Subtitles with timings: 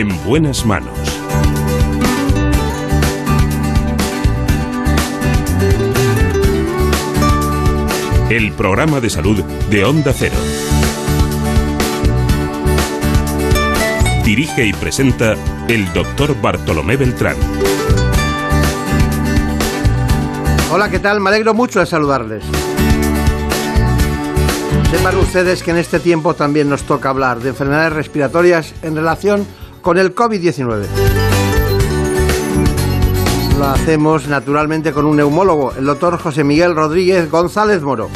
[0.00, 0.96] En buenas manos.
[8.30, 10.36] El programa de salud de Onda Cero.
[14.24, 15.34] Dirige y presenta
[15.68, 17.36] el doctor Bartolomé Beltrán.
[20.72, 21.20] Hola, ¿qué tal?
[21.20, 22.42] Me alegro mucho de saludarles.
[24.90, 29.46] Sepan ustedes que en este tiempo también nos toca hablar de enfermedades respiratorias en relación
[29.82, 30.84] con el COVID-19.
[33.58, 38.08] Lo hacemos naturalmente con un neumólogo, el doctor José Miguel Rodríguez González Moro.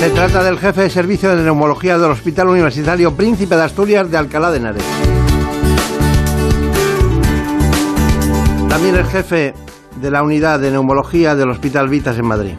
[0.00, 4.18] Se trata del jefe de servicio de neumología del Hospital Universitario Príncipe de Asturias de
[4.18, 4.84] Alcalá de Henares.
[8.68, 9.54] También el jefe
[10.02, 12.54] de la unidad de neumología del Hospital Vitas en Madrid.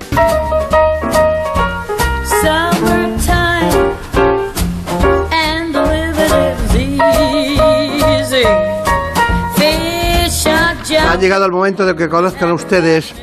[11.09, 13.13] Ha llegado el momento de que conozcan ustedes,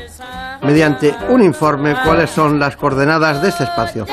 [0.62, 4.04] mediante un informe, cuáles son las coordenadas de este espacio.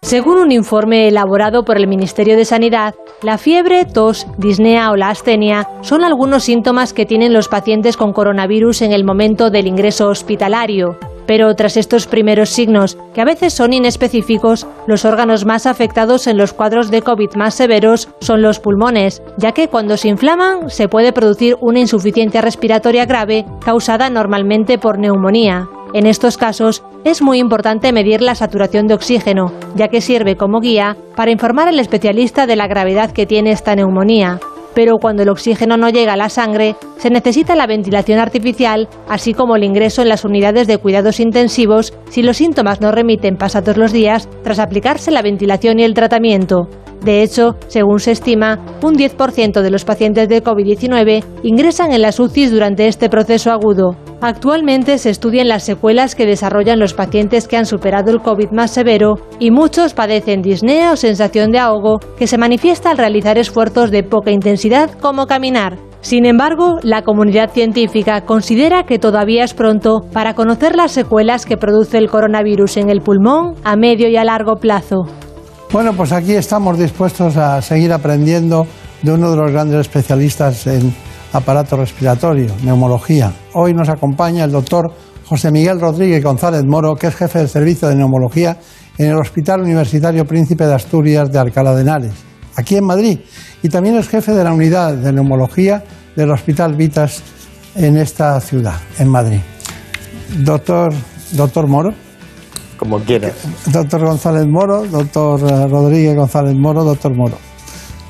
[0.00, 5.08] Según un informe elaborado por el Ministerio de Sanidad, la fiebre, tos, disnea o la
[5.08, 10.08] astenia son algunos síntomas que tienen los pacientes con coronavirus en el momento del ingreso
[10.08, 10.98] hospitalario.
[11.26, 16.36] Pero tras estos primeros signos, que a veces son inespecíficos, los órganos más afectados en
[16.36, 20.88] los cuadros de COVID más severos son los pulmones, ya que cuando se inflaman se
[20.88, 25.68] puede producir una insuficiencia respiratoria grave causada normalmente por neumonía.
[25.96, 30.60] En estos casos es muy importante medir la saturación de oxígeno, ya que sirve como
[30.60, 34.38] guía para informar al especialista de la gravedad que tiene esta neumonía.
[34.74, 39.32] Pero cuando el oxígeno no llega a la sangre, se necesita la ventilación artificial, así
[39.32, 43.78] como el ingreso en las unidades de cuidados intensivos si los síntomas no remiten pasados
[43.78, 46.68] los días tras aplicarse la ventilación y el tratamiento.
[47.02, 52.18] De hecho, según se estima, un 10% de los pacientes de COVID-19 ingresan en las
[52.18, 53.96] UCIs durante este proceso agudo.
[54.20, 58.70] Actualmente se estudian las secuelas que desarrollan los pacientes que han superado el COVID más
[58.70, 63.90] severo y muchos padecen disnea o sensación de ahogo que se manifiesta al realizar esfuerzos
[63.90, 65.76] de poca intensidad como caminar.
[66.00, 71.56] Sin embargo, la comunidad científica considera que todavía es pronto para conocer las secuelas que
[71.56, 75.06] produce el coronavirus en el pulmón a medio y a largo plazo.
[75.76, 78.66] Bueno, pues aquí estamos dispuestos a seguir aprendiendo
[79.02, 80.90] de uno de los grandes especialistas en
[81.34, 83.30] aparato respiratorio, neumología.
[83.52, 84.90] Hoy nos acompaña el doctor
[85.26, 88.56] José Miguel Rodríguez González Moro, que es jefe del servicio de neumología
[88.96, 92.14] en el Hospital Universitario Príncipe de Asturias de Alcalá de Henares,
[92.56, 93.20] aquí en Madrid,
[93.62, 95.84] y también es jefe de la unidad de neumología
[96.16, 97.22] del Hospital Vitas
[97.74, 99.40] en esta ciudad, en Madrid.
[100.38, 100.94] Doctor,
[101.32, 102.05] doctor Moro.
[102.86, 103.32] Como quiera.
[103.66, 107.36] Doctor González Moro, doctor eh, Rodríguez González Moro, doctor Moro.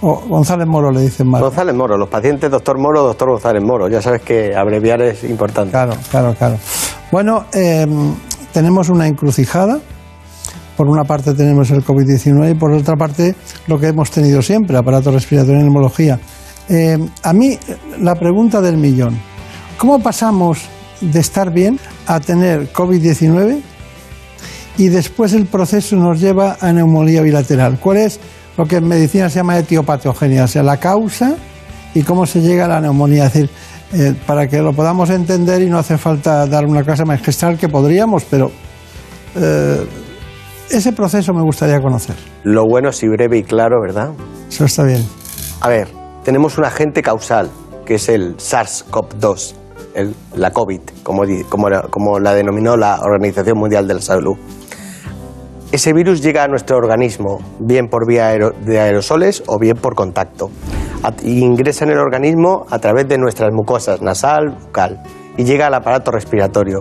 [0.02, 1.40] O González Moro le dicen más.
[1.40, 3.88] González Moro, los pacientes doctor Moro, doctor González Moro.
[3.88, 5.70] Ya sabes que abreviar es importante.
[5.70, 6.58] Claro, claro, claro.
[7.10, 8.12] Bueno, em,
[8.52, 9.78] tenemos una encrucijada.
[10.76, 13.34] Por una parte tenemos el COVID-19 y por otra parte
[13.68, 16.20] lo que hemos tenido siempre, aparato respiratorio y neumología.
[16.68, 17.58] Em, a mí,
[18.02, 19.18] la pregunta del millón.
[19.78, 20.68] ¿Cómo pasamos
[21.00, 23.62] de estar bien a tener COVID-19
[24.78, 27.78] y después el proceso nos lleva a neumonía bilateral?
[27.80, 28.20] ¿Cuál es
[28.56, 31.36] lo que en medicina se llama etiopatogenia, o sea, la causa
[31.94, 33.26] y cómo se llega a la neumonía.
[33.26, 33.50] Es decir,
[33.92, 37.68] eh, para que lo podamos entender y no hace falta dar una clase magistral que
[37.68, 38.50] podríamos, pero
[39.34, 39.86] eh,
[40.70, 42.16] ese proceso me gustaría conocer.
[42.44, 44.10] Lo bueno si breve y claro, ¿verdad?
[44.48, 45.04] Eso está bien.
[45.60, 45.88] A ver,
[46.24, 47.50] tenemos un agente causal,
[47.84, 49.54] que es el SARS-CoV-2,
[50.34, 54.36] la COVID, como, como, como la denominó la Organización Mundial de la Salud.
[55.72, 60.50] Ese virus llega a nuestro organismo bien por vía de aerosoles o bien por contacto.
[61.22, 65.02] ingresa en el organismo a través de nuestras mucosas nasal, bucal
[65.36, 66.80] y llega al aparato respiratorio.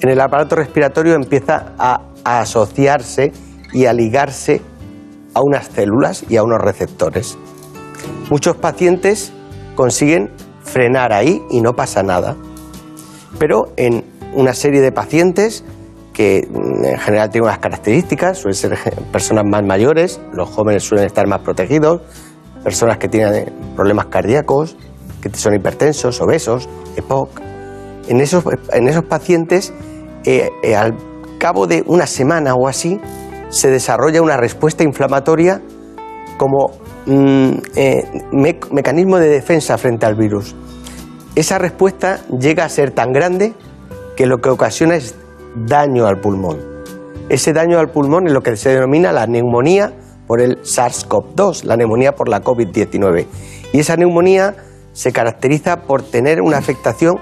[0.00, 3.32] En el aparato respiratorio empieza a, a asociarse
[3.72, 4.60] y a ligarse
[5.32, 7.38] a unas células y a unos receptores.
[8.30, 9.32] Muchos pacientes
[9.74, 10.30] consiguen
[10.62, 12.36] frenar ahí y no pasa nada.
[13.38, 14.04] Pero en
[14.34, 15.64] una serie de pacientes
[16.14, 18.78] que mm, en general tiene unas características, suelen ser
[19.12, 22.00] personas más mayores, los jóvenes suelen estar más protegidos,
[22.62, 24.76] personas que tienen eh, problemas cardíacos,
[25.20, 27.40] que son hipertensos, obesos, EPOC.
[28.08, 29.72] En esos, en esos pacientes,
[30.24, 30.96] eh, eh, al
[31.38, 33.00] cabo de una semana o así,
[33.50, 35.60] se desarrolla una respuesta inflamatoria
[36.38, 36.70] como
[37.06, 37.52] mm,
[38.72, 40.54] mecanismo de defensa frente al virus.
[41.36, 43.54] esa respuesta llega a ser tan grande
[44.16, 45.16] que lo que ocasiona es
[45.54, 46.58] daño al pulmón.
[47.28, 49.92] Ese daño al pulmón es lo que se denomina la neumonía
[50.26, 53.26] por el SARS-CoV-2, la neumonía por la COVID-19.
[53.72, 54.54] Y esa neumonía
[54.92, 57.16] se caracteriza por tener una afectación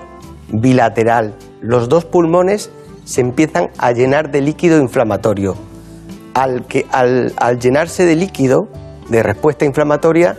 [0.49, 1.35] bilateral.
[1.61, 2.71] Los dos pulmones
[3.05, 5.57] se empiezan a llenar de líquido inflamatorio.
[6.35, 8.69] Al, que, al, al llenarse de líquido,
[9.09, 10.37] de respuesta inflamatoria,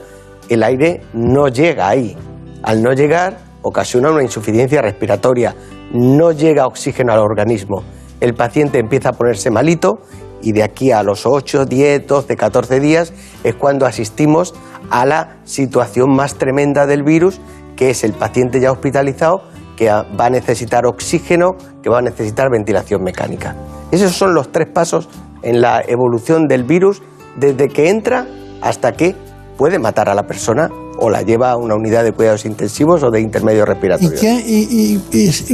[0.50, 2.18] el aire no llega ahí.
[2.64, 5.56] Al no llegar, ocasiona una insuficiencia respiratoria,
[5.94, 7.84] no llega oxígeno al organismo.
[8.20, 10.00] El paciente empieza a ponerse malito
[10.42, 13.14] y de aquí a los 8, 10, 12, 14 días
[13.44, 14.54] es cuando asistimos
[14.90, 17.40] a la situación más tremenda del virus,
[17.76, 19.44] que es el paciente ya hospitalizado
[19.78, 23.56] que va a necesitar oxígeno, que va a necesitar ventilación mecánica.
[23.92, 25.10] Esos son los tres pasos
[25.42, 27.02] en la evolución del virus
[27.38, 28.28] desde que entra
[28.62, 29.16] hasta que
[29.58, 33.12] puede matar a la persona o la lleva a una unidad de cuidados intensivos o
[33.12, 34.20] de intermedio respiratorio.
[34.22, 35.00] ¿Y,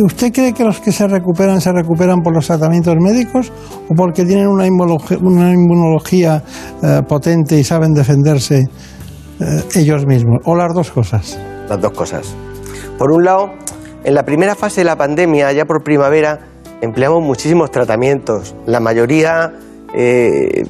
[0.04, 3.52] usted cree que los que se recuperan se recuperan por los tratamientos médicos
[3.90, 6.44] o porque tienen una inmunología,
[6.84, 8.66] eh, potente y saben defenderse
[9.40, 10.40] eh, ellos mismos?
[10.46, 11.40] ¿O las dos cosas?
[11.70, 12.36] Las dos cosas.
[12.98, 13.52] Por un lado,
[14.04, 16.40] en la primera fase de la pandemia, ya por primavera,
[16.82, 18.56] empleamos muchísimos tratamientos.
[18.66, 19.54] La mayoría
[19.94, 20.64] eh,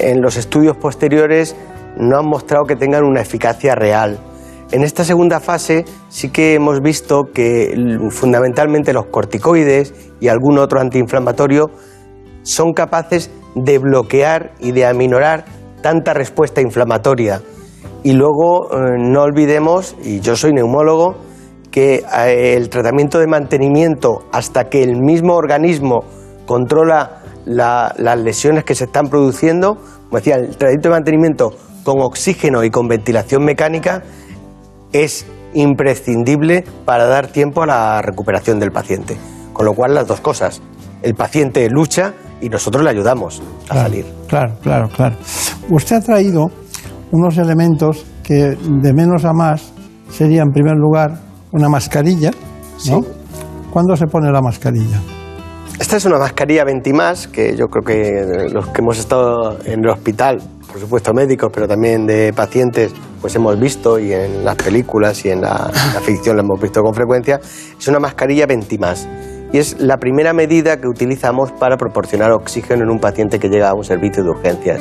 [0.00, 1.56] en los estudios posteriores
[2.02, 4.18] no han mostrado que tengan una eficacia real.
[4.72, 7.74] En esta segunda fase sí que hemos visto que
[8.10, 11.70] fundamentalmente los corticoides y algún otro antiinflamatorio
[12.42, 15.44] son capaces de bloquear y de aminorar
[15.82, 17.42] tanta respuesta inflamatoria.
[18.02, 21.16] Y luego eh, no olvidemos, y yo soy neumólogo,
[21.70, 26.04] que eh, el tratamiento de mantenimiento hasta que el mismo organismo
[26.46, 29.74] controla las lesiones que se están produciendo,
[30.08, 31.50] como decía, el tratamiento de mantenimiento
[31.84, 34.02] con oxígeno y con ventilación mecánica
[34.92, 39.16] es imprescindible para dar tiempo a la recuperación del paciente.
[39.52, 40.62] Con lo cual las dos cosas,
[41.02, 44.06] el paciente lucha y nosotros le ayudamos a salir.
[44.28, 45.16] Claro, claro, claro.
[45.70, 46.50] Usted ha traído
[47.10, 49.72] unos elementos que de menos a más
[50.10, 51.20] sería en primer lugar
[51.52, 52.30] una mascarilla,
[52.88, 53.00] ¿no?
[53.70, 55.00] ¿Cuándo se pone la mascarilla?
[55.80, 59.80] Esta es una mascarilla 20 más, que yo creo que los que hemos estado en
[59.80, 60.40] el hospital
[60.72, 65.30] por supuesto médicos, pero también de pacientes, pues hemos visto y en las películas y
[65.30, 65.70] en la,
[66.02, 67.40] ficción lo hemos visto con frecuencia,
[67.78, 69.06] es una mascarilla Ventimás.
[69.52, 73.68] Y es la primera medida que utilizamos para proporcionar oxígeno en un paciente que llega
[73.68, 74.80] a un servicio de urgencias.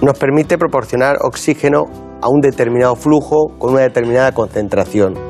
[0.00, 1.84] Nos permite proporcionar oxígeno
[2.22, 5.29] a un determinado flujo con una determinada concentración.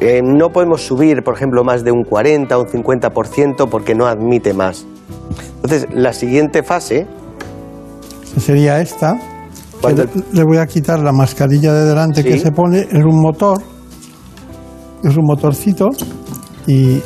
[0.00, 4.06] Eh, no podemos subir, por ejemplo, más de un 40 o un 50% porque no
[4.06, 4.86] admite más.
[5.56, 7.06] Entonces, la siguiente fase
[8.38, 9.18] sería esta.
[10.32, 13.58] Le, voy a quitar la mascarilla de delante que se pone, es un motor,
[15.04, 15.88] es un motorcito
[16.66, 17.00] y...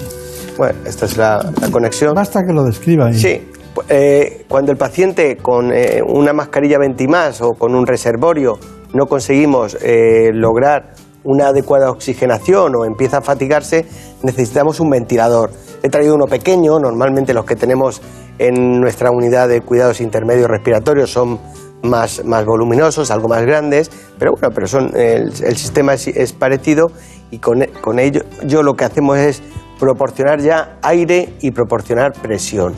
[0.56, 2.14] Bueno, esta es la, conexión.
[2.14, 3.12] Basta que lo describa.
[3.12, 3.40] Sí,
[3.88, 8.58] eh, cuando el paciente con eh, una mascarilla ventimás o con un reservorio
[8.92, 10.92] no conseguimos eh, lograr
[11.24, 13.86] una adecuada oxigenación o empieza a fatigarse,
[14.22, 15.50] necesitamos un ventilador.
[15.82, 18.00] He traído uno pequeño, normalmente los que tenemos
[18.38, 21.38] en nuestra unidad de cuidados intermedios respiratorios son
[21.82, 26.90] más, más voluminosos, algo más grandes, pero bueno, pero son, el, sistema es, parecido
[27.30, 29.42] y con, con ello yo lo que hacemos es
[29.78, 32.74] proporcionar ya aire y proporcionar presión,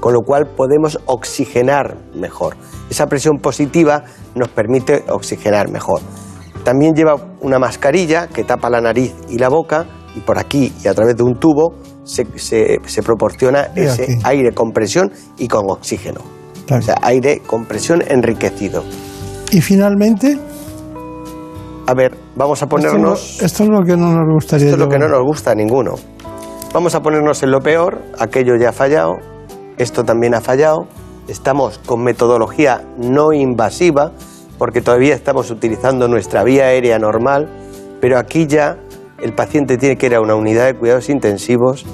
[0.00, 2.56] con lo cual podemos oxigenar mejor.
[2.88, 6.00] Esa presión positiva nos permite oxigenar mejor.
[6.66, 10.88] También lleva una mascarilla que tapa la nariz y la boca y por aquí y
[10.88, 12.26] a través de un tubo se,
[13.04, 16.22] proporciona ese aire con presión y con oxígeno.
[16.68, 18.82] O sea, aire con presión enriquecido.
[19.52, 20.40] Y finalmente...
[21.86, 23.40] A ver, vamos a ponernos...
[23.40, 24.66] Esto, es lo que no nos gustaría.
[24.66, 25.94] Esto es lo que no nos gusta a ninguno.
[26.74, 29.12] Vamos a ponernos en lo peor, aquello ya ha fallado,
[29.78, 30.88] esto también ha fallado,
[31.28, 34.10] estamos con metodología no invasiva,
[34.58, 37.48] porque todavía estamos utilizando nuestra vía aérea normal,
[38.00, 38.78] pero aquí ya
[39.22, 41.84] el paciente tiene que ir a una unidad de cuidados intensivos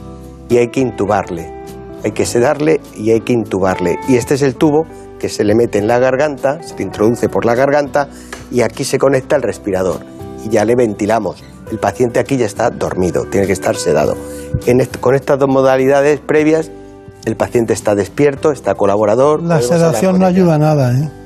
[0.48, 1.52] y hay que intubarle.
[2.04, 3.96] Hay que sedarle y hay que intubarle.
[4.08, 4.86] Y este es el tubo
[5.18, 8.08] que se le mete en la garganta, se le introduce por la garganta
[8.50, 10.00] y aquí se conecta el respirador
[10.44, 11.44] y ya le ventilamos.
[11.70, 14.16] El paciente aquí ya está dormido, tiene que estar sedado.
[15.00, 16.70] con estas dos modalidades previas,
[17.24, 19.42] el paciente está despierto, está colaborador.
[19.42, 21.21] La sedación no ayuda a nada, ¿eh?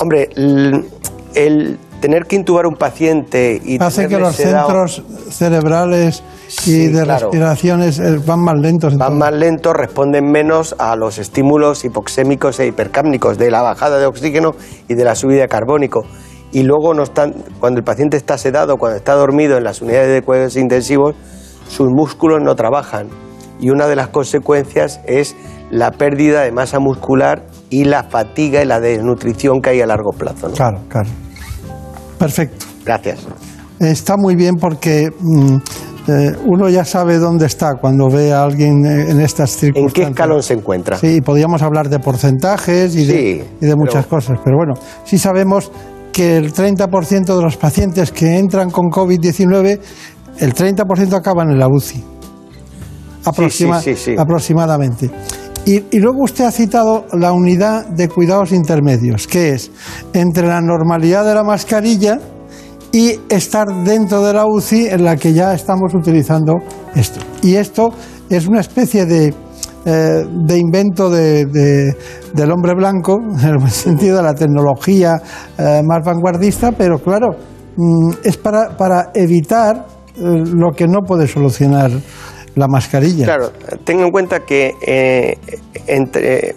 [0.00, 6.22] Hombre, el tener que intubar un paciente y hace que los centros cerebrales
[6.66, 8.96] y de respiraciones eh, van más lentos.
[8.96, 14.06] Van más lentos, responden menos a los estímulos hipoxémicos e hipercámnicos de la bajada de
[14.06, 14.52] oxígeno
[14.88, 16.04] y de la subida de carbónico.
[16.52, 20.12] y luego no están, cuando el paciente está sedado, cuando está dormido en las unidades
[20.12, 21.14] de cuidados intensivos,
[21.68, 23.08] sus músculos no trabajan.
[23.60, 25.36] Y una de las consecuencias es
[25.70, 30.10] la pérdida de masa muscular y la fatiga y la desnutrición que hay a largo
[30.10, 30.48] plazo.
[30.48, 30.54] ¿no?
[30.54, 31.08] Claro, claro.
[32.18, 32.66] Perfecto.
[32.84, 33.20] Gracias.
[33.78, 35.56] Está muy bien porque mm,
[36.08, 39.92] eh, uno ya sabe dónde está cuando ve a alguien eh, en estas ¿En circunstancias.
[40.06, 40.98] qué escalón se encuentra?
[40.98, 44.56] Sí, y podríamos hablar de porcentajes y de, Sí, y de muchas pero- cosas, pero
[44.56, 44.74] bueno,
[45.04, 45.70] sí sabemos
[46.12, 49.80] que el 30% de los pacientes que entran con COVID-19,
[50.40, 52.04] el 30% acaban en la UCI.
[53.24, 54.16] Aproxima- sí, sí, sí.
[54.18, 55.10] Aproximadamente.
[55.66, 59.70] Y, luego usted ha citado la unidad de cuidados intermedios, que es
[60.12, 62.18] entre la normalidad de la mascarilla
[62.92, 66.54] y estar dentro de la UCI en la que ya estamos utilizando
[66.96, 67.20] esto.
[67.42, 67.90] Y esto
[68.28, 69.32] es una especie de,
[69.84, 71.94] eh, de invento de- de-
[72.34, 75.20] del hombre blanco, en el sentido de la tecnología
[75.58, 77.28] eh, más vanguardista, pero claro,
[77.76, 79.86] mm, es para, para evitar
[80.16, 81.90] eh, lo que no puede solucionar
[82.54, 83.24] la mascarilla.
[83.24, 83.52] Claro,
[83.84, 85.38] tenga en cuenta que eh,
[85.86, 86.54] entre, eh,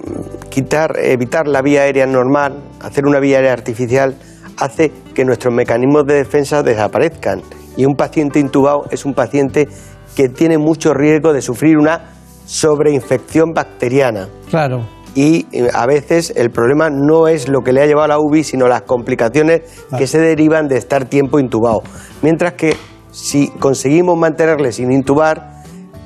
[0.50, 4.16] quitar, evitar la vía aérea normal, hacer una vía aérea artificial,
[4.58, 7.42] hace que nuestros mecanismos de defensa desaparezcan.
[7.78, 9.68] Y un paciente intubado es un paciente
[10.16, 12.12] que tiene mucho riesgo de sufrir una
[12.46, 14.30] sobreinfección bacteriana.
[14.50, 14.86] Claro.
[15.16, 18.20] Y eh, a veces el problema no es lo que le ha llevado a la
[18.20, 19.62] UBI, sino las complicaciones
[19.98, 21.84] que se derivan de estar tiempo intubado.
[22.22, 22.76] Mientras que
[23.12, 25.53] si conseguimos mantenerle sin intubar,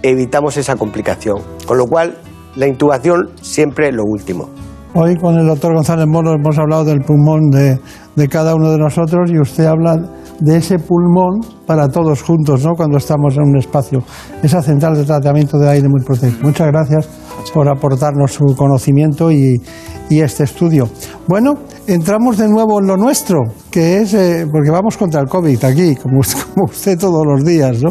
[0.02, 1.38] evitamos esa complicación.
[1.66, 2.18] Con lo cual,
[2.56, 4.50] la intubación siempre es lo último.
[4.94, 7.80] Hoy con el doctor González Moro hemos hablado del pulmón de,
[8.16, 9.96] de cada uno de nosotros y usted habla
[10.40, 12.74] de ese pulmón para todos juntos, ¿no?
[12.76, 14.00] Cuando estamos en un espacio,
[14.42, 16.42] esa central de tratamiento de aire muy protegido.
[16.42, 17.10] Muchas gracias
[17.54, 19.62] por aportarnos su conocimiento y,
[20.10, 20.90] y este estudio.
[21.28, 23.40] Bueno, entramos de nuevo en lo nuestro,
[23.70, 26.22] que es, eh, porque vamos contra el COVID aquí, como
[26.54, 27.90] como usted todos los días, ¿no?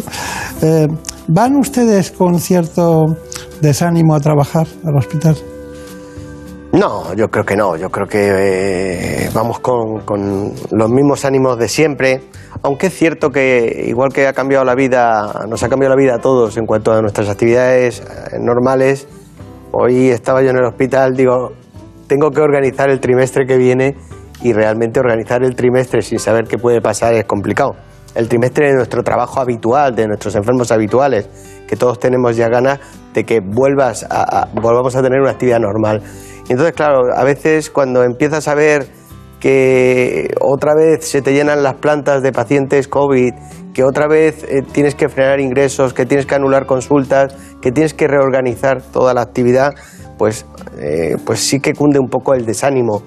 [0.63, 0.89] Eh,
[1.29, 3.17] ¿Van ustedes con cierto
[3.61, 5.37] desánimo a trabajar al hospital?
[6.73, 7.77] No, yo creo que no.
[7.77, 12.21] Yo creo que eh, vamos con, con los mismos ánimos de siempre.
[12.63, 16.15] Aunque es cierto que, igual que ha cambiado la vida, nos ha cambiado la vida
[16.15, 19.09] a todos en cuanto a nuestras actividades eh, normales.
[19.73, 21.53] Hoy estaba yo en el hospital, digo,
[22.07, 23.97] tengo que organizar el trimestre que viene
[24.43, 27.75] y realmente organizar el trimestre sin saber qué puede pasar es complicado.
[28.17, 31.29] El trimestre de nuestro trabajo habitual, de nuestros enfermos habituales,
[31.69, 32.81] que todos tenemos ya ganas
[33.13, 36.03] de que vuelvas a, volvamos a tener una actividad normal.
[36.49, 38.87] Entonces, claro, a veces cuando empiezas a ver
[39.41, 43.35] que otra vez se te llenan las plantas de pacientes COVID,
[43.75, 47.93] que otra vez eh, tienes que frenar ingresos, que tienes que anular consultas, que tienes
[47.93, 49.75] que reorganizar toda la actividad,
[50.17, 50.47] pues,
[50.79, 53.03] eh, pues sí que cunde un poco el desánimo.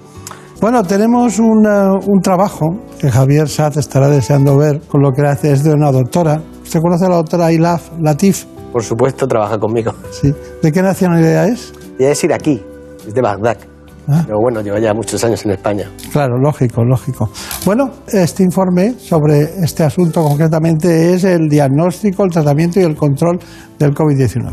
[0.60, 2.66] Bueno, tenemos una- un trabajo
[2.98, 6.40] que Javier Sat estará deseando ver con lo que hace es de una doctora.
[6.62, 8.44] ¿Usted conoce a la doctora Ilaf Latif?
[8.70, 9.92] Por supuesto, trabaja conmigo.
[10.10, 10.32] Sí.
[10.62, 11.72] ¿De qué nacionalidad es?
[11.98, 12.62] Ella es iraquí,
[13.06, 13.56] es de Bagdad.
[14.06, 14.22] Ah.
[14.26, 15.88] Pero bueno, lleva ya muchos años en España.
[16.12, 17.30] Claro, lógico, lógico.
[17.64, 23.38] Bueno, este informe sobre este asunto concretamente es el diagnóstico, el tratamiento y el control
[23.78, 24.52] del COVID-19.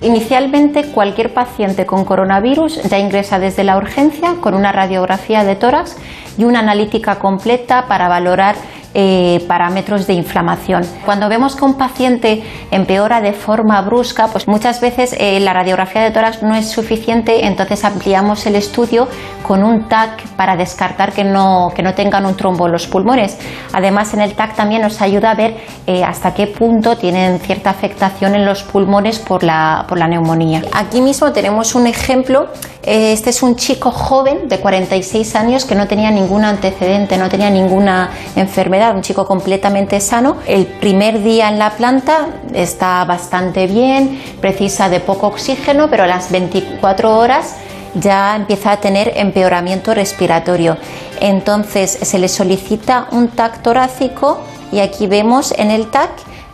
[0.00, 5.96] Inicialmente, cualquier paciente con coronavirus ya ingresa desde la urgencia con una radiografía de tórax
[6.36, 8.54] y una analítica completa para valorar
[8.94, 10.82] eh, parámetros de inflamación.
[11.04, 16.02] Cuando vemos que un paciente empeora de forma brusca, pues muchas veces eh, la radiografía
[16.02, 19.06] de tórax no es suficiente, entonces ampliamos el estudio
[19.46, 23.38] con un TAC para descartar que no, que no tengan un trombo en los pulmones.
[23.72, 27.70] Además, en el TAC también nos ayuda a ver eh, hasta qué punto tienen cierta
[27.70, 30.62] afectación en los pulmones por la, por la neumonía.
[30.72, 32.48] Aquí mismo tenemos un ejemplo.
[32.82, 37.50] Este es un chico joven de 46 años que no tenía ningún antecedente, no tenía
[37.50, 40.36] ninguna enfermedad, un chico completamente sano.
[40.46, 46.06] El primer día en la planta está bastante bien, precisa de poco oxígeno, pero a
[46.06, 47.56] las 24 horas
[47.94, 50.76] ya empieza a tener empeoramiento respiratorio.
[51.20, 56.10] Entonces se le solicita un TAC torácico y aquí vemos en el TAC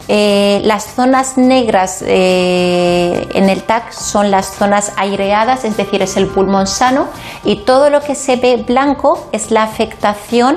[0.06, 6.18] eh, las zonas negras eh, en el TAC son las zonas aireadas, es decir, es
[6.18, 7.06] el pulmón sano
[7.42, 10.56] y todo lo que se ve blanco es la afectación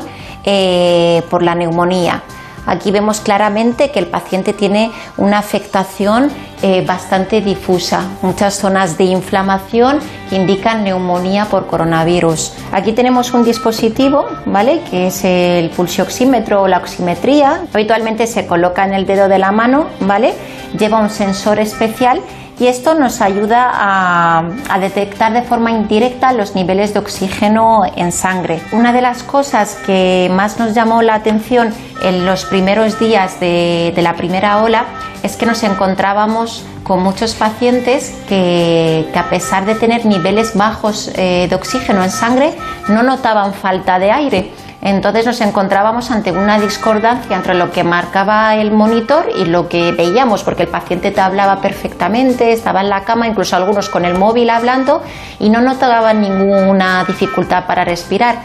[0.50, 2.24] eh, por la neumonía.
[2.66, 6.30] Aquí vemos claramente que el paciente tiene una afectación
[6.62, 10.00] eh, bastante difusa, muchas zonas de inflamación
[10.30, 12.54] que indican neumonía por coronavirus.
[12.72, 14.82] Aquí tenemos un dispositivo, ¿vale?
[14.90, 17.62] Que es el pulsioxímetro o la oximetría.
[17.74, 20.34] Habitualmente se coloca en el dedo de la mano, ¿vale?
[20.78, 22.22] Lleva un sensor especial
[22.60, 28.62] y esto nos ayuda a, detectar de forma indirecta los niveles de oxígeno en sangre.
[28.72, 33.94] Una de las cosas que más nos llamó la atención en los primeros días de,
[33.98, 34.86] la primera ola
[35.24, 41.48] es que nos encontrábamos con muchos pacientes que, a pesar de tener niveles bajos eh,
[41.50, 42.54] de oxígeno en sangre
[42.88, 48.56] no notaban falta de aire entonces nos encontrábamos ante una discordancia entre lo que marcaba
[48.56, 53.04] el monitor y lo que veíamos, porque el paciente te hablaba perfectamente, estaba en la
[53.04, 55.02] cama, incluso algunos con el móvil hablando
[55.40, 58.44] y no notaban ninguna dificultad para respirar.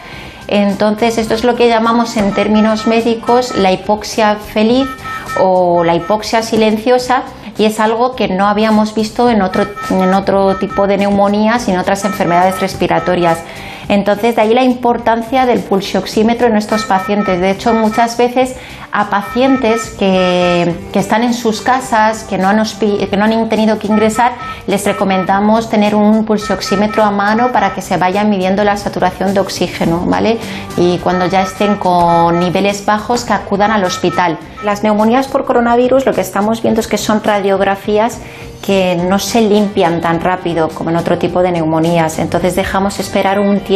[0.48, 4.88] Entonces, esto es lo que llamamos en términos médicos la hipoxia feliz
[5.40, 7.22] o la hipoxia silenciosa
[7.58, 11.72] y es algo que no habíamos visto en otro, en otro tipo de neumonías y
[11.72, 13.38] en otras enfermedades respiratorias.
[13.88, 17.40] Entonces, de ahí la importancia del pulsioxímetro en estos pacientes.
[17.40, 18.56] De hecho, muchas veces
[18.92, 23.86] a pacientes que, están en sus casas, que no, han, que no han tenido que
[23.86, 24.32] ingresar,
[24.66, 29.40] les recomendamos tener un pulsioxímetro a mano para que se vayan midiendo la saturación de
[29.40, 30.38] oxígeno, ¿vale?
[30.76, 34.38] Y cuando ya estén con niveles bajos, que acudan al hospital.
[34.62, 38.20] Las neumonías por coronavirus lo que estamos viendo es que son radiografías
[38.64, 42.18] que no se limpian tan rápido como en otro tipo de neumonías.
[42.18, 43.71] Entonces dejamos esperar un tiempo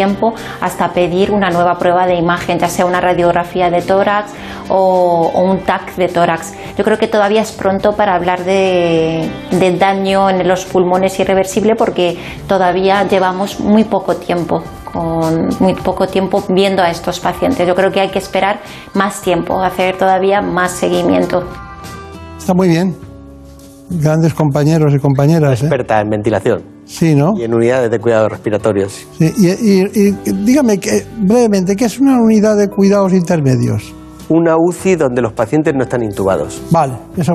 [0.60, 4.32] hasta pedir una nueva prueba de imagen, ya sea una radiografía de tórax
[4.68, 6.54] o, un TAC de tórax.
[6.76, 11.74] Yo creo que todavía es pronto para hablar de, de daño en los pulmones irreversible
[11.76, 14.62] porque todavía llevamos muy poco tiempo
[14.92, 17.66] con muy poco tiempo viendo a estos pacientes.
[17.66, 18.60] Yo creo que hay que esperar
[18.94, 21.44] más tiempo, hacer todavía más seguimiento.
[22.38, 22.96] Está muy bien,
[23.90, 25.62] grandes compañeros y compañeras.
[25.62, 25.66] ¿eh?
[25.66, 26.75] Experta en ventilación.
[26.86, 27.34] Sí, ¿no?
[27.36, 29.06] Y en unidades de cuidados respiratorios.
[29.18, 30.10] Sí, y,
[30.44, 33.92] dígame que, brevemente, ¿qué es una unidad de cuidados intermedios?
[34.28, 36.62] Una UCI donde los pacientes no están intubados.
[36.70, 37.34] Vale, eso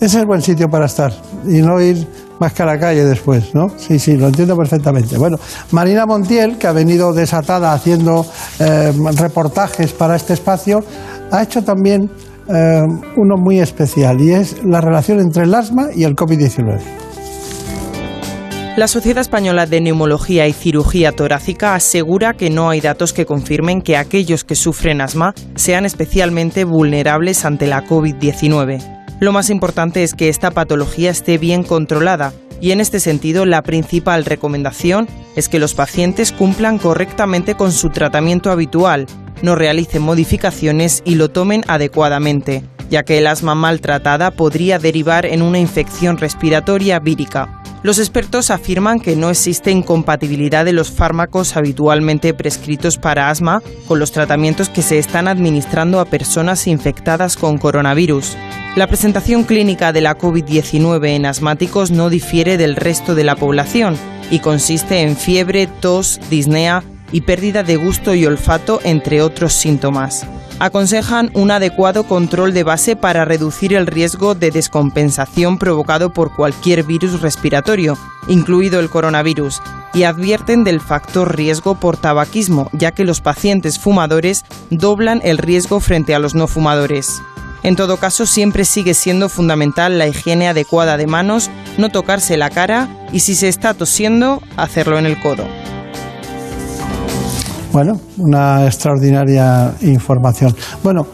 [0.00, 1.12] ese es buen sitio para estar
[1.46, 2.06] y no ir
[2.38, 3.68] más que a la calle después, ¿no?
[3.76, 5.16] Sí, sí, lo entiendo perfectamente.
[5.16, 5.38] Bueno,
[5.70, 8.26] Marina Montiel, que ha venido desatada haciendo
[8.58, 10.80] eh, reportajes para este espacio,
[11.30, 12.10] ha hecho también
[12.48, 12.82] eh,
[13.16, 17.03] uno muy especial y es la relación entre el asma y el COVID-19.
[18.76, 23.80] La Sociedad Española de Neumología y Cirugía Torácica asegura que no hay datos que confirmen
[23.80, 29.06] que aquellos que sufren asma sean especialmente vulnerables ante la COVID-19.
[29.20, 33.62] Lo más importante es que esta patología esté bien controlada y en este sentido la
[33.62, 35.06] principal recomendación
[35.36, 39.06] es que los pacientes cumplan correctamente con su tratamiento habitual
[39.42, 45.42] no realicen modificaciones y lo tomen adecuadamente, ya que el asma maltratada podría derivar en
[45.42, 47.60] una infección respiratoria vírica.
[47.82, 53.98] Los expertos afirman que no existe incompatibilidad de los fármacos habitualmente prescritos para asma con
[53.98, 58.36] los tratamientos que se están administrando a personas infectadas con coronavirus.
[58.76, 63.96] La presentación clínica de la COVID-19 en asmáticos no difiere del resto de la población
[64.30, 70.26] y consiste en fiebre, tos, disnea, y pérdida de gusto y olfato, entre otros síntomas.
[70.60, 76.84] Aconsejan un adecuado control de base para reducir el riesgo de descompensación provocado por cualquier
[76.84, 79.60] virus respiratorio, incluido el coronavirus,
[79.92, 85.80] y advierten del factor riesgo por tabaquismo, ya que los pacientes fumadores doblan el riesgo
[85.80, 87.20] frente a los no fumadores.
[87.64, 92.50] En todo caso, siempre sigue siendo fundamental la higiene adecuada de manos, no tocarse la
[92.50, 95.46] cara y si se está tosiendo, hacerlo en el codo.
[97.74, 100.54] Bueno, una extraordinaria información.
[100.84, 101.08] Bueno,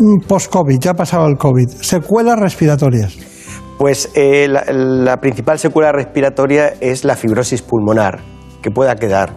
[0.00, 3.16] mm, post-COVID, ya ha pasado el COVID, secuelas respiratorias.
[3.78, 8.18] Pues eh, la, principal secuela respiratoria es la fibrosis pulmonar,
[8.60, 9.30] que pueda quedar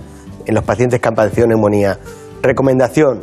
[0.47, 1.99] en los pacientes que han padecido neumonía.
[2.41, 3.21] Recomendación,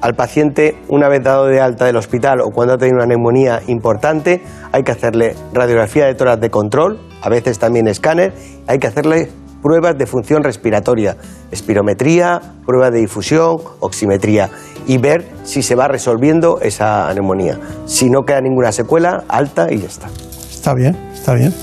[0.00, 3.60] al paciente, una vez dado de alta del hospital o cuando ha tenido una neumonía
[3.66, 8.32] importante, hay que hacerle radiografía de tórax de control, a veces también escáner,
[8.66, 9.28] hay que hacerle
[9.64, 11.16] pruebas de función respiratoria,
[11.50, 14.50] espirometría, prueba de difusión, oximetría
[14.86, 17.58] y ver si se va resolviendo esa neumonía.
[17.86, 20.08] Si no queda ninguna secuela, alta y ya está.
[20.52, 21.54] Está bien, está bien.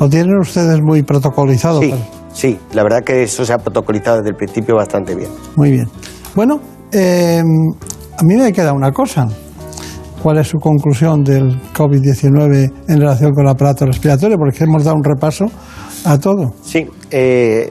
[0.00, 1.82] ¿Lo tienen ustedes muy protocolizado?
[1.82, 1.94] Sí,
[2.32, 5.28] sí, la verdad que eso se ha protocolizado desde el principio bastante bien.
[5.54, 5.86] Muy bien.
[6.34, 6.60] Bueno,
[6.92, 7.42] eh,
[8.18, 9.28] a mí me queda una cosa.
[10.22, 14.38] ¿Cuál es su conclusión del COVID-19 en relación con el aparato respiratorio?
[14.38, 15.46] Porque hemos dado un repaso
[16.04, 16.52] a todo.
[16.62, 17.70] Sí, eh,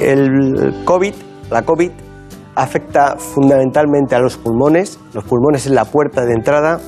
[0.00, 1.14] el COVID,
[1.50, 1.90] la COVID,
[2.54, 4.98] afecta fundamentalmente a los pulmones.
[5.12, 6.80] Los pulmones es la puerta de entrada.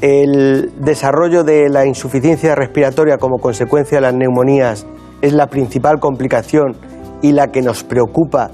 [0.00, 4.86] El desarrollo de la insuficiencia respiratoria como consecuencia de las neumonías
[5.20, 6.76] es la principal complicación
[7.22, 8.50] y la que nos preocupa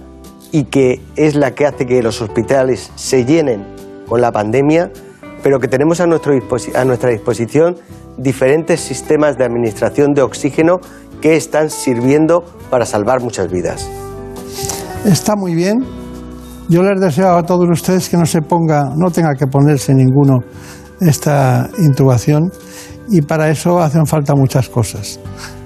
[0.53, 3.65] y que es la que hace que los hospitales se llenen
[4.07, 4.91] con la pandemia,
[5.43, 6.35] pero que tenemos a, nuestro
[6.75, 7.77] a nuestra disposición
[8.19, 10.79] diferentes sistemas de administración de oxígeno
[11.21, 13.89] que están sirviendo para salvar muchas vidas.
[15.05, 15.85] Está muy bien.
[16.69, 20.41] Yo les deseo a todos ustedes que no se ponga, no tenga que ponerse ninguno
[21.01, 22.51] esta intubación
[23.09, 25.19] y para eso hacen falta muchas cosas.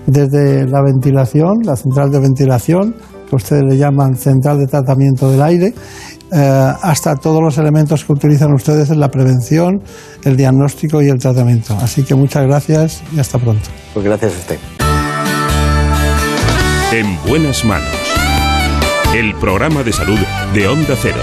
[0.07, 2.95] Desde la ventilación, la central de ventilación,
[3.29, 5.75] que ustedes le llaman central de tratamiento del aire,
[6.33, 9.83] hasta todos los elementos que utilizan ustedes en la prevención,
[10.25, 11.77] el diagnóstico y el tratamiento.
[11.81, 13.69] Así que muchas gracias y hasta pronto.
[13.93, 14.59] Pues gracias a usted.
[16.93, 17.89] En buenas manos.
[19.15, 20.19] El programa de salud
[20.55, 21.21] de Onda Cero.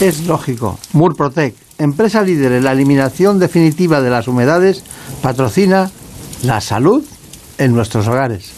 [0.00, 0.78] Es lógico.
[0.92, 4.84] Murprotec, empresa líder en la eliminación definitiva de las humedades,
[5.22, 5.90] patrocina
[6.44, 7.04] la salud
[7.58, 8.57] en nuestros hogares.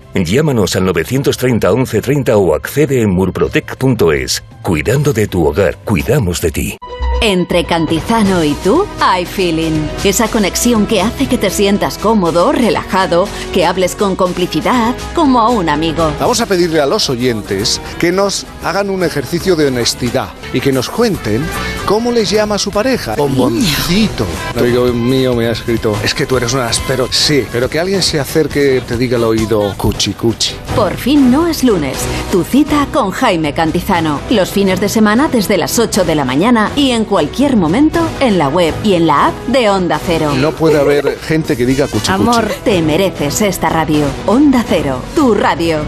[0.13, 4.43] Llámanos al 930 1130 o accede en murprotec.es.
[4.61, 6.77] Cuidando de tu hogar, cuidamos de ti.
[7.23, 9.87] Entre Cantizano y tú hay feeling.
[10.03, 15.49] Esa conexión que hace que te sientas cómodo, relajado, que hables con complicidad, como a
[15.49, 16.11] un amigo.
[16.19, 20.71] Vamos a pedirle a los oyentes que nos hagan un ejercicio de honestidad y que
[20.71, 21.45] nos cuenten
[21.85, 23.15] cómo les llama a su pareja.
[23.15, 24.25] Bomboncito.
[24.55, 27.07] Un amigo mío me ha escrito, es que tú eres un áspero.
[27.11, 30.55] Sí, pero que alguien se acerque y te diga al oído cuchi cuchi.
[30.75, 31.97] Por fin no es lunes.
[32.31, 34.19] Tu cita con Jaime Cantizano.
[34.31, 38.37] Los fines de semana desde las 8 de la mañana y en cualquier momento en
[38.39, 40.33] la web y en la app de Onda Cero.
[40.35, 44.05] No puede haber gente que diga cuchi Amor, te mereces esta radio.
[44.25, 45.79] Onda Cero, tu radio.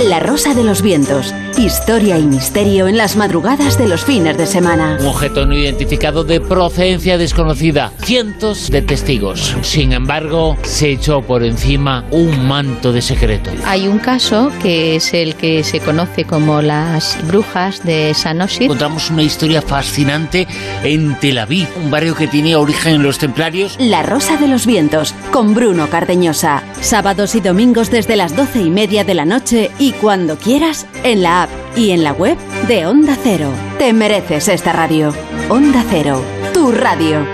[0.00, 1.34] La Rosa de los Vientos.
[1.58, 4.96] Historia y misterio en las madrugadas de los fines de semana.
[4.98, 7.92] Un objeto no identificado de procedencia desconocida.
[8.02, 9.54] Cientos de testigos.
[9.60, 13.50] Sin embargo, se echó por encima un manto de secreto.
[13.66, 18.62] Hay un caso que es el que se conoce como las brujas de Sanosit.
[18.62, 20.48] Encontramos una historia fascinante
[20.82, 23.76] en Tel Aviv, un barrio que tiene origen en los templarios.
[23.78, 26.62] La Rosa de los Vientos, con Bruno Cardeñosa.
[26.80, 31.22] Sábados y domingos desde las doce y media de la noche y cuando quieras en
[31.22, 33.50] la app y en la web de Onda Cero.
[33.78, 35.12] Te mereces esta radio.
[35.48, 36.22] Onda Cero,
[36.54, 37.26] tu radio.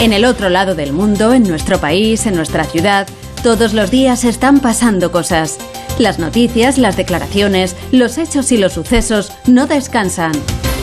[0.00, 3.06] En el otro lado del mundo, en nuestro país, en nuestra ciudad,
[3.42, 5.58] todos los días están pasando cosas.
[5.98, 10.32] Las noticias, las declaraciones, los hechos y los sucesos no descansan.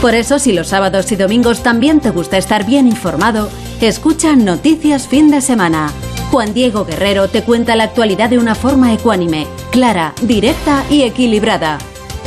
[0.01, 3.49] Por eso, si los sábados y domingos también te gusta estar bien informado,
[3.81, 5.91] escucha Noticias Fin de Semana.
[6.29, 11.79] Juan Diego Guerrero te cuenta la actualidad de una forma ecuánime, clara, directa y equilibrada.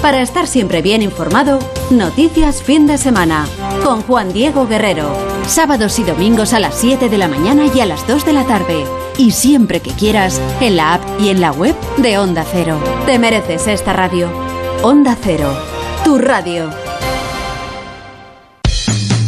[0.03, 1.59] Para estar siempre bien informado,
[1.91, 3.47] Noticias Fin de Semana
[3.83, 5.15] con Juan Diego Guerrero.
[5.47, 8.45] Sábados y domingos a las 7 de la mañana y a las 2 de la
[8.45, 8.85] tarde.
[9.19, 12.79] Y siempre que quieras, en la app y en la web de Onda Cero.
[13.07, 14.29] Te mereces esta radio.
[14.83, 15.57] Onda Cero,
[16.05, 16.71] tu radio.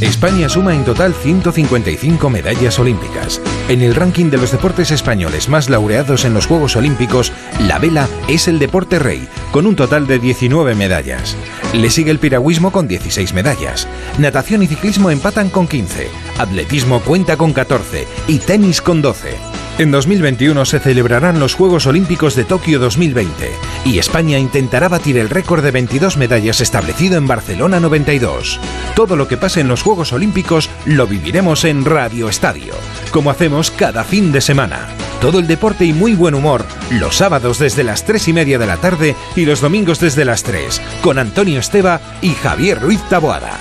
[0.00, 3.40] España suma en total 155 medallas olímpicas.
[3.68, 8.08] En el ranking de los deportes españoles más laureados en los Juegos Olímpicos, la vela
[8.28, 11.36] es el deporte rey, con un total de 19 medallas.
[11.74, 13.88] Le sigue el piragüismo con 16 medallas.
[14.18, 16.08] Natación y ciclismo empatan con 15.
[16.38, 19.65] Atletismo cuenta con 14 y tenis con 12.
[19.78, 23.50] En 2021 se celebrarán los Juegos Olímpicos de Tokio 2020
[23.84, 28.58] y España intentará batir el récord de 22 medallas establecido en Barcelona 92.
[28.94, 32.72] Todo lo que pase en los Juegos Olímpicos lo viviremos en Radio Estadio,
[33.10, 34.88] como hacemos cada fin de semana.
[35.20, 38.66] Todo el deporte y muy buen humor, los sábados desde las 3 y media de
[38.66, 43.58] la tarde y los domingos desde las 3, con Antonio Esteba y Javier Ruiz Taboada.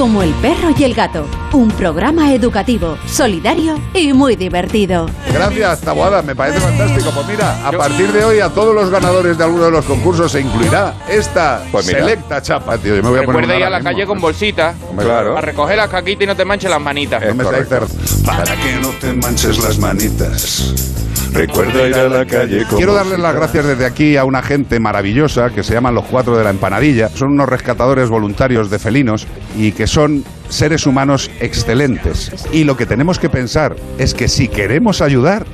[0.00, 5.10] Como el perro y el gato, un programa educativo, solidario y muy divertido.
[5.30, 7.10] Gracias, Taboada, me parece fantástico.
[7.14, 10.32] Pues mira, a partir de hoy a todos los ganadores de alguno de los concursos
[10.32, 12.96] se incluirá esta Pues selecta chapa, tío.
[12.96, 14.74] Yo me voy a poner Recuerda una ir a la calle con bolsita.
[14.96, 15.36] Claro.
[15.36, 17.22] A recoger las caquitas y no te manches las manitas.
[17.22, 20.90] No me Para que no te manches las manitas.
[21.32, 24.80] Recuerda ir a la calle con Quiero darles las gracias desde aquí a una gente
[24.80, 27.08] maravillosa que se llaman los cuatro de la empanadilla.
[27.08, 32.46] Son unos rescatadores voluntarios de felinos y que son seres humanos excelentes.
[32.52, 35.44] Y lo que tenemos que pensar es que si queremos ayudar,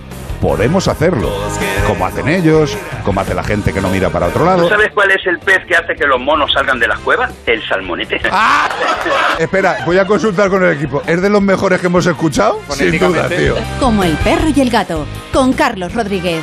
[0.43, 1.33] podemos hacerlo.
[1.87, 4.65] Como hacen ellos, como hace la gente que no mira para otro lado.
[4.65, 7.33] ¿Tú sabes cuál es el pez que hace que los monos salgan de las cuevas?
[7.47, 8.21] El salmonete.
[9.39, 11.03] Espera, voy a consultar con el equipo.
[11.07, 12.61] ¿Es de los mejores que hemos escuchado?
[12.71, 13.55] Sin duda, tío.
[13.81, 16.43] Como el perro y el gato, con Carlos Rodríguez.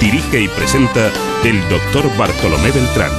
[0.00, 1.10] Dirige y presenta
[1.44, 3.10] el doctor Bartolomé Beltrán.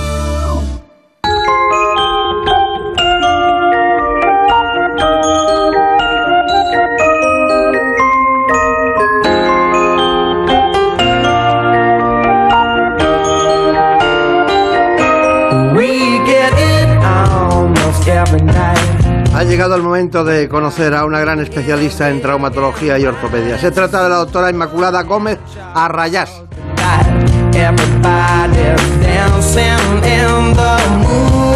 [19.34, 23.58] Ha llegado el momento de conocer a una gran especialista en traumatología y ortopedia.
[23.58, 25.39] Se trata de la doctora Inmaculada Gómez
[25.74, 26.44] Arrayás.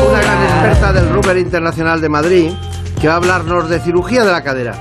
[0.09, 2.51] Una gran experta del Ruber Internacional de Madrid
[2.99, 4.73] que va a hablarnos de cirugía de la cadera.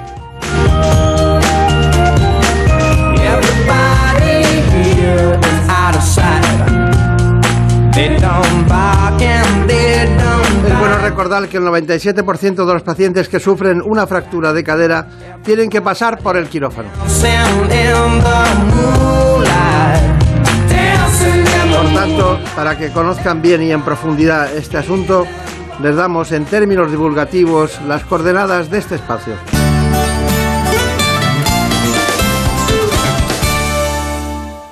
[10.66, 15.06] Es bueno recordar que el 97% de los pacientes que sufren una fractura de cadera
[15.44, 16.88] tienen que pasar por el quirófano.
[21.92, 25.26] Por tanto, para que conozcan bien y en profundidad este asunto,
[25.82, 29.34] les damos en términos divulgativos las coordenadas de este espacio.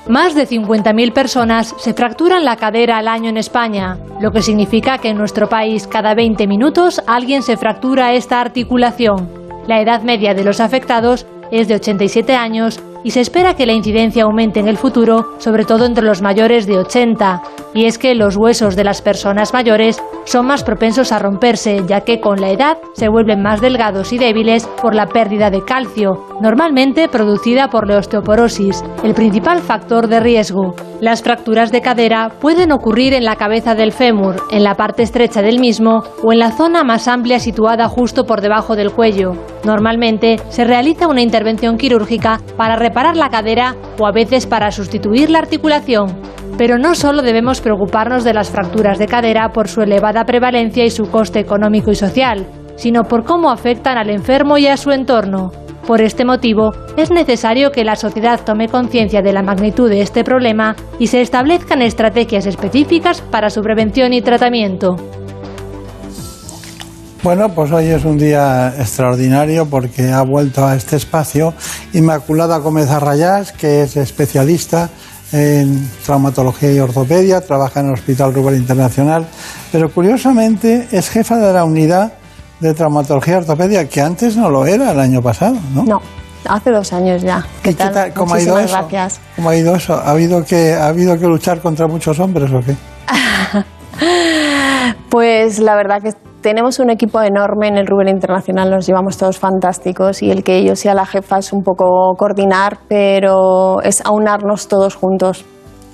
[0.08, 4.96] Más de 50.000 personas se fracturan la cadera al año en España, lo que significa
[4.96, 9.28] que en nuestro país cada 20 minutos alguien se fractura esta articulación.
[9.66, 13.72] La edad media de los afectados es de 87 años y se espera que la
[13.72, 17.42] incidencia aumente en el futuro, sobre todo entre los mayores de 80.
[17.74, 22.02] Y es que los huesos de las personas mayores son más propensos a romperse, ya
[22.02, 26.26] que con la edad se vuelven más delgados y débiles por la pérdida de calcio,
[26.40, 30.74] normalmente producida por la osteoporosis, el principal factor de riesgo.
[31.00, 35.40] Las fracturas de cadera pueden ocurrir en la cabeza del fémur, en la parte estrecha
[35.40, 39.32] del mismo o en la zona más amplia situada justo por debajo del cuello.
[39.64, 45.30] Normalmente se realiza una intervención quirúrgica para reparar la cadera o a veces para sustituir
[45.30, 46.20] la articulación.
[46.60, 50.90] Pero no solo debemos preocuparnos de las fracturas de cadera por su elevada prevalencia y
[50.90, 52.46] su coste económico y social,
[52.76, 55.52] sino por cómo afectan al enfermo y a su entorno.
[55.86, 60.22] Por este motivo, es necesario que la sociedad tome conciencia de la magnitud de este
[60.22, 64.96] problema y se establezcan estrategias específicas para su prevención y tratamiento.
[67.22, 71.54] Bueno, pues hoy es un día extraordinario porque ha vuelto a este espacio
[71.94, 74.90] Inmaculada Gómez Arrayás, que es especialista
[75.32, 79.26] en traumatología y ortopedia, trabaja en el Hospital Ruber Internacional,
[79.70, 82.12] pero curiosamente es jefa de la unidad
[82.58, 85.84] de traumatología y ortopedia, que antes no lo era el año pasado, ¿no?
[85.84, 86.02] No,
[86.46, 87.46] hace dos años ya.
[87.62, 88.12] ¿Qué tal?
[88.12, 88.76] ¿Cómo ha ido eso?
[88.76, 89.20] gracias.
[89.36, 89.94] ¿Cómo ha ido eso?
[89.94, 92.76] ¿Ha habido que, ha habido que luchar contra muchos hombres o qué?
[95.10, 99.38] Pues la verdad que tenemos un equipo enorme en el Ruber Internacional, nos llevamos todos
[99.38, 104.68] fantásticos y el que yo sea la jefa es un poco coordinar, pero es aunarnos
[104.68, 105.44] todos juntos.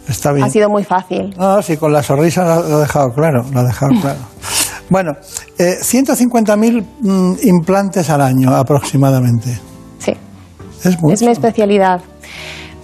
[0.09, 0.47] Está bien.
[0.47, 1.35] Ha sido muy fácil.
[1.37, 4.19] No, sí, con la sonrisa lo, ha dejado claro, lo ha dejado claro.
[4.89, 5.13] Bueno,
[5.59, 9.59] eh, 150.000 mm, implantes al año aproximadamente.
[9.99, 10.13] Sí.
[10.85, 11.15] Es mucho.
[11.15, 12.01] Es mi especialidad.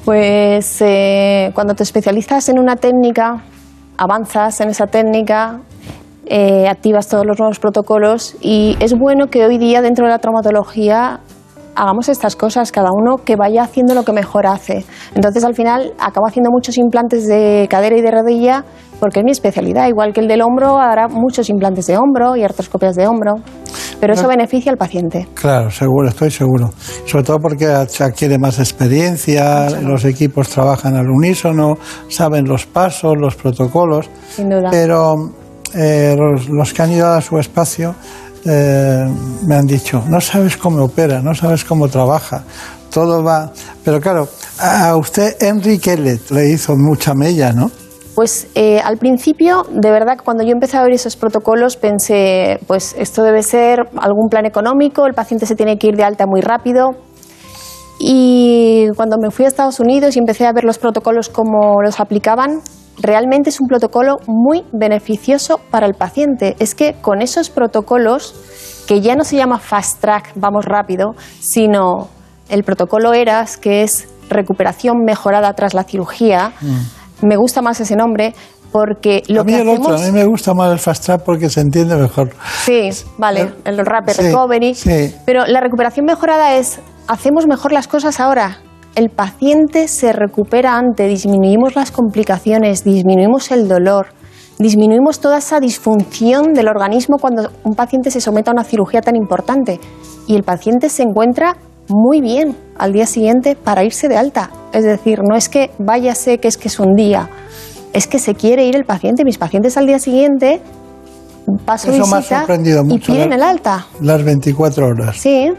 [0.04, 3.44] Pues eh, cuando te especializas en una técnica,
[3.96, 5.60] avanzas en esa técnica,
[6.34, 10.18] eh, activas todos los nuevos protocolos y es bueno que hoy día dentro de la
[10.18, 11.20] traumatología
[11.74, 14.86] hagamos estas cosas, cada uno que vaya haciendo lo que mejor hace.
[15.14, 18.64] Entonces al final acabo haciendo muchos implantes de cadera y de rodilla
[18.98, 22.44] porque es mi especialidad, igual que el del hombro, hará muchos implantes de hombro y
[22.44, 23.34] artroscopias de hombro,
[24.00, 25.28] pero eso beneficia al paciente.
[25.34, 26.70] Claro, seguro, estoy seguro.
[27.04, 31.74] Sobre todo porque se adquiere más experiencia, los equipos trabajan al unísono,
[32.08, 34.08] saben los pasos, los protocolos.
[34.30, 34.68] Sin duda.
[34.70, 35.41] Pero
[35.74, 37.94] eh, los, los que han ido a su espacio
[38.44, 39.06] eh,
[39.46, 42.42] me han dicho, no sabes cómo opera, no sabes cómo trabaja,
[42.92, 43.52] todo va...
[43.84, 47.70] Pero claro, a usted Henry Kellett le hizo mucha mella, ¿no?
[48.14, 52.94] Pues eh, al principio, de verdad, cuando yo empecé a ver esos protocolos, pensé, pues
[52.98, 56.40] esto debe ser algún plan económico, el paciente se tiene que ir de alta muy
[56.40, 56.90] rápido.
[58.00, 62.00] Y cuando me fui a Estados Unidos y empecé a ver los protocolos como los
[62.00, 62.60] aplicaban,
[63.02, 66.56] realmente es un protocolo muy beneficioso para el paciente.
[66.58, 68.34] Es que con esos protocolos,
[68.86, 72.08] que ya no se llama fast track, vamos rápido, sino
[72.48, 76.52] el protocolo ERAS, que es recuperación mejorada tras la cirugía,
[77.20, 78.34] me gusta más ese nombre
[78.72, 79.86] porque lo a mí que el hacemos...
[79.88, 82.30] otro, a mí me gusta más el fast track porque se entiende mejor.
[82.64, 82.88] Sí,
[83.18, 84.74] vale, el Rapid Sí, Recovery.
[84.74, 85.14] sí.
[85.26, 88.58] Pero la recuperación mejorada es, hacemos mejor las cosas ahora.
[88.94, 94.08] El paciente se recupera antes, disminuimos las complicaciones, disminuimos el dolor,
[94.58, 99.16] disminuimos toda esa disfunción del organismo cuando un paciente se somete a una cirugía tan
[99.16, 99.80] importante.
[100.26, 101.56] Y el paciente se encuentra
[101.88, 104.50] muy bien al día siguiente para irse de alta.
[104.72, 107.30] Es decir, no es que váyase, que es que es un día,
[107.94, 109.24] es que se quiere ir el paciente.
[109.24, 110.60] Mis pacientes al día siguiente
[111.64, 113.86] paso Eso me ha visita sorprendido y piden el alta.
[114.00, 115.16] Las 24 horas.
[115.16, 115.50] Sí.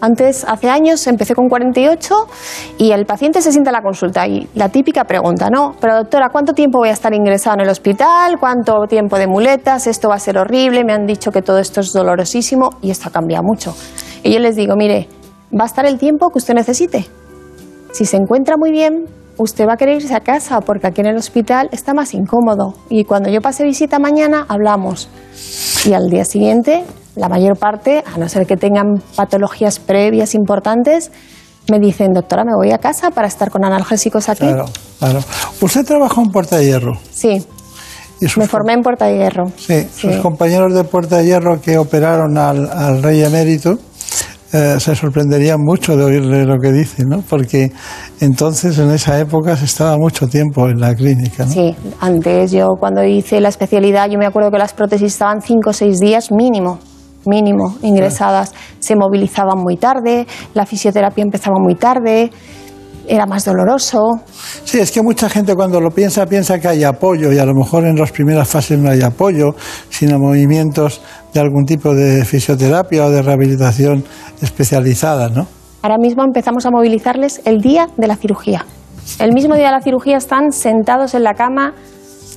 [0.00, 2.14] Antes, hace años, empecé con 48
[2.78, 5.74] y el paciente se sienta en la consulta y la típica pregunta, ¿no?
[5.80, 8.38] Pero doctora, ¿cuánto tiempo voy a estar ingresado en el hospital?
[8.38, 9.86] ¿Cuánto tiempo de muletas?
[9.86, 13.08] Esto va a ser horrible, me han dicho que todo esto es dolorosísimo y esto
[13.08, 13.74] ha cambiado mucho.
[14.22, 15.08] Y yo les digo, mire,
[15.58, 17.06] va a estar el tiempo que usted necesite.
[17.92, 19.06] Si se encuentra muy bien,
[19.38, 22.74] usted va a querer irse a casa porque aquí en el hospital está más incómodo.
[22.88, 25.08] Y cuando yo pase visita mañana, hablamos.
[25.84, 31.10] Y al día siguiente, la mayor parte, a no ser que tengan patologías previas importantes,
[31.70, 34.46] me dicen, doctora, me voy a casa para estar con analgésicos aquí.
[34.46, 34.66] Claro,
[34.98, 35.20] claro.
[35.60, 36.98] Usted trabajó en Puerta de Hierro.
[37.10, 37.44] Sí.
[38.20, 39.52] Y Me formé en Puerta de Hierro.
[39.56, 43.78] Sí, sus compañeros de Puerta de Hierro que operaron al, al rey emérito
[44.56, 47.20] eh, se sorprenderían mucho de oírle lo que dice, ¿no?
[47.28, 47.72] Porque
[48.20, 51.50] entonces en esa época se estaba mucho tiempo en la clínica, ¿no?
[51.50, 55.68] Sí, antes yo cuando hice la especialidad, yo me acuerdo que las prótesis estaban 5
[55.68, 56.78] o 6 días mínimo,
[57.26, 58.54] mínimo, ingresadas.
[58.78, 62.30] Se movilizaban muy tarde, la fisioterapia empezaba muy tarde,
[63.08, 64.20] era más doloroso.
[64.64, 67.54] Sí, es que mucha gente cuando lo piensa piensa que hay apoyo y a lo
[67.54, 69.54] mejor en las primeras fases no hay apoyo,
[69.90, 71.00] sino movimientos
[71.36, 74.04] de algún tipo de fisioterapia o de rehabilitación
[74.40, 75.46] especializada, ¿no?
[75.82, 78.64] Ahora mismo empezamos a movilizarles el día de la cirugía.
[79.18, 81.74] El mismo día de la cirugía están sentados en la cama.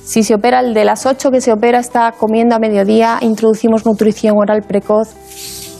[0.04, 3.84] Si se opera el de las 8 que se opera, está comiendo a mediodía, introducimos
[3.84, 5.08] nutrición oral precoz.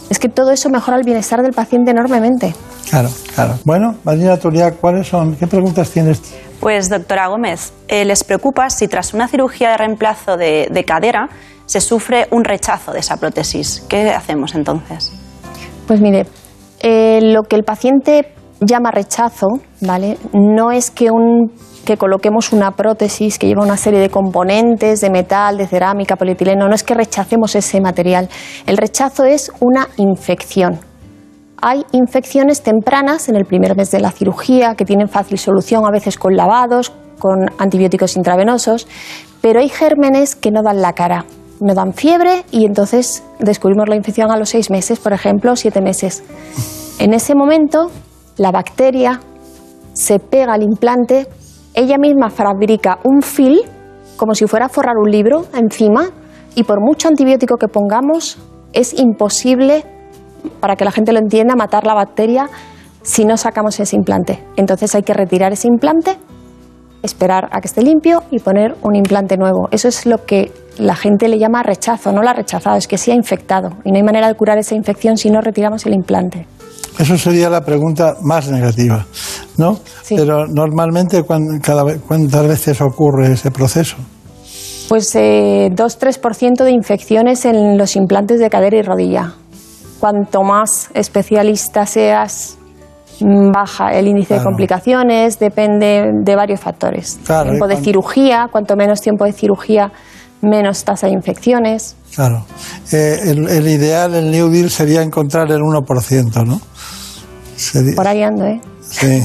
[0.09, 2.53] Es que todo eso mejora el bienestar del paciente enormemente.
[2.89, 3.53] Claro, claro.
[3.63, 5.35] Bueno, Marina Turia, ¿cuáles son?
[5.35, 6.21] ¿Qué preguntas tienes?
[6.59, 11.29] Pues, doctora Gómez, eh, ¿les preocupa si tras una cirugía de reemplazo de, de cadera
[11.71, 13.81] se sufre un rechazo de esa prótesis?
[13.87, 15.09] ¿Qué hacemos entonces?
[15.87, 16.25] Pues mire,
[16.81, 19.47] eh, lo que el paciente llama rechazo,
[19.79, 20.17] ¿vale?
[20.33, 21.49] No es que, un,
[21.85, 26.67] que coloquemos una prótesis que lleva una serie de componentes de metal, de cerámica, polietileno,
[26.67, 28.27] no es que rechacemos ese material.
[28.67, 30.77] El rechazo es una infección.
[31.61, 35.91] Hay infecciones tempranas en el primer mes de la cirugía que tienen fácil solución, a
[35.91, 38.89] veces con lavados, con antibióticos intravenosos,
[39.39, 41.25] pero hay gérmenes que no dan la cara,
[41.61, 45.79] no dan fiebre y entonces descubrimos la infección a los seis meses, por ejemplo, siete
[45.79, 46.23] meses.
[46.99, 47.91] En ese momento,
[48.37, 49.21] la bacteria
[49.93, 51.27] se pega al implante,
[51.73, 53.61] ella misma fabrica un fil,
[54.17, 56.09] como si fuera a forrar un libro encima,
[56.55, 58.39] y por mucho antibiótico que pongamos,
[58.73, 59.85] es imposible,
[60.59, 62.49] para que la gente lo entienda, matar la bacteria
[63.03, 64.43] si no sacamos ese implante.
[64.55, 66.17] Entonces hay que retirar ese implante,
[67.03, 69.67] esperar a que esté limpio y poner un implante nuevo.
[69.71, 72.97] Eso es lo que la gente le llama rechazo, no la ha rechazado, es que
[72.97, 73.69] sí ha infectado.
[73.85, 76.47] Y no hay manera de curar esa infección si no retiramos el implante.
[76.99, 79.05] Eso sería la pregunta más negativa,
[79.57, 79.79] ¿no?
[80.09, 83.95] Pero normalmente, ¿cuán- cada ve- ¿cuántas veces ocurre ese proceso?
[84.89, 89.33] Pues eh, 2-3% de infecciones en los implantes de cadera y rodilla.
[89.99, 92.57] Cuanto más especialista seas,
[93.21, 97.19] mm, baja el índice de complicaciones, depende de varios factores.
[97.25, 99.91] Claro, tiempo de cirugía, cuanto menos tiempo de cirugía,
[100.41, 101.95] menos tasa de infecciones.
[102.15, 102.45] Claro.
[102.91, 106.59] Eh, el, el ideal, el New Deal, sería encontrar el 1%, ¿no?
[107.55, 108.59] Sería- Por ahí ando, ¿eh?
[108.81, 109.21] Sí.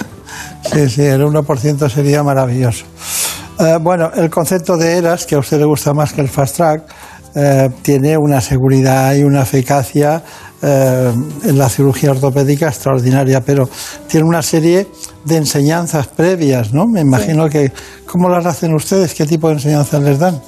[0.72, 2.84] sí, sí, el 1% sería maravilloso.
[3.58, 6.56] Eh, bueno, el concepto de ERAS, que a usted le gusta más que el Fast
[6.56, 6.82] Track,
[7.34, 10.22] eh, tiene una seguridad y una eficacia
[10.62, 11.12] eh,
[11.44, 13.66] en la cirugía ortopédica extraordinaria, pero
[14.06, 14.86] tiene una serie
[15.24, 16.84] de enseñanzas previas, ¿no?
[16.86, 17.72] Me imagino que,
[18.06, 19.14] ¿cómo las hacen ustedes?
[19.14, 20.38] ¿Qué tipo de enseñanzas les dan?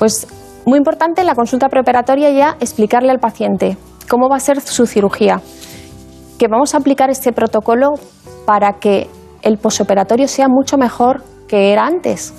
[0.00, 0.26] Pues
[0.66, 3.76] muy importante en la consulta preoperatoria ya explicarle al paciente
[4.08, 5.40] cómo va a ser su cirugía,
[6.38, 7.90] que vamos a aplicar este protocolo
[8.44, 9.08] para que
[9.42, 12.34] el posoperatorio sea mucho mejor que era antes.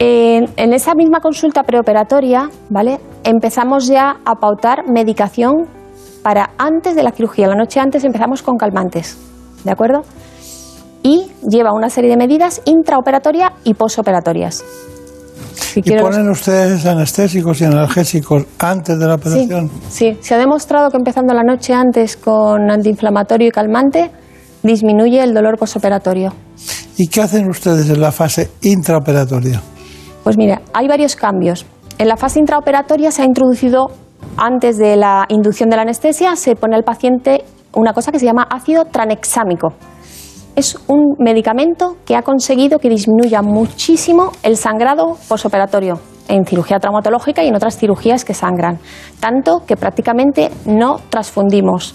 [0.00, 2.98] En, en esa misma consulta preoperatoria, ¿vale?
[3.22, 5.68] Empezamos ya a pautar medicación
[6.24, 7.46] para antes de la cirugía.
[7.46, 9.16] La noche antes empezamos con calmantes,
[9.62, 10.00] ¿de acuerdo?
[11.02, 14.64] Y lleva una serie de medidas intraoperatorias y posoperatorias.
[15.54, 19.70] Si ¿Y los- ponen ustedes anestésicos y analgésicos antes de la operación?
[19.90, 24.10] Sí, se ha demostrado que empezando la noche antes con antiinflamatorio y calmante
[24.62, 26.32] disminuye el dolor posoperatorio.
[26.96, 29.60] ¿Y qué hacen ustedes en la fase intraoperatoria?
[30.22, 31.66] Pues mira, hay varios cambios.
[31.98, 33.88] En la fase intraoperatoria se ha introducido,
[34.36, 38.26] antes de la inducción de la anestesia, se pone al paciente una cosa que se
[38.26, 39.74] llama ácido tranexámico.
[40.56, 47.42] Es un medicamento que ha conseguido que disminuya muchísimo el sangrado posoperatorio en cirugía traumatológica
[47.42, 48.78] y en otras cirugías que sangran,
[49.20, 51.94] tanto que prácticamente no transfundimos.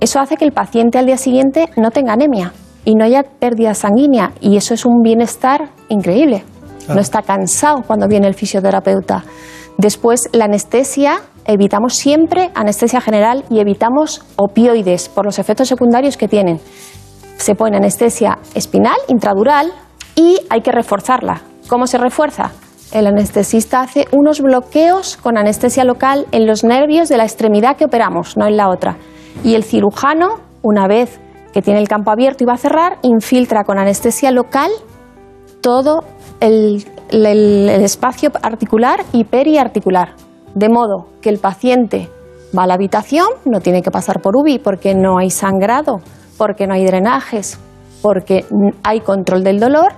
[0.00, 2.52] Eso hace que el paciente al día siguiente no tenga anemia
[2.84, 6.44] y no haya pérdida sanguínea y eso es un bienestar increíble.
[6.88, 9.24] No está cansado cuando viene el fisioterapeuta.
[9.76, 16.28] Después, la anestesia, evitamos siempre anestesia general y evitamos opioides por los efectos secundarios que
[16.28, 16.60] tienen.
[17.38, 19.72] Se pone anestesia espinal, intradural
[20.14, 21.40] y hay que reforzarla.
[21.68, 22.52] ¿Cómo se refuerza?
[22.92, 27.86] El anestesista hace unos bloqueos con anestesia local en los nervios de la extremidad que
[27.86, 28.96] operamos, no en la otra.
[29.42, 31.18] Y el cirujano, una vez
[31.52, 34.70] que tiene el campo abierto y va a cerrar, infiltra con anestesia local
[35.60, 36.04] todo
[36.40, 40.12] el, espacio articular y periarticular,
[40.58, 42.08] de modo que el paciente
[42.56, 46.00] va a la habitación, no tiene que pasar por UBI porque no hay sangrado,
[46.36, 47.58] porque no hay drenajes,
[48.02, 48.44] porque
[48.82, 49.92] hay control del dolor.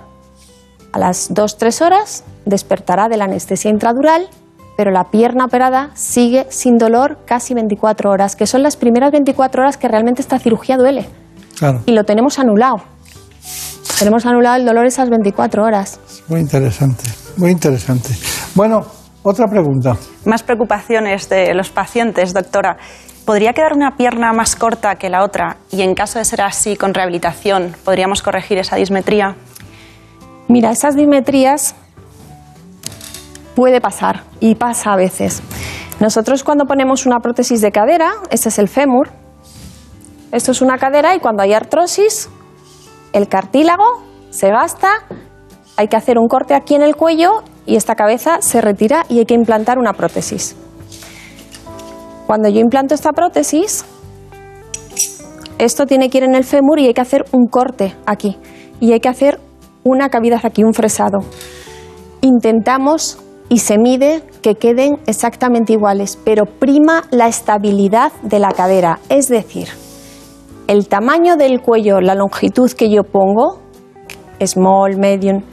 [0.93, 4.27] A las 2-3 horas despertará de la anestesia intradural,
[4.77, 9.63] pero la pierna operada sigue sin dolor casi 24 horas, que son las primeras 24
[9.63, 11.07] horas que realmente esta cirugía duele.
[11.85, 12.77] Y lo tenemos anulado.
[13.97, 15.99] Tenemos anulado el dolor esas 24 horas.
[16.27, 17.03] Muy interesante,
[17.37, 18.09] muy interesante.
[18.55, 18.85] Bueno,
[19.23, 19.95] otra pregunta.
[20.25, 22.77] Más preocupaciones de los pacientes, doctora.
[23.25, 25.57] ¿Podría quedar una pierna más corta que la otra?
[25.71, 29.35] Y en caso de ser así, con rehabilitación, ¿podríamos corregir esa dismetría?
[30.47, 31.75] Mira, esas dismetrías
[33.55, 35.43] puede pasar y pasa a veces.
[35.99, 39.09] Nosotros cuando ponemos una prótesis de cadera, este es el fémur,
[40.31, 42.29] esto es una cadera y cuando hay artrosis,
[43.13, 44.89] el cartílago se gasta,
[45.77, 49.19] hay que hacer un corte aquí en el cuello y esta cabeza se retira y
[49.19, 50.57] hay que implantar una prótesis.
[52.27, 53.85] Cuando yo implanto esta prótesis,
[55.57, 58.37] esto tiene que ir en el fémur y hay que hacer un corte aquí
[58.81, 59.39] y hay que hacer
[59.85, 61.19] una cavidad aquí, un fresado.
[62.19, 63.17] Intentamos
[63.47, 69.29] y se mide que queden exactamente iguales, pero prima la estabilidad de la cadera, es
[69.29, 69.69] decir,
[70.67, 73.61] el tamaño del cuello, la longitud que yo pongo,
[74.45, 75.43] small, medium,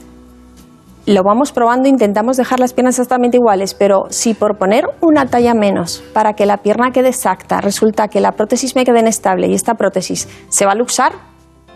[1.05, 5.53] lo vamos probando, intentamos dejar las piernas exactamente iguales, pero si por poner una talla
[5.53, 9.53] menos para que la pierna quede exacta, resulta que la prótesis me quede inestable y
[9.53, 11.13] esta prótesis se va a luxar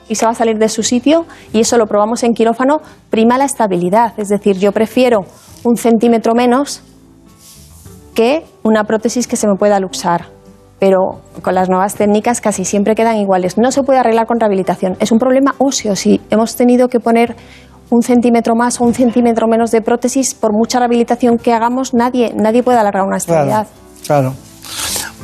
[0.10, 3.38] y se va a salir de su sitio y eso lo probamos en quirófano, prima
[3.38, 5.22] la estabilidad, es decir, yo prefiero
[5.64, 6.84] un centímetro menos
[8.14, 10.28] que una prótesis que se me pueda luxar.
[10.80, 13.58] Pero con las nuevas técnicas casi siempre quedan iguales.
[13.58, 14.98] No se puede arreglar con rehabilitación.
[15.00, 15.96] Es un problema óseo.
[15.96, 17.38] Si hemos tenido que poner
[17.94, 22.34] un centímetro más o un centímetro menos de prótesis, por mucha rehabilitación que hagamos, nadie,
[22.36, 23.68] nadie puede alargar una extremidad.
[24.06, 24.34] Claro,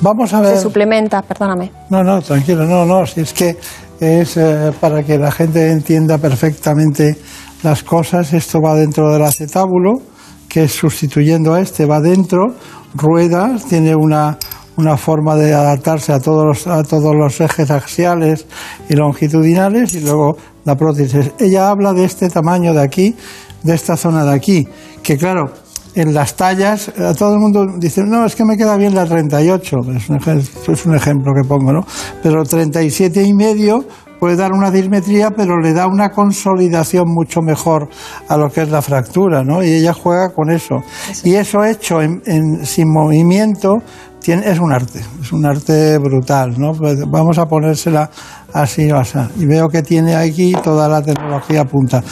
[0.01, 0.55] Vamos a ver.
[0.55, 1.71] Se suplementa, perdóname.
[1.89, 3.05] No, no, tranquilo, no, no.
[3.05, 3.57] Si es que
[3.99, 7.17] es eh, para que la gente entienda perfectamente
[7.63, 8.31] las cosas.
[8.33, 10.01] Esto va dentro del acetábulo
[10.47, 12.55] que sustituyendo a este va dentro,
[12.95, 14.37] ruedas, tiene una,
[14.79, 18.45] una forma de adaptarse a todos, los, a todos los ejes axiales
[18.87, 21.31] y longitudinales y luego la prótesis.
[21.37, 23.15] Ella habla de este tamaño de aquí,
[23.63, 24.67] de esta zona de aquí,
[25.03, 25.51] que claro,
[25.95, 29.05] en las tallas, a todo el mundo dice, no, es que me queda bien la
[29.05, 31.81] 38, es un, es un ejemplo que pongo, ¿no?
[32.23, 33.83] Pero 37 y medio
[34.19, 37.87] puede dar una dismetría, pero le da una consolidación mucho mejor
[38.27, 39.63] a lo que es la fractura, ¿no?
[39.63, 40.75] Y ella juega con eso.
[41.23, 43.77] Y eso hecho en, sin movimiento
[44.21, 46.73] tiene, es un arte, es un arte brutal, ¿no?
[46.73, 48.09] Pues vamos a ponérsela
[48.53, 49.17] así o así.
[49.37, 52.03] Y veo que tiene aquí toda la tecnología punta.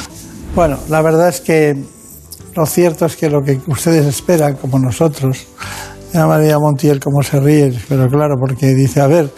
[0.55, 1.75] Bueno, la verdad es que
[2.55, 5.47] lo cierto es que lo que ustedes esperan, como nosotros,
[6.13, 9.29] a María Montiel cómo se ríe, pero claro, porque dice, a ver,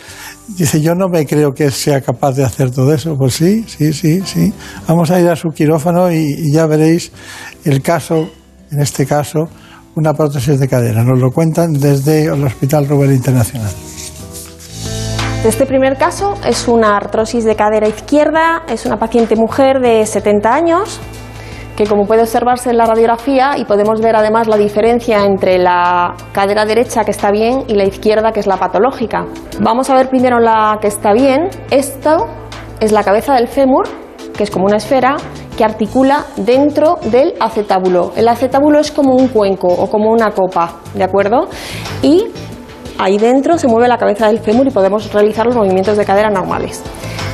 [0.58, 3.16] Dice, yo no me creo que sea capaz de hacer todo eso.
[3.16, 4.52] Pues sí, sí, sí, sí.
[4.88, 7.12] Vamos a ir a su quirófano y, ya veréis
[7.66, 8.30] el caso,
[8.72, 9.48] en este caso,
[9.96, 11.04] una prótesis de cadera.
[11.04, 13.72] Nos lo cuentan desde el Hospital Rubén Internacional.
[15.46, 20.54] Este primer caso es una artrosis de cadera izquierda, es una paciente mujer de 70
[20.54, 21.00] años
[21.78, 26.14] que como puede observarse en la radiografía y podemos ver además la diferencia entre la
[26.34, 29.26] cadera derecha que está bien y la izquierda que es la patológica.
[29.62, 31.48] Vamos a ver primero la que está bien.
[31.72, 32.28] Esto
[32.82, 33.88] es la cabeza del fémur,
[34.36, 35.16] que es como una esfera
[35.60, 38.14] que articula dentro del acetábulo.
[38.16, 41.50] El acetábulo es como un cuenco o como una copa, ¿de acuerdo?
[42.02, 42.28] Y
[42.98, 46.30] ahí dentro se mueve la cabeza del fémur y podemos realizar los movimientos de cadera
[46.30, 46.82] normales.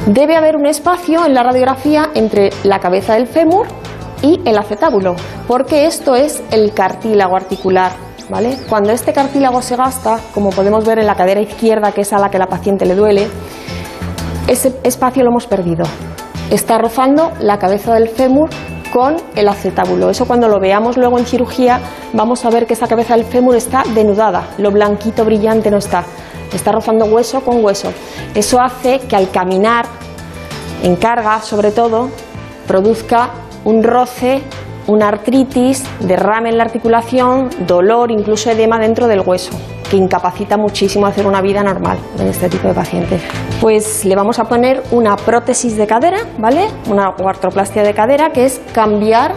[0.07, 3.67] Debe haber un espacio en la radiografía entre la cabeza del fémur
[4.23, 5.15] y el acetábulo,
[5.47, 7.91] porque esto es el cartílago articular.
[8.27, 8.57] ¿vale?
[8.67, 12.17] Cuando este cartílago se gasta, como podemos ver en la cadera izquierda, que es a
[12.17, 13.27] la que la paciente le duele,
[14.47, 15.83] ese espacio lo hemos perdido.
[16.51, 18.49] Está rozando la cabeza del fémur
[18.93, 20.09] con el acetábulo.
[20.09, 21.81] Eso cuando lo veamos luego en cirugía
[22.13, 26.05] vamos a ver que esa cabeza del fémur está denudada, lo blanquito brillante no está,
[26.53, 27.91] está rozando hueso con hueso.
[28.33, 29.85] Eso hace que al caminar,
[30.83, 32.09] en carga sobre todo,
[32.67, 33.31] produzca
[33.65, 34.43] un roce,
[34.87, 39.51] una artritis, derrame en la articulación, dolor, incluso edema dentro del hueso
[39.89, 43.21] que incapacita muchísimo hacer una vida normal en este tipo de pacientes.
[43.61, 46.67] Pues le vamos a poner una prótesis de cadera, ¿vale?
[46.89, 49.33] Una artroplastia de cadera, que es cambiar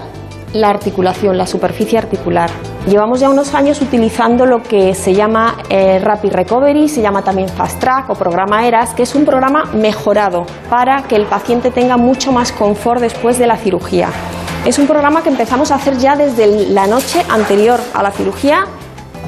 [0.52, 2.50] la articulación, la superficie articular.
[2.88, 7.48] Llevamos ya unos años utilizando lo que se llama eh, Rapid Recovery, se llama también
[7.48, 11.96] Fast Track o programa ERAS, que es un programa mejorado para que el paciente tenga
[11.96, 14.08] mucho más confort después de la cirugía.
[14.64, 18.66] Es un programa que empezamos a hacer ya desde la noche anterior a la cirugía.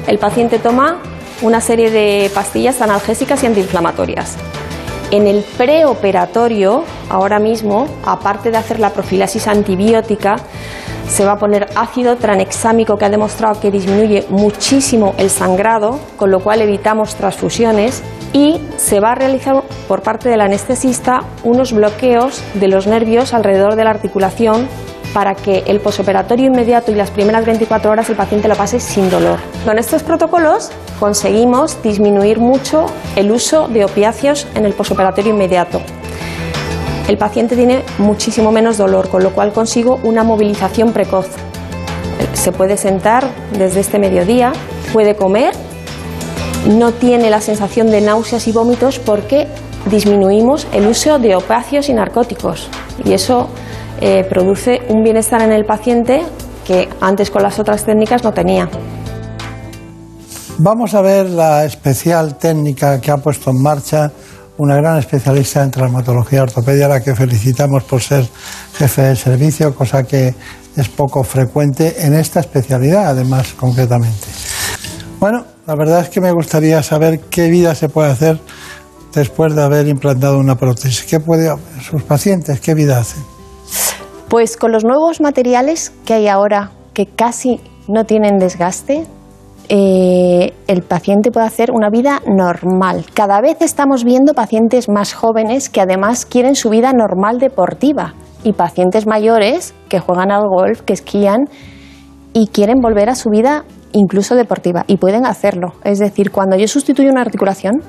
[0.07, 0.97] El paciente toma
[1.41, 4.37] una serie de pastillas analgésicas y antiinflamatorias.
[5.11, 10.37] En el preoperatorio, ahora mismo, aparte de hacer la profilaxis antibiótica,
[11.11, 16.31] se va a poner ácido tranexámico que ha demostrado que disminuye muchísimo el sangrado, con
[16.31, 18.01] lo cual evitamos transfusiones
[18.31, 23.75] y se va a realizar por parte del anestesista unos bloqueos de los nervios alrededor
[23.75, 24.69] de la articulación
[25.13, 29.09] para que el posoperatorio inmediato y las primeras 24 horas el paciente lo pase sin
[29.09, 29.39] dolor.
[29.65, 32.85] Con estos protocolos conseguimos disminuir mucho
[33.17, 35.81] el uso de opiáceos en el posoperatorio inmediato.
[37.07, 41.27] El paciente tiene muchísimo menos dolor, con lo cual consigo una movilización precoz.
[42.33, 43.27] Se puede sentar
[43.57, 44.53] desde este mediodía,
[44.93, 45.53] puede comer,
[46.67, 49.47] no tiene la sensación de náuseas y vómitos porque
[49.89, 52.69] disminuimos el uso de opiáceos y narcóticos.
[53.03, 53.49] Y eso
[53.99, 56.21] eh, produce un bienestar en el paciente
[56.65, 58.69] que antes con las otras técnicas no tenía.
[60.59, 64.11] Vamos a ver la especial técnica que ha puesto en marcha
[64.61, 68.27] una gran especialista en traumatología ortopedia, a la que felicitamos por ser
[68.77, 70.35] jefe de servicio, cosa que
[70.77, 74.27] es poco frecuente en esta especialidad, además, concretamente.
[75.19, 78.39] Bueno, la verdad es que me gustaría saber qué vida se puede hacer
[79.15, 81.05] después de haber implantado una prótesis.
[81.05, 81.51] ¿Qué puede
[81.81, 82.61] sus pacientes?
[82.61, 83.23] ¿Qué vida hacen?
[84.29, 89.07] Pues con los nuevos materiales que hay ahora, que casi no tienen desgaste,
[89.73, 93.05] eh, el paciente puede hacer una vida normal.
[93.13, 98.51] Cada vez estamos viendo pacientes más jóvenes que además quieren su vida normal deportiva y
[98.51, 101.45] pacientes mayores que juegan al golf, que esquían
[102.33, 103.63] y quieren volver a su vida
[103.93, 105.75] incluso deportiva y pueden hacerlo.
[105.85, 107.81] Es decir, cuando yo sustituyo una articulación,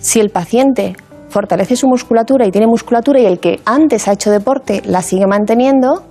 [0.00, 0.96] si el paciente
[1.28, 5.28] fortalece su musculatura y tiene musculatura y el que antes ha hecho deporte la sigue
[5.28, 6.02] manteniendo,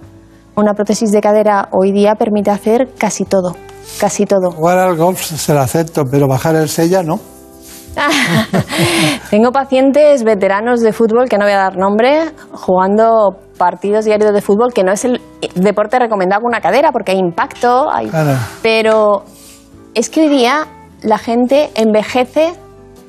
[0.55, 3.57] una prótesis de cadera hoy día permite hacer casi todo,
[3.99, 4.51] casi todo.
[4.51, 7.19] Jugar al golf se lo acepto, pero bajar el sella no.
[9.31, 14.41] Tengo pacientes veteranos de fútbol, que no voy a dar nombre, jugando partidos diarios de
[14.41, 15.19] fútbol, que no es el
[15.55, 18.11] deporte recomendado con una cadera, porque hay impacto, hay...
[18.61, 19.23] pero
[19.95, 20.67] es que hoy día
[21.01, 22.53] la gente envejece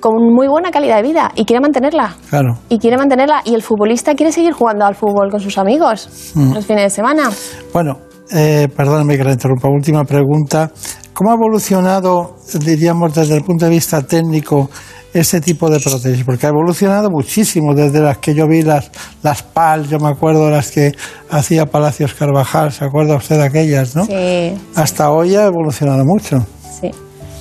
[0.00, 2.16] con muy buena calidad de vida y quiere mantenerla.
[2.30, 2.56] Claro.
[2.68, 3.42] Y quiere mantenerla.
[3.44, 6.54] Y el futbolista quiere seguir jugando al fútbol con sus amigos Mm.
[6.54, 7.30] los fines de semana.
[7.72, 7.98] Bueno,
[8.30, 9.68] eh, perdóname que la interrumpa.
[9.68, 10.70] Última pregunta.
[11.12, 14.70] ¿Cómo ha evolucionado, diríamos, desde el punto de vista técnico,
[15.12, 16.22] este tipo de prótesis?
[16.24, 18.90] Porque ha evolucionado muchísimo desde las que yo vi, las,
[19.22, 20.92] las PAL, yo me acuerdo las que
[21.30, 24.04] hacía Palacios Carvajal, ¿se acuerda usted de aquellas, no?
[24.04, 26.38] Sí, Hasta hoy ha evolucionado mucho.
[26.80, 26.90] sí.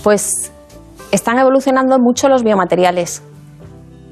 [0.03, 0.51] Pues
[1.11, 3.21] están evolucionando mucho los biomateriales.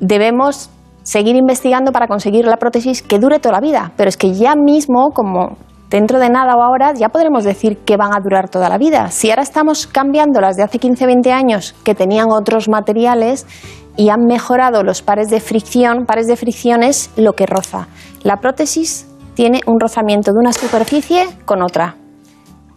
[0.02, 0.70] Debemos
[1.04, 3.92] seguir investigando para conseguir la prótesis que dure toda la vida.
[3.96, 5.58] Pero es que ya mismo, como
[5.96, 9.12] dentro de nada o ahora, ya podremos decir que van a durar toda la vida.
[9.12, 13.48] Si ahora estamos cambiando las de hace 15, 20 años que tenían otros materiales
[13.96, 17.88] y han mejorado los pares de fricción, pares de fricción es lo que roza.
[18.24, 21.96] La prótesis tiene un rozamiento de una superficie con otra.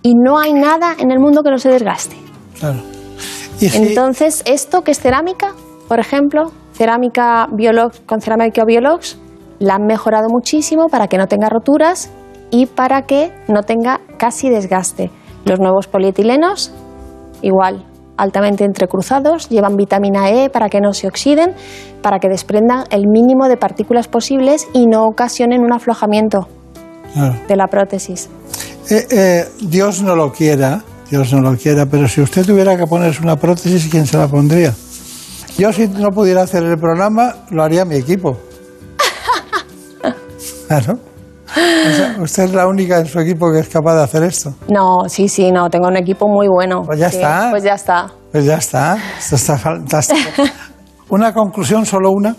[0.02, 2.14] Y no hay nada en el mundo que no se desgaste.
[2.60, 2.78] Claro.
[3.60, 5.54] Entonces, esto que es cerámica,
[5.88, 9.18] por ejemplo, cerámica Biolox con cerámica Biolox,
[9.58, 12.12] la han mejorado muchísimo para que no tenga roturas
[12.50, 15.10] y para que no tenga casi desgaste.
[15.44, 16.72] Los nuevos polietilenos,
[17.42, 17.84] igual,
[18.16, 21.54] altamente entrecruzados, llevan vitamina E para que no se oxiden,
[22.02, 26.48] para que desprendan el mínimo de partículas posibles y no ocasionen un aflojamiento
[27.14, 27.36] Claro.
[27.48, 28.28] de la prótesis.
[28.90, 32.86] Eh, eh, Dios no lo quiera, Dios no lo quiera, pero si usted tuviera que
[32.86, 34.74] ponerse una prótesis, ¿quién se la pondría?
[35.56, 38.36] Yo si no pudiera hacer el programa, lo haría mi equipo.
[40.68, 40.98] Claro.
[41.50, 44.54] O sea, usted es la única en su equipo que es capaz de hacer esto.
[44.68, 46.82] No, sí, sí, no, tengo un equipo muy bueno.
[46.82, 47.48] Pues ya Sí, está.
[47.50, 48.06] Pues ya está.
[48.32, 48.98] Pues ya está.
[49.18, 50.42] Esto está fantástico.
[51.10, 52.36] Una conclusión, solo una.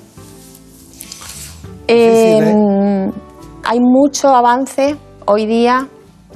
[1.88, 3.10] Eh,
[3.64, 4.96] Hay mucho avance
[5.26, 5.88] hoy día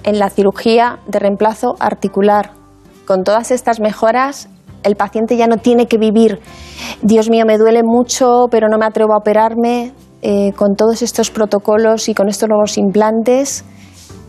[0.03, 2.51] en la cirugía de reemplazo articular.
[3.05, 4.49] Con todas estas mejoras,
[4.83, 6.39] el paciente ya no tiene que vivir,
[7.01, 9.93] Dios mío, me duele mucho, pero no me atrevo a operarme.
[10.25, 13.65] Eh, con todos estos protocolos y con estos nuevos implantes,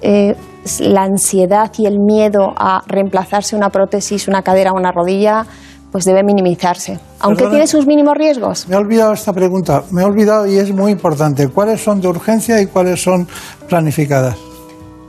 [0.02, 0.34] eh,
[0.80, 5.46] la ansiedad y el miedo a reemplazarse una prótesis, una cadera o una rodilla,
[5.92, 6.98] pues debe minimizarse.
[7.20, 7.50] Aunque Perdona.
[7.50, 8.66] tiene sus mínimos riesgos.
[8.68, 9.84] Me he olvidado esta pregunta.
[9.92, 11.46] Me he olvidado y es muy importante.
[11.46, 13.28] ¿Cuáles son de urgencia y cuáles son
[13.68, 14.36] planificadas?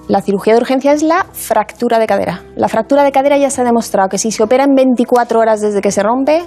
[0.08, 2.44] La cirugía de urgencia es la fractura de cadera.
[2.56, 5.62] La fractura de cadera ya se ha demostrado que si se opera en 24 horas
[5.62, 6.44] desde que se rompe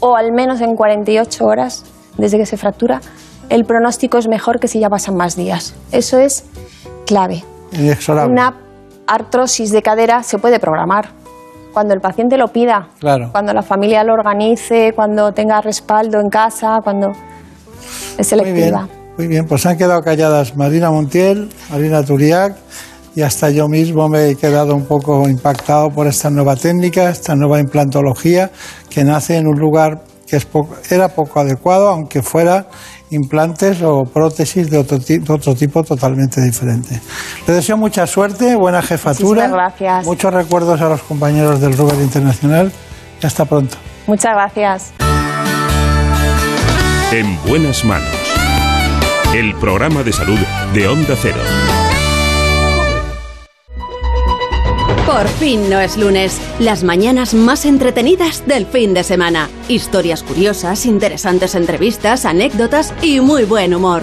[0.00, 1.84] o al menos en 48 horas
[2.18, 3.00] desde que se fractura,
[3.48, 5.74] el pronóstico es mejor que si ya pasan más días.
[5.92, 6.44] Eso es
[7.06, 7.44] clave.
[7.72, 8.32] Inexorable.
[8.32, 8.54] Una
[9.06, 11.10] artrosis de cadera se puede programar
[11.72, 13.28] cuando el paciente lo pida, Claro.
[13.32, 18.88] cuando la familia lo organice, cuando tenga respaldo en casa, cuando es Muy bien, selectiva.
[19.18, 19.46] muy bien.
[19.46, 22.56] Pues han quedado calladas Marina Montiel, Marina Turiac
[23.14, 27.34] y hasta yo mismo me he quedado un poco impactado por esta nueva técnica, esta
[27.36, 28.50] nueva implantología
[28.90, 32.66] que nace en un lugar que es poco- era poco adecuado, aunque fuera
[33.10, 37.00] implantes o prótesis de otro, ti- de otro tipo totalmente diferente.
[37.46, 40.04] Le deseo mucha suerte, buena jefatura, Muchísimas gracias.
[40.06, 42.72] muchos recuerdos a los compañeros del Ruber Internacional
[43.22, 43.76] y hasta pronto.
[44.06, 44.92] Muchas gracias.
[47.12, 48.08] En buenas manos.
[49.34, 50.38] El programa de salud
[50.74, 51.38] de Onda Cero.
[55.06, 56.40] Por fin no es lunes.
[56.58, 59.48] Las mañanas más entretenidas del fin de semana.
[59.68, 64.02] Historias curiosas, interesantes entrevistas, anécdotas y muy buen humor.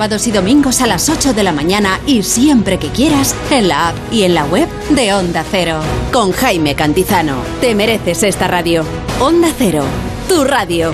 [0.01, 3.89] Sábados y domingos a las 8 de la mañana y siempre que quieras en la
[3.89, 5.79] app y en la web de Onda Cero.
[6.11, 7.35] Con Jaime Cantizano.
[7.61, 8.83] Te mereces esta radio.
[9.19, 9.83] Onda Cero.
[10.27, 10.91] Tu radio.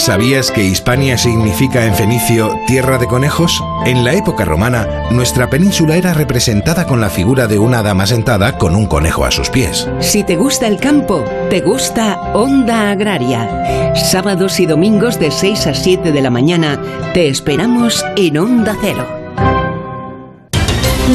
[0.00, 3.62] ¿Sabías que Hispania significa en fenicio tierra de conejos?
[3.84, 8.56] En la época romana, nuestra península era representada con la figura de una dama sentada
[8.56, 9.86] con un conejo a sus pies.
[10.00, 13.94] Si te gusta el campo, te gusta Onda Agraria.
[13.94, 16.80] Sábados y domingos de 6 a 7 de la mañana
[17.12, 19.06] te esperamos en Onda Cero.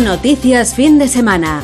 [0.03, 1.63] Noticias fin de semana.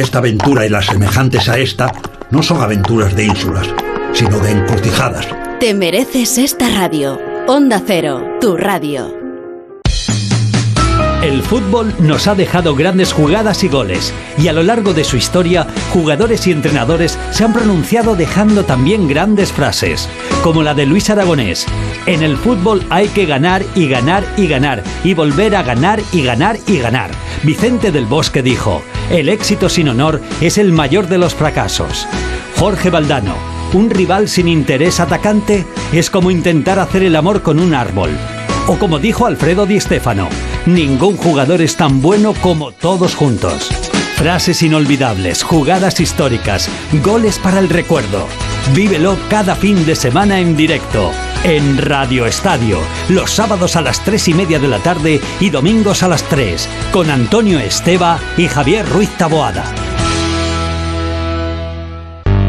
[0.00, 1.92] esta aventura y las semejantes a esta
[2.30, 3.66] no son aventuras de ínsulas,
[4.12, 5.26] sino de encrucijadas.
[5.60, 7.20] Te mereces esta radio.
[7.46, 9.25] Onda Cero, tu radio.
[11.26, 15.16] El fútbol nos ha dejado grandes jugadas y goles, y a lo largo de su
[15.16, 20.08] historia, jugadores y entrenadores se han pronunciado dejando también grandes frases,
[20.44, 21.66] como la de Luis Aragonés.
[22.06, 26.22] En el fútbol hay que ganar y ganar y ganar, y volver a ganar y
[26.22, 27.10] ganar y ganar.
[27.42, 32.06] Vicente del Bosque dijo, el éxito sin honor es el mayor de los fracasos.
[32.56, 33.34] Jorge Valdano,
[33.72, 38.10] un rival sin interés atacante es como intentar hacer el amor con un árbol.
[38.68, 40.28] O como dijo Alfredo Di Stéfano,
[40.66, 43.70] ningún jugador es tan bueno como todos juntos.
[44.16, 46.68] Frases inolvidables, jugadas históricas,
[47.04, 48.26] goles para el recuerdo.
[48.74, 51.12] Vívelo cada fin de semana en directo,
[51.44, 56.02] en Radio Estadio, los sábados a las 3 y media de la tarde y domingos
[56.02, 59.64] a las 3, con Antonio Esteba y Javier Ruiz Taboada.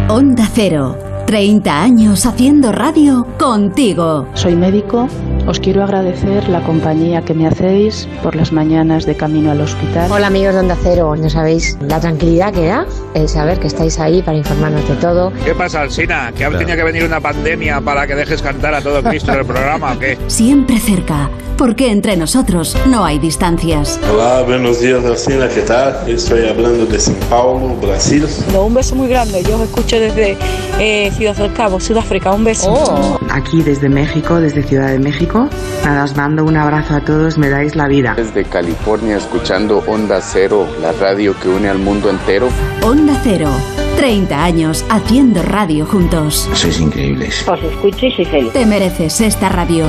[0.10, 0.98] Onda Cero,
[1.28, 4.26] 30 años haciendo radio contigo.
[4.34, 5.10] Soy médico.
[5.46, 10.10] Os quiero agradecer la compañía que me hacéis por las mañanas de camino al hospital.
[10.10, 14.00] Hola amigos de Onda Cero, no sabéis la tranquilidad que da el saber que estáis
[14.00, 15.32] ahí para informarnos de todo.
[15.44, 16.32] ¿Qué pasa, Alsina?
[16.36, 19.40] ¿Que ahora tenía que venir una pandemia para que dejes cantar a todo Cristo en
[19.40, 20.18] el programa o qué?
[20.28, 24.00] Siempre cerca, porque entre nosotros no hay distancias.
[24.12, 26.10] Hola, buenos días, Alcina, ¿qué tal?
[26.10, 28.26] Estoy hablando de São Paulo, Brasil.
[28.52, 30.38] No, un beso muy grande, yo os escucho desde
[30.80, 32.72] eh, Ciudad del Cabo, Sudáfrica, un beso.
[32.72, 33.20] Oh.
[33.32, 35.50] Aquí desde México, desde Ciudad de México.
[35.84, 38.14] Nada, os mando un abrazo a todos, me dais la vida.
[38.16, 42.50] Desde California, escuchando Onda Cero, la radio que une al mundo entero.
[42.84, 43.50] Onda Cero,
[43.98, 46.48] 30 años haciendo radio juntos.
[46.54, 47.48] Sois increíbles.
[47.48, 48.54] Os escucho y soy feliz.
[48.54, 49.88] Te mereces esta radio.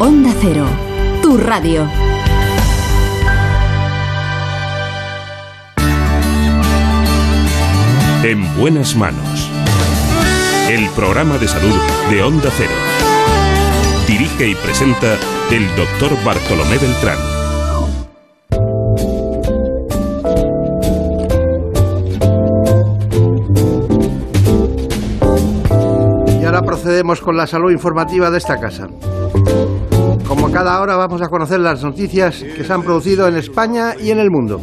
[0.00, 0.64] Onda Cero,
[1.20, 1.86] tu radio.
[8.24, 9.51] En buenas manos.
[10.72, 11.74] El programa de salud
[12.08, 12.72] de Onda Cero.
[14.08, 15.18] Dirige y presenta
[15.50, 17.18] el doctor Bartolomé Beltrán.
[26.40, 28.88] Y ahora procedemos con la salud informativa de esta casa.
[30.26, 34.10] Como cada hora vamos a conocer las noticias que se han producido en España y
[34.10, 34.58] en el mundo.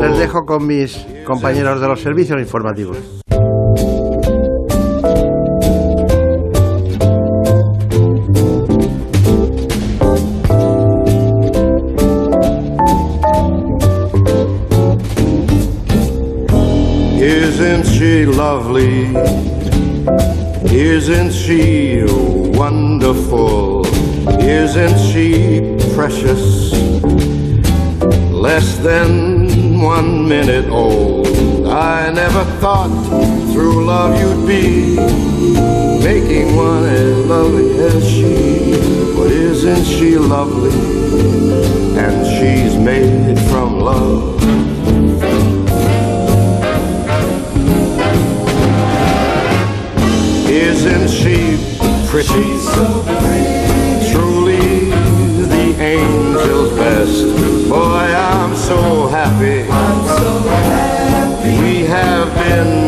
[0.00, 2.96] Les dejo con mis compañeros de los servicios informativos.
[17.20, 19.14] Isn't she lovely?
[20.72, 22.04] Isn't she
[22.56, 23.86] wonderful?
[24.40, 26.97] Isn't she precious?
[28.38, 31.26] Less than one minute old.
[31.66, 32.88] I never thought
[33.52, 34.94] through love you'd be
[36.04, 38.78] making one as lovely as she.
[39.16, 40.70] But isn't she lovely?
[41.98, 44.40] And she's made from love.
[50.48, 51.58] Isn't she
[52.08, 52.58] pretty?
[54.12, 54.90] Truly
[55.52, 57.26] the angel's best.
[57.68, 57.97] Boy,
[58.70, 59.62] I'm so happy.
[61.42, 62.87] We have been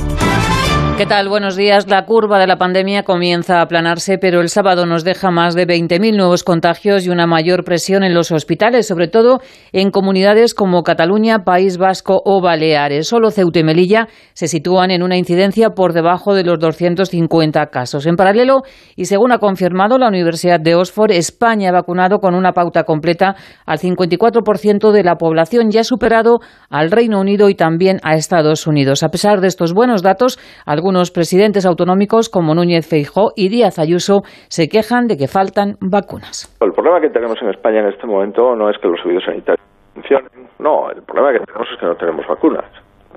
[1.01, 1.29] ¿Qué tal?
[1.29, 1.89] Buenos días.
[1.89, 5.65] La curva de la pandemia comienza a aplanarse, pero el sábado nos deja más de
[5.65, 9.39] 20.000 nuevos contagios y una mayor presión en los hospitales, sobre todo
[9.71, 13.07] en comunidades como Cataluña, País Vasco o Baleares.
[13.07, 18.05] Solo Ceuta y Melilla se sitúan en una incidencia por debajo de los 250 casos.
[18.05, 18.61] En paralelo,
[18.95, 23.35] y según ha confirmado la Universidad de Oxford, España ha vacunado con una pauta completa
[23.65, 28.67] al 54% de la población y ha superado al Reino Unido y también a Estados
[28.67, 29.01] Unidos.
[29.01, 33.79] A pesar de estos buenos datos, algunos algunos presidentes autonómicos como Núñez Feijó y Díaz
[33.79, 36.51] Ayuso se quejan de que faltan vacunas.
[36.59, 39.65] El problema que tenemos en España en este momento no es que los servicios sanitarios
[39.93, 42.65] funcionen, no, el problema que tenemos es que no tenemos vacunas.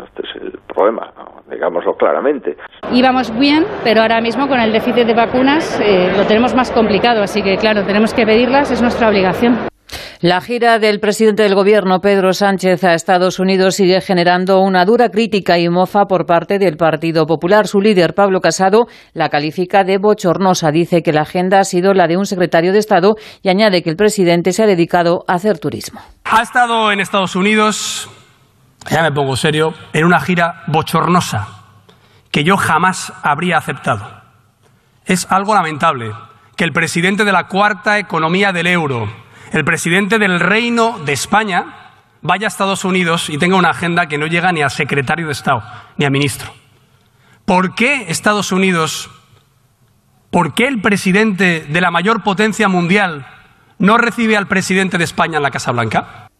[0.07, 1.13] Este es el problema,
[1.51, 2.57] digámoslo claramente.
[2.93, 7.23] Íbamos bien, pero ahora mismo con el déficit de vacunas eh, lo tenemos más complicado,
[7.25, 9.74] así que claro, tenemos que pedirlas, es nuestra obligación.
[10.25, 15.11] La gira del presidente del Gobierno, Pedro Sánchez, a Estados Unidos sigue generando una dura
[15.11, 17.67] crítica y mofa por parte del Partido Popular.
[17.67, 20.71] Su líder, Pablo Casado, la califica de bochornosa.
[20.71, 23.91] Dice que la agenda ha sido la de un secretario de Estado y añade que
[23.91, 26.01] el presidente se ha dedicado a hacer turismo.
[26.25, 28.09] Ha estado en Estados Unidos,
[28.91, 31.49] ya me pongo serio, en una gira bochornosa
[32.31, 34.09] que yo jamás habría aceptado.
[35.05, 36.13] Es algo lamentable
[36.57, 41.93] que el presidente de la cuarta economía del euro, el presidente del Reino de España
[42.23, 45.33] vaya a Estados Unidos y tenga una agenda que no llega ni a secretario de
[45.33, 45.63] Estado
[45.97, 46.53] ni a ministro.
[47.45, 49.11] ¿Por qué Estados Unidos,
[50.31, 53.27] por qué el presidente de la mayor potencia mundial
[53.79, 56.31] no recibe al presidente de España en la Casa Blanca?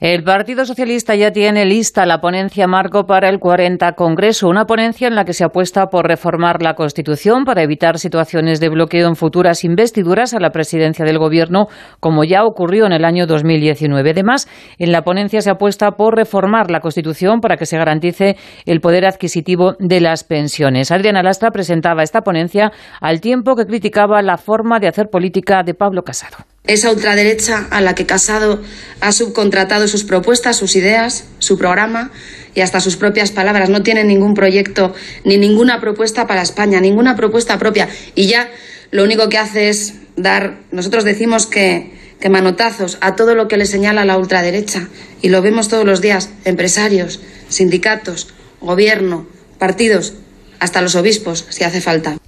[0.00, 5.08] El Partido Socialista ya tiene lista la ponencia marco para el 40 Congreso, una ponencia
[5.08, 9.16] en la que se apuesta por reformar la Constitución para evitar situaciones de bloqueo en
[9.16, 11.66] futuras investiduras a la presidencia del Gobierno,
[11.98, 14.10] como ya ocurrió en el año 2019.
[14.10, 18.36] Además, en la ponencia se apuesta por reformar la Constitución para que se garantice
[18.66, 20.92] el poder adquisitivo de las pensiones.
[20.92, 22.70] Adriana Lastra presentaba esta ponencia
[23.00, 26.36] al tiempo que criticaba la forma de hacer política de Pablo Casado.
[26.68, 28.62] Esa ultraderecha a la que Casado
[29.00, 32.12] ha subcontratado sus propuestas, sus ideas, su programa
[32.54, 33.70] y hasta sus propias palabras.
[33.70, 34.94] No tiene ningún proyecto
[35.24, 37.88] ni ninguna propuesta para España, ninguna propuesta propia.
[38.14, 38.50] Y ya
[38.90, 43.56] lo único que hace es dar, nosotros decimos que, que manotazos a todo lo que
[43.56, 44.88] le señala la ultraderecha.
[45.22, 48.28] Y lo vemos todos los días, empresarios, sindicatos,
[48.60, 49.26] gobierno,
[49.58, 50.14] partidos,
[50.60, 52.18] hasta los obispos, si hace falta.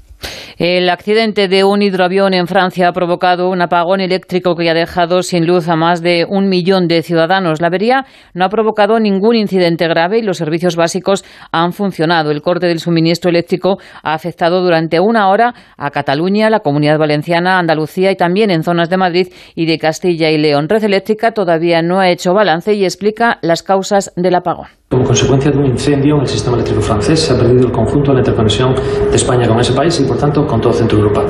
[0.62, 5.22] El accidente de un hidroavión en Francia ha provocado un apagón eléctrico que ha dejado
[5.22, 7.62] sin luz a más de un millón de ciudadanos.
[7.62, 8.04] La avería
[8.34, 12.30] no ha provocado ningún incidente grave y los servicios básicos han funcionado.
[12.30, 17.58] El corte del suministro eléctrico ha afectado durante una hora a Cataluña, la Comunidad Valenciana,
[17.58, 20.68] Andalucía y también en zonas de Madrid y de Castilla y León.
[20.68, 24.66] Red Eléctrica todavía no ha hecho balance y explica las causas del apagón.
[24.90, 28.10] Como consecuencia de un incendio en el sistema eléctrico francés, se ha perdido el conjunto
[28.10, 31.24] de la interconexión de España con ese país y, por tanto, con todo Centro Europa.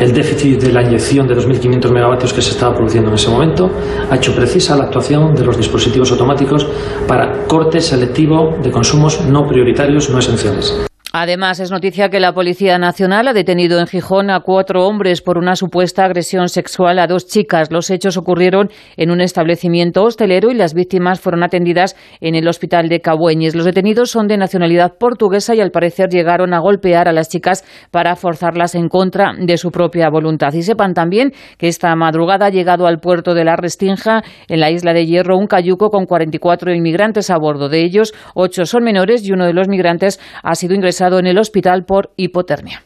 [0.00, 3.70] El déficit de la inyección de 2.500 megavatios que se estaba produciendo en ese momento
[4.08, 6.66] ha hecho precisa la actuación de los dispositivos automáticos
[7.08, 10.86] para corte selectivo de consumos no prioritarios, no esenciales.
[11.18, 15.38] Además, es noticia que la Policía Nacional ha detenido en Gijón a cuatro hombres por
[15.38, 17.72] una supuesta agresión sexual a dos chicas.
[17.72, 22.90] Los hechos ocurrieron en un establecimiento hostelero y las víctimas fueron atendidas en el hospital
[22.90, 23.54] de Cabueñes.
[23.54, 27.64] Los detenidos son de nacionalidad portuguesa y al parecer llegaron a golpear a las chicas
[27.90, 30.52] para forzarlas en contra de su propia voluntad.
[30.52, 34.70] Y sepan también que esta madrugada ha llegado al puerto de la Restinja, en la
[34.70, 37.70] isla de Hierro, un cayuco con 44 inmigrantes a bordo.
[37.70, 41.38] De ellos, ocho son menores y uno de los migrantes ha sido ingresado en el
[41.38, 42.85] hospital por hipotermia.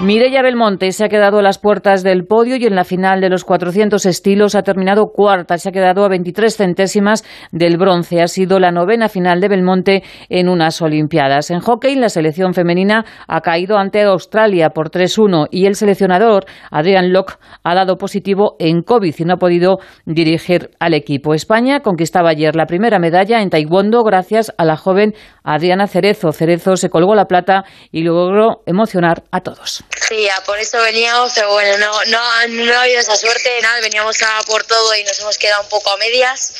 [0.00, 3.30] Mireia Belmonte se ha quedado a las puertas del podio y en la final de
[3.30, 5.56] los 400 estilos ha terminado cuarta.
[5.56, 8.20] Se ha quedado a 23 centésimas del bronce.
[8.20, 11.50] Ha sido la novena final de Belmonte en unas Olimpiadas.
[11.50, 17.12] En hockey, la selección femenina ha caído ante Australia por 3-1 y el seleccionador, Adrian
[17.12, 21.34] Locke, ha dado positivo en COVID y no ha podido dirigir al equipo.
[21.34, 25.14] España conquistaba ayer la primera medalla en Taekwondo gracias a la joven
[25.44, 26.32] Adriana Cerezo.
[26.32, 29.83] Cerezo se colgó la plata y logró emocionar a todos.
[30.08, 34.20] Sí, por eso veníamos, pero bueno, no, no, no ha habido esa suerte, nada, veníamos
[34.22, 36.52] a por todo y nos hemos quedado un poco a medias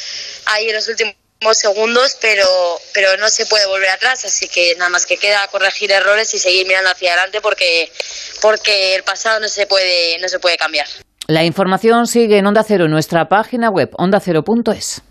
[0.47, 1.15] ahí en los últimos
[1.53, 2.47] segundos, pero,
[2.95, 6.39] pero no se puede volver atrás, así que nada más que queda corregir errores y
[6.39, 7.91] seguir mirando hacia adelante porque,
[8.41, 10.87] porque el pasado no se puede, no se puede cambiar.
[11.27, 15.03] La información sigue en Onda Cero nuestra página web ondacero.es.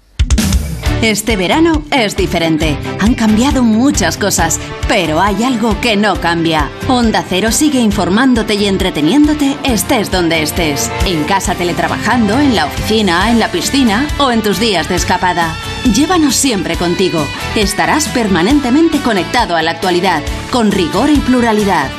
[1.03, 2.77] Este verano es diferente.
[3.01, 6.69] Han cambiado muchas cosas, pero hay algo que no cambia.
[6.87, 10.89] Onda Cero sigue informándote y entreteniéndote estés donde estés.
[11.05, 15.53] En casa teletrabajando, en la oficina, en la piscina o en tus días de escapada.
[15.93, 17.27] Llévanos siempre contigo.
[17.57, 21.91] Estarás permanentemente conectado a la actualidad, con rigor y pluralidad.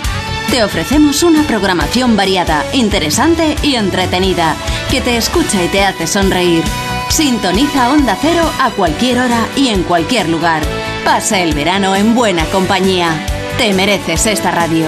[0.51, 4.55] Te ofrecemos una programación variada, interesante y entretenida,
[4.91, 6.63] que te escucha y te hace sonreír.
[7.09, 10.63] Sintoniza Onda Cero a cualquier hora y en cualquier lugar.
[11.05, 13.11] Pasa el verano en buena compañía.
[13.59, 14.87] Te mereces esta radio.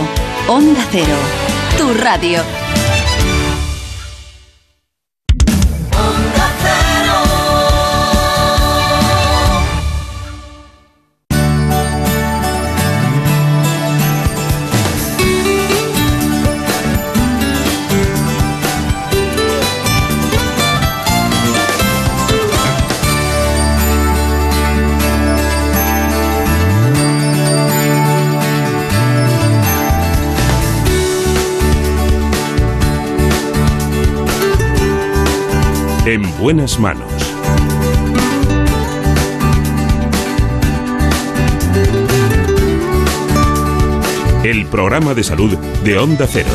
[0.49, 1.17] Onda Cero,
[1.77, 2.66] tu radio.
[36.17, 37.13] En buenas manos.
[44.43, 46.49] El programa de salud de Onda Cero.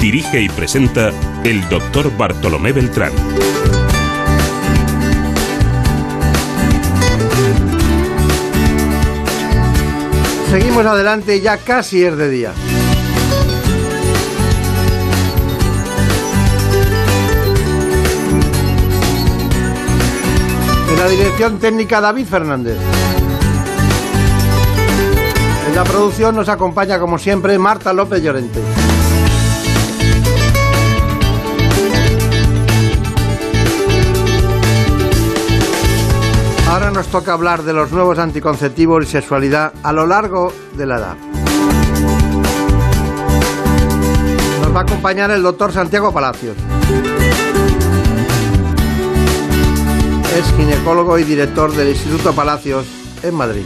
[0.00, 1.12] Dirige y presenta
[1.44, 3.12] el doctor Bartolomé Beltrán.
[10.50, 12.52] Seguimos adelante, ya casi es de día.
[20.98, 22.76] En la dirección técnica David Fernández.
[25.68, 28.60] En la producción nos acompaña como siempre Marta López Llorente.
[36.68, 40.96] Ahora nos toca hablar de los nuevos anticonceptivos y sexualidad a lo largo de la
[40.96, 41.16] edad.
[44.62, 46.56] Nos va a acompañar el doctor Santiago Palacios.
[50.36, 52.86] Es ginecólogo y director del Instituto Palacios
[53.22, 53.64] en Madrid.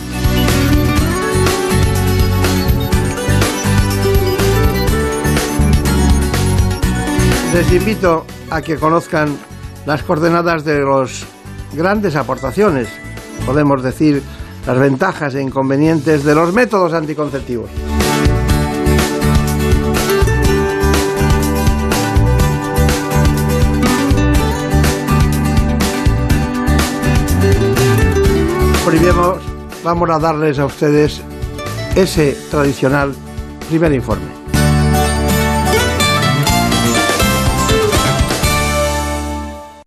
[7.52, 9.36] Les invito a que conozcan
[9.84, 11.26] las coordenadas de los
[11.74, 12.88] grandes aportaciones,
[13.44, 14.22] podemos decir,
[14.66, 17.68] las ventajas e inconvenientes de los métodos anticonceptivos.
[29.82, 31.22] Vamos a darles a ustedes
[31.97, 33.14] ese tradicional
[33.70, 34.26] primer informe.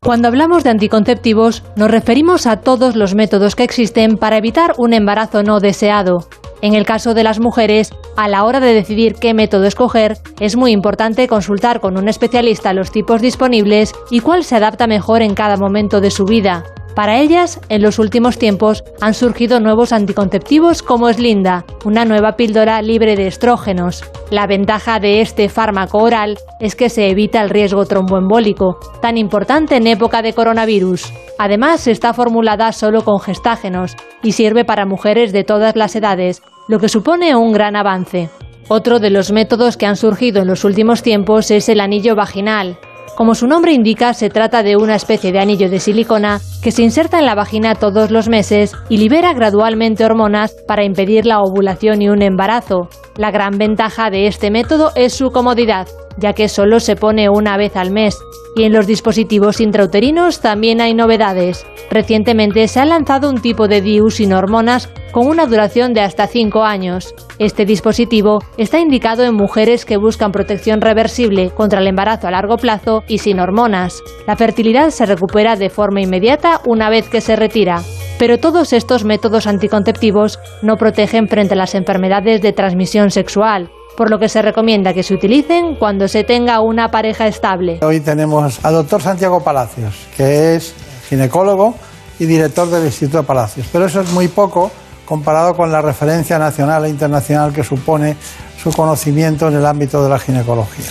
[0.01, 4.93] Cuando hablamos de anticonceptivos, nos referimos a todos los métodos que existen para evitar un
[4.93, 6.27] embarazo no deseado.
[6.61, 10.55] En el caso de las mujeres, a la hora de decidir qué método escoger, es
[10.55, 15.35] muy importante consultar con un especialista los tipos disponibles y cuál se adapta mejor en
[15.35, 16.63] cada momento de su vida.
[16.95, 22.37] Para ellas, en los últimos tiempos han surgido nuevos anticonceptivos como es Linda, una nueva
[22.37, 24.05] píldora libre de estrógenos.
[24.31, 29.75] La ventaja de este fármaco oral es que se evita el riesgo tromboembólico, tan importante
[29.75, 31.11] en época de coronavirus.
[31.37, 36.79] Además, está formulada solo con gestágenos y sirve para mujeres de todas las edades, lo
[36.79, 38.29] que supone un gran avance.
[38.69, 42.79] Otro de los métodos que han surgido en los últimos tiempos es el anillo vaginal.
[43.15, 46.83] Como su nombre indica, se trata de una especie de anillo de silicona que se
[46.83, 52.01] inserta en la vagina todos los meses y libera gradualmente hormonas para impedir la ovulación
[52.01, 52.89] y un embarazo.
[53.15, 55.87] La gran ventaja de este método es su comodidad,
[56.17, 58.17] ya que solo se pone una vez al mes.
[58.55, 61.65] Y en los dispositivos intrauterinos también hay novedades.
[61.91, 66.27] Recientemente se ha lanzado un tipo de DIU sin hormonas con una duración de hasta
[66.27, 67.13] 5 años.
[67.37, 72.57] Este dispositivo está indicado en mujeres que buscan protección reversible contra el embarazo a largo
[72.57, 74.01] plazo y sin hormonas.
[74.25, 77.81] La fertilidad se recupera de forma inmediata una vez que se retira.
[78.17, 84.09] Pero todos estos métodos anticonceptivos no protegen frente a las enfermedades de transmisión sexual, por
[84.09, 87.79] lo que se recomienda que se utilicen cuando se tenga una pareja estable.
[87.81, 90.73] Hoy tenemos al doctor Santiago Palacios, que es
[91.09, 91.75] ginecólogo
[92.19, 93.67] y director del Instituto Palacios.
[93.71, 94.71] Pero eso es muy poco
[95.05, 98.17] comparado con la referencia nacional e internacional que supone
[98.61, 100.89] su conocimiento en el ámbito de la ginecología.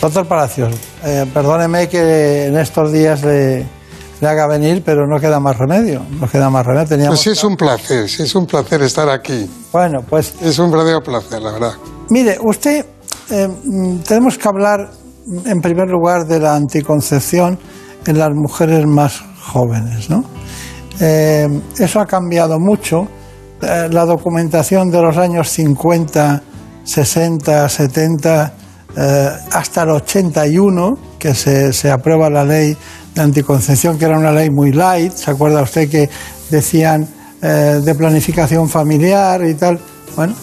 [0.00, 0.74] Doctor Palacios,
[1.04, 3.66] eh, perdóneme que en estos días le,
[4.22, 6.02] le, haga venir, pero no queda más remedio.
[6.20, 6.88] No queda más remedio.
[6.88, 7.16] Teníamos...
[7.16, 9.48] Pues sí es un placer, sí es un placer estar aquí.
[9.72, 10.34] Bueno, pues...
[10.40, 11.72] Es un verdadero placer, la verdad.
[12.10, 12.84] Mire, usted,
[13.30, 13.48] eh,
[14.06, 14.90] tenemos que hablar
[15.44, 17.58] en primer lugar de la anticoncepción
[18.06, 20.24] en las mujeres más jóvenes, ¿no?
[21.00, 21.48] Eh,
[21.78, 23.08] eso ha cambiado mucho.
[23.60, 26.42] Eh, la documentación de los años 50,
[26.84, 28.52] 60, 70,
[28.96, 32.76] eh, hasta el 81, que se, se, aprueba la ley
[33.14, 35.12] de anticoncepción, que era una ley muy light.
[35.12, 36.10] ¿Se acuerda usted que
[36.50, 37.08] decían
[37.40, 39.78] eh, de planificación familiar y tal?
[40.14, 40.34] Bueno,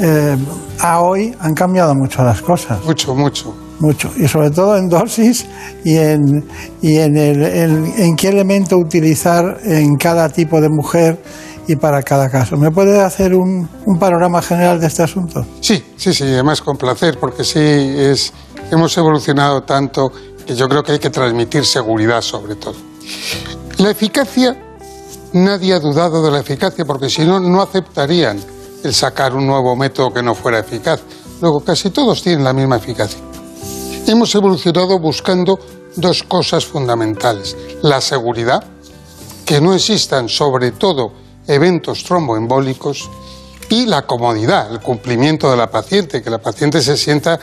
[0.00, 0.36] eh,
[0.80, 2.84] a hoy han cambiado mucho las cosas.
[2.84, 3.54] Mucho, mucho.
[3.78, 4.10] Mucho.
[4.16, 5.46] Y sobre todo en dosis
[5.84, 6.44] y en,
[6.80, 11.18] y en, el, en, en qué elemento utilizar en cada tipo de mujer
[11.66, 12.56] y para cada caso.
[12.56, 15.44] ¿Me puede hacer un, un, panorama general de este asunto?
[15.60, 18.32] Sí, sí, sí, además con placer, porque sí, es,
[18.70, 20.12] hemos evolucionado tanto
[20.46, 22.74] que yo creo que hay que transmitir seguridad sobre todo.
[23.78, 24.56] La eficacia,
[25.32, 28.38] nadie ha dudado de la eficacia, porque si no, no aceptarían
[28.82, 31.00] el sacar un nuevo método que no fuera eficaz.
[31.40, 33.18] Luego, casi todos tienen la misma eficacia.
[34.06, 35.58] Hemos evolucionado buscando
[35.96, 37.56] dos cosas fundamentales.
[37.82, 38.64] La seguridad,
[39.44, 43.10] que no existan sobre todo eventos tromboembólicos
[43.68, 47.38] y la comodidad, el cumplimiento de la paciente, que la paciente se sienta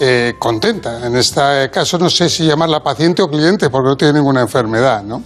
[0.00, 1.06] eh, contenta.
[1.06, 5.02] En este caso no sé si llamarla paciente o cliente porque no tiene ninguna enfermedad,
[5.02, 5.22] ¿no?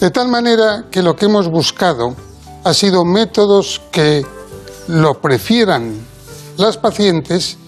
[0.00, 2.14] De tal manera que lo que hemos buscado
[2.64, 4.24] ha sido métodos que
[4.88, 5.94] lo prefieran
[6.56, 7.58] las pacientes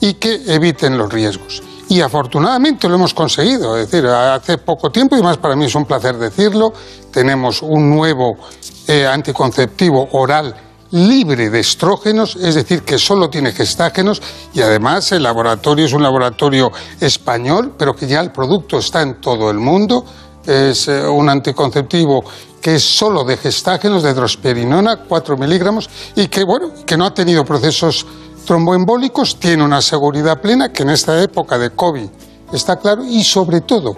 [0.00, 1.62] y que eviten los riesgos.
[1.88, 3.76] Y afortunadamente lo hemos conseguido.
[3.76, 6.72] Es decir, hace poco tiempo, y más para mí es un placer decirlo,
[7.12, 8.36] tenemos un nuevo
[8.88, 10.54] eh, anticonceptivo oral
[10.90, 14.22] libre de estrógenos, es decir, que solo tiene gestágenos
[14.54, 16.70] y además el laboratorio es un laboratorio
[17.00, 20.04] español, pero que ya el producto está en todo el mundo.
[20.44, 22.24] Es eh, un anticonceptivo
[22.60, 27.14] que es solo de gestágenos, de drosperinona, 4 miligramos, y que, bueno, que no ha
[27.14, 28.06] tenido procesos
[28.46, 32.08] tromboembólicos, tiene una seguridad plena, que en esta época de COVID
[32.52, 33.94] está claro, y sobre todo,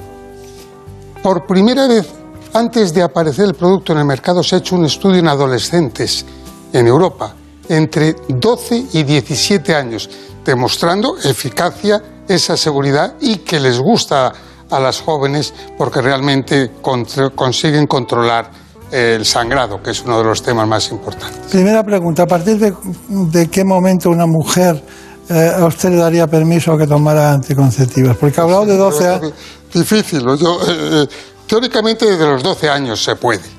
[1.22, 2.08] por primera vez,
[2.52, 6.24] antes de aparecer el producto en el mercado, se ha hecho un estudio en adolescentes
[6.72, 7.34] en Europa
[7.68, 10.08] entre 12 y 17 años,
[10.44, 14.32] demostrando eficacia, esa seguridad y que les gusta
[14.70, 18.50] a las jóvenes porque realmente consiguen controlar
[18.90, 21.50] el sangrado, que es uno de los temas más importantes.
[21.50, 24.82] Primera pregunta, ¿a partir de, qué momento una mujer
[25.28, 28.16] eh, a usted le daría permiso a que tomara anticonceptivos?
[28.16, 29.32] Porque ha hablado de 12 años.
[29.72, 31.06] Difícil, yo, eh, eh,
[31.46, 33.58] teóricamente desde los 12 años se puede.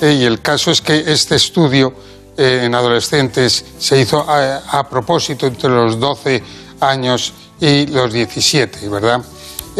[0.00, 1.92] y el caso es que este estudio
[2.36, 6.40] en adolescentes se hizo a, propósito entre los 12
[6.80, 9.20] años y los 17, ¿verdad?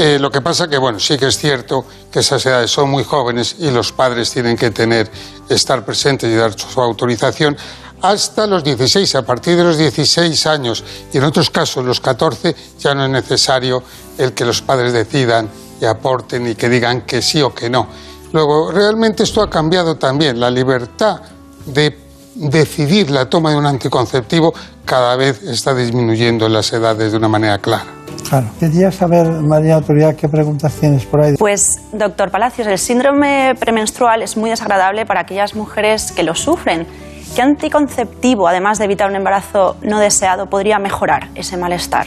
[0.00, 3.02] Eh, lo que pasa que, bueno, sí que es cierto que esas edades son muy
[3.02, 5.10] jóvenes y los padres tienen que tener,
[5.48, 7.56] estar presentes y dar su autorización
[8.00, 9.16] hasta los 16.
[9.16, 13.10] A partir de los 16 años y en otros casos los 14 ya no es
[13.10, 13.82] necesario
[14.16, 17.88] el que los padres decidan y aporten y que digan que sí o que no.
[18.32, 20.38] Luego, realmente esto ha cambiado también.
[20.38, 21.22] La libertad
[21.66, 22.07] de
[22.38, 27.28] decidir la toma de un anticonceptivo cada vez está disminuyendo en las edades de una
[27.28, 27.86] manera clara.
[28.28, 28.46] Claro.
[28.60, 31.34] Quería saber, María Autoridad, qué preguntas tienes por ahí.
[31.38, 36.86] Pues, doctor Palacios, el síndrome premenstrual es muy desagradable para aquellas mujeres que lo sufren.
[37.34, 42.06] ¿Qué anticonceptivo, además de evitar un embarazo no deseado, podría mejorar ese malestar?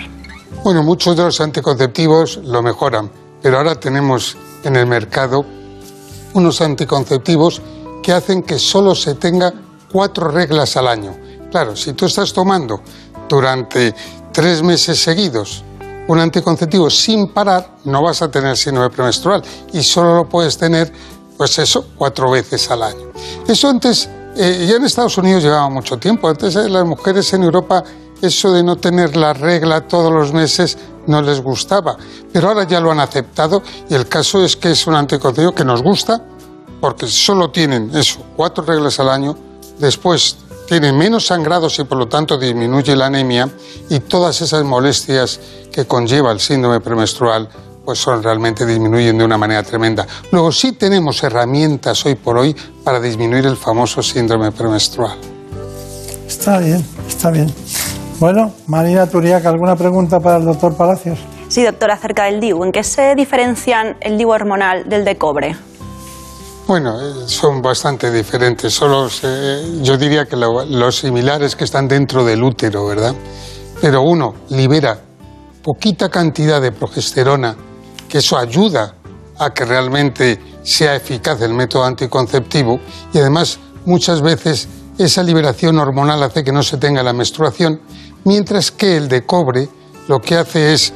[0.64, 3.10] Bueno, muchos de los anticonceptivos lo mejoran,
[3.42, 5.44] pero ahora tenemos en el mercado
[6.34, 7.62] unos anticonceptivos
[8.04, 9.54] que hacen que solo se tenga
[9.92, 11.16] cuatro reglas al año.
[11.50, 12.82] Claro, si tú estás tomando
[13.28, 13.94] durante
[14.32, 15.64] tres meses seguidos
[16.08, 20.92] un anticonceptivo sin parar, no vas a tener síndrome premenstrual y solo lo puedes tener,
[21.38, 23.12] pues eso, cuatro veces al año.
[23.48, 26.28] Eso antes, eh, ya en Estados Unidos llevaba mucho tiempo.
[26.28, 27.84] Antes eh, las mujeres en Europa,
[28.22, 30.78] eso de no tener la regla todos los meses
[31.08, 31.98] no les gustaba.
[32.32, 35.66] Pero ahora ya lo han aceptado y el caso es que es un anticonceptivo que
[35.66, 36.24] nos gusta
[36.80, 39.51] porque solo tienen eso, cuatro reglas al año
[39.82, 43.50] después tiene menos sangrados y por lo tanto disminuye la anemia
[43.90, 45.40] y todas esas molestias
[45.72, 47.50] que conlleva el síndrome premenstrual
[47.84, 50.06] pues son realmente disminuyen de una manera tremenda.
[50.32, 55.18] Luego sí tenemos herramientas hoy por hoy para disminuir el famoso síndrome premenstrual.
[56.28, 57.54] Está bien, está bien.
[58.20, 61.20] Bueno, Marina Turiac, ¿alguna pregunta para el doctor Palacios?
[61.50, 62.64] Sí, doctor, acerca del DIU.
[62.64, 65.58] ¿En qué se diferencian el DIU hormonal del de cobre?
[66.68, 68.74] Bueno, eh, son bastante diferentes.
[68.74, 69.10] Solo
[69.82, 73.14] yo diría que los similares que están dentro del útero, ¿verdad?
[73.82, 75.00] Pero uno libera
[75.64, 77.56] poquita cantidad de progesterona,
[78.08, 78.96] que eso ayuda
[79.38, 82.80] a que realmente sea eficaz el método anticonceptivo
[83.14, 84.68] y además muchas veces
[84.98, 87.82] esa liberación hormonal hace que no se tenga la menstruación,
[88.24, 89.68] mientras que el de cobre
[90.08, 90.94] lo que hace es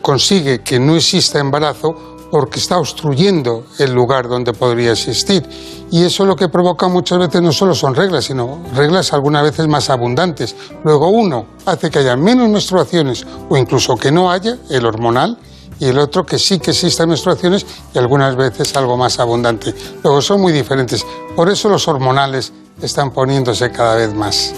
[0.00, 5.48] consigue que no exista embarazo porque está obstruyendo el lugar donde podría existir.
[5.92, 9.68] Y eso lo que provoca muchas veces no solo son reglas, sino reglas algunas veces
[9.68, 10.56] más abundantes.
[10.82, 15.38] Luego uno hace que haya menos menstruaciones o incluso que no haya, el hormonal,
[15.78, 19.72] y el otro que sí que existan menstruaciones y algunas veces algo más abundante.
[20.02, 21.06] Luego son muy diferentes.
[21.36, 22.52] Por eso los hormonales
[22.82, 24.52] están poniéndose cada vez más.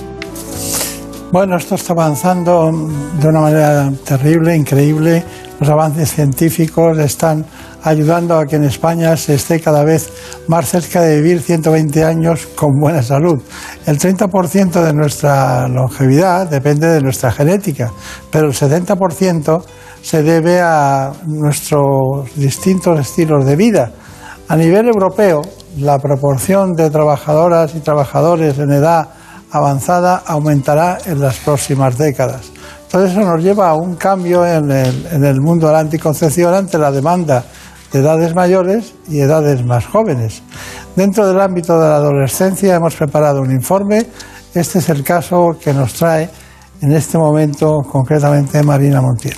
[1.31, 2.73] Bueno, esto está avanzando
[3.20, 5.23] de una manera terrible, increíble.
[5.61, 7.44] Los avances científicos están
[7.86, 10.10] ayudando a que en España se esté cada vez
[10.48, 13.40] más cerca de vivir 120 años con buena salud.
[13.86, 17.92] El 30% de nuestra longevidad depende de nuestra genética,
[18.28, 19.62] pero el 70%
[20.02, 23.92] se debe a nuestros distintos estilos de vida.
[24.48, 25.42] A nivel europeo,
[25.78, 29.10] la proporción de trabajadoras y trabajadores en edad
[29.52, 32.50] avanzada aumentará en las próximas décadas.
[32.90, 36.52] Todo eso nos lleva a un cambio en el, en el mundo de la anticoncepción
[36.52, 37.46] ante la demanda de
[37.92, 40.42] edades mayores y edades más jóvenes.
[40.94, 44.06] Dentro del ámbito de la adolescencia hemos preparado un informe.
[44.54, 46.28] Este es el caso que nos trae
[46.80, 49.36] en este momento, concretamente Marina Montiel.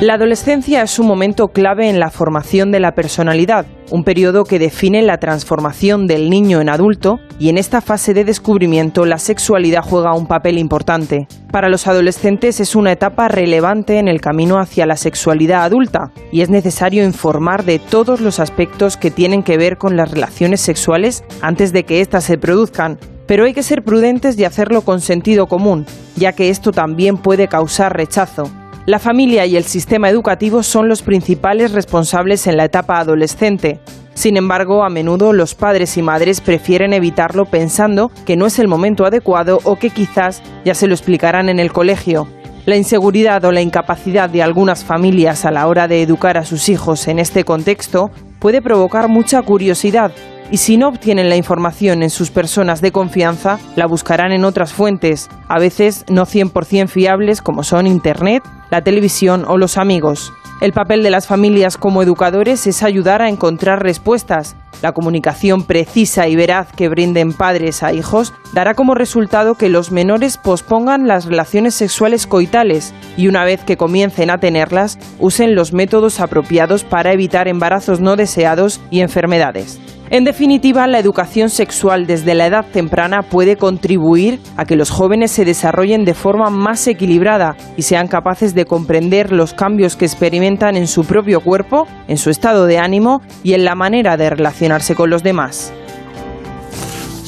[0.00, 4.58] La adolescencia es un momento clave en la formación de la personalidad, un periodo que
[4.58, 9.82] define la transformación del niño en adulto y en esta fase de descubrimiento la sexualidad
[9.82, 11.28] juega un papel importante.
[11.50, 16.40] Para los adolescentes es una etapa relevante en el camino hacia la sexualidad adulta y
[16.40, 21.22] es necesario informar de todos los aspectos que tienen que ver con las relaciones sexuales
[21.42, 25.48] antes de que éstas se produzcan, pero hay que ser prudentes y hacerlo con sentido
[25.48, 25.84] común,
[26.16, 28.50] ya que esto también puede causar rechazo.
[28.84, 33.78] La familia y el sistema educativo son los principales responsables en la etapa adolescente.
[34.14, 38.66] Sin embargo, a menudo los padres y madres prefieren evitarlo pensando que no es el
[38.66, 42.26] momento adecuado o que quizás ya se lo explicarán en el colegio.
[42.66, 46.68] La inseguridad o la incapacidad de algunas familias a la hora de educar a sus
[46.68, 48.10] hijos en este contexto
[48.40, 50.10] puede provocar mucha curiosidad
[50.52, 54.74] y si no obtienen la información en sus personas de confianza, la buscarán en otras
[54.74, 60.30] fuentes, a veces no 100% fiables como son Internet, la televisión o los amigos.
[60.60, 64.54] El papel de las familias como educadores es ayudar a encontrar respuestas.
[64.82, 69.90] La comunicación precisa y veraz que brinden padres a hijos dará como resultado que los
[69.90, 75.72] menores pospongan las relaciones sexuales coitales y una vez que comiencen a tenerlas, usen los
[75.72, 79.80] métodos apropiados para evitar embarazos no deseados y enfermedades.
[80.12, 85.30] En definitiva, la educación sexual desde la edad temprana puede contribuir a que los jóvenes
[85.30, 90.76] se desarrollen de forma más equilibrada y sean capaces de comprender los cambios que experimentan
[90.76, 94.94] en su propio cuerpo, en su estado de ánimo y en la manera de relacionarse
[94.94, 95.72] con los demás.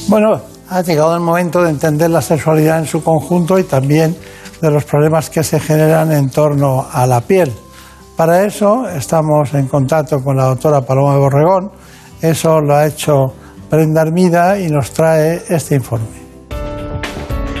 [0.07, 0.39] Bueno,
[0.69, 4.15] ha llegado el momento de entender la sexualidad en su conjunto y también
[4.61, 7.51] de los problemas que se generan en torno a la piel.
[8.15, 11.71] Para eso estamos en contacto con la doctora Paloma Borregón,
[12.21, 13.33] eso lo ha hecho
[13.69, 16.24] Brenda Armida y nos trae este informe.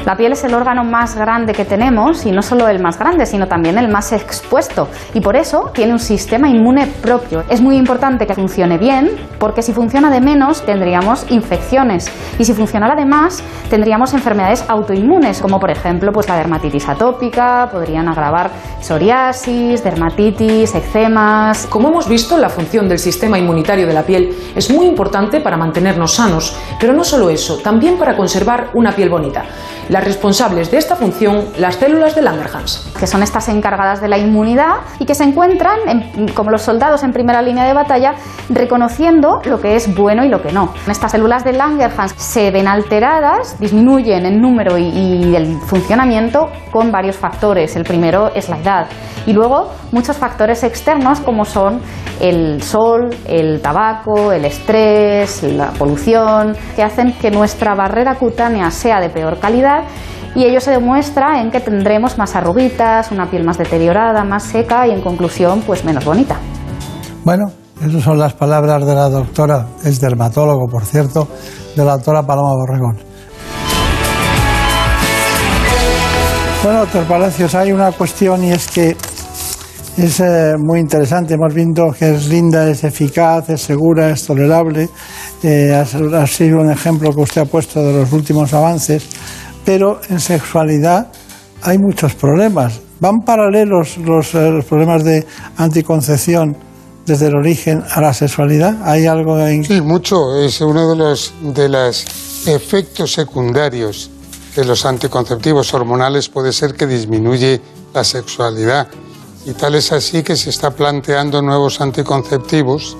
[0.05, 3.25] La piel es el órgano más grande que tenemos y no solo el más grande,
[3.25, 7.43] sino también el más expuesto y por eso tiene un sistema inmune propio.
[7.49, 9.09] Es muy importante que funcione bien
[9.39, 13.41] porque si funciona de menos tendríamos infecciones y si funcionara de más
[13.71, 18.51] tendríamos enfermedades autoinmunes como por ejemplo pues la dermatitis atópica, podrían agravar
[18.81, 21.65] psoriasis, dermatitis, eczemas.
[21.65, 25.57] Como hemos visto, la función del sistema inmunitario de la piel es muy importante para
[25.57, 29.45] mantenernos sanos, pero no solo eso, también para conservar una piel bonita
[29.95, 32.91] las responsables de esta función, las células de Langerhans.
[32.99, 35.79] Que son estas encargadas de la inmunidad y que se encuentran,
[36.33, 38.15] como los soldados en primera línea de batalla,
[38.49, 40.73] reconociendo lo que es bueno y lo que no.
[40.85, 46.91] Estas células de Langerhans se ven alteradas, disminuyen en número y, y el funcionamiento con
[46.91, 47.77] varios factores.
[47.77, 48.87] El primero es la edad
[49.25, 51.79] y luego muchos factores externos como son
[52.19, 58.99] el sol, el tabaco, el estrés, la polución, que hacen que nuestra barrera cutánea sea
[58.99, 59.84] de peor calidad
[60.35, 64.87] y ello se demuestra en que tendremos más arruguitas, una piel más deteriorada, más seca
[64.87, 66.37] y en conclusión pues menos bonita.
[67.23, 67.45] Bueno,
[67.81, 71.27] esas son las palabras de la doctora, es dermatólogo por cierto,
[71.75, 72.97] de la doctora Paloma Borregón.
[76.63, 78.97] Bueno, doctor Palacios, hay una cuestión y es que
[79.97, 81.35] es eh, muy interesante.
[81.35, 84.89] Hemos visto que es linda, es eficaz, es segura, es tolerable.
[85.43, 89.07] Eh, ha, sido un ejemplo que usted ha puesto de los últimos avances.
[89.65, 91.11] Pero en sexualidad
[91.61, 92.79] hay muchos problemas.
[92.99, 95.25] ¿Van paralelos los, eh, los problemas de
[95.57, 96.55] anticoncepción
[97.05, 98.77] desde el origen a la sexualidad?
[98.83, 99.63] ¿Hay algo en...
[99.63, 100.39] Sí, mucho.
[100.39, 104.11] Es uno de los de los efectos secundarios
[104.55, 107.59] de los anticonceptivos hormonales puede ser que disminuye
[107.93, 108.87] la sexualidad
[109.45, 112.95] y tal es así que se está planteando nuevos anticonceptivos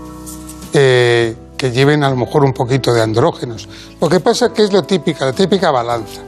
[0.73, 3.67] eh, que lleven a lo mejor un poquito de andrógenos.
[4.01, 6.24] Lo que pasa que es lo típica, la típica balanza.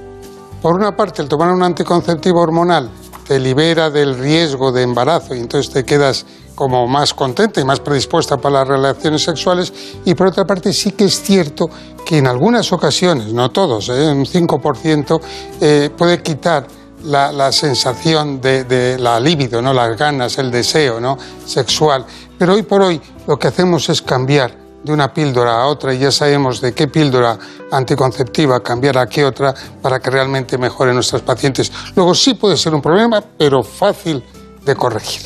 [0.61, 2.89] Por una parte, el tomar un anticonceptivo hormonal
[3.27, 6.25] te libera del riesgo de embarazo y entonces te quedas
[6.55, 9.71] como más contenta y más predispuesta para las relaciones sexuales
[10.05, 11.69] y por otra parte sí que es cierto
[12.03, 14.09] que en algunas ocasiones, no todos, ¿eh?
[14.09, 15.21] un 5%,
[15.61, 16.65] eh, puede quitar
[17.03, 19.73] la, sensación de, la libido, ¿no?
[19.73, 21.17] las ganas, el deseo ¿no?
[21.45, 22.05] sexual.
[22.39, 25.99] Pero hoy por hoy lo que hacemos es cambiar de una píldora a otra y
[25.99, 27.37] ya sabemos de qué píldora
[27.71, 31.71] anticonceptiva cambiar a qué otra para que realmente mejore nuestros pacientes.
[31.95, 34.23] Luego sí puede ser un problema, pero fácil
[34.65, 35.21] de corregir.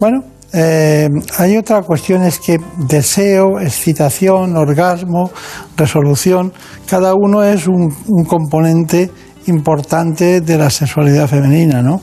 [0.00, 1.08] Bueno, eh,
[1.38, 5.30] hay otra cuestión, es que deseo, excitación, orgasmo,
[5.76, 6.52] resolución,
[6.86, 9.10] cada uno es un, un componente
[9.46, 12.02] importante de la sexualidad femenina, ¿no?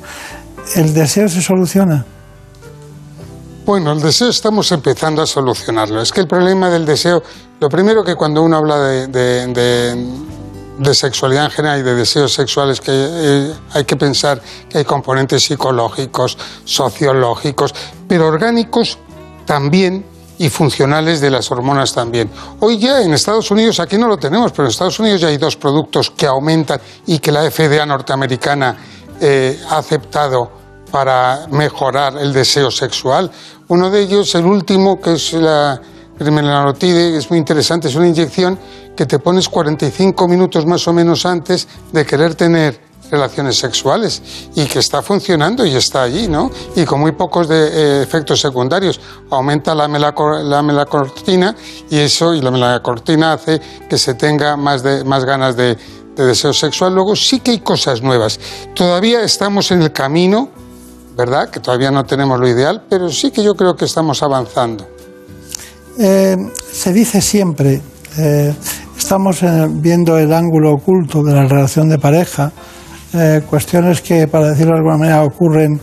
[0.76, 2.06] ¿El deseo se soluciona?
[3.70, 6.02] Bueno, el deseo estamos empezando a solucionarlo.
[6.02, 7.22] Es que el problema del deseo,
[7.60, 9.06] lo primero que cuando uno habla de,
[10.80, 14.86] de sexualidad en general y de deseos sexuales que eh, hay que pensar que hay
[14.86, 16.36] componentes psicológicos,
[16.66, 17.76] sociológicos,
[18.08, 18.98] pero orgánicos
[19.46, 20.04] también
[20.40, 22.28] y funcionales de las hormonas también.
[22.62, 25.38] Hoy ya en Estados Unidos, aquí no lo tenemos, pero en Estados Unidos ya hay
[25.38, 28.76] dos productos que aumentan y que la FDA norteamericana
[29.22, 30.59] eh, ha aceptado
[30.92, 33.32] para mejorar el deseo sexual.
[33.68, 35.80] Uno de ellos, el último, que es la
[36.20, 38.58] Rimelanotide, es muy interesante, es una inyección
[38.96, 44.22] que te pones 45 minutos más o menos antes de querer tener relaciones sexuales
[44.56, 46.52] y que está funcionando y está allí, ¿no?
[46.76, 49.00] Y con muy pocos de, eh, efectos secundarios.
[49.32, 51.56] Aumenta la, la melacortina
[51.90, 53.60] y eso, y la melacortina hace
[53.90, 55.78] que se tenga más, de, más ganas de,
[56.16, 56.94] de deseo sexual.
[56.94, 58.40] Luego sí que hay cosas nuevas.
[58.76, 60.50] Todavía estamos en el camino,
[61.20, 61.50] ¿verdad?
[61.50, 64.88] Que todavía no tenemos lo ideal, pero sí que yo creo que estamos avanzando.
[66.00, 66.38] Eh,
[66.72, 67.82] se dice siempre,
[68.18, 68.54] eh,
[68.98, 69.42] estamos
[69.82, 72.54] viendo el ángulo oculto de la relación de pareja,
[73.14, 75.82] eh, cuestiones que, para decirlo de alguna manera, ocurren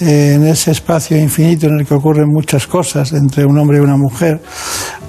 [0.00, 3.80] eh, en ese espacio infinito en el que ocurren muchas cosas entre un hombre y
[3.80, 4.42] una mujer,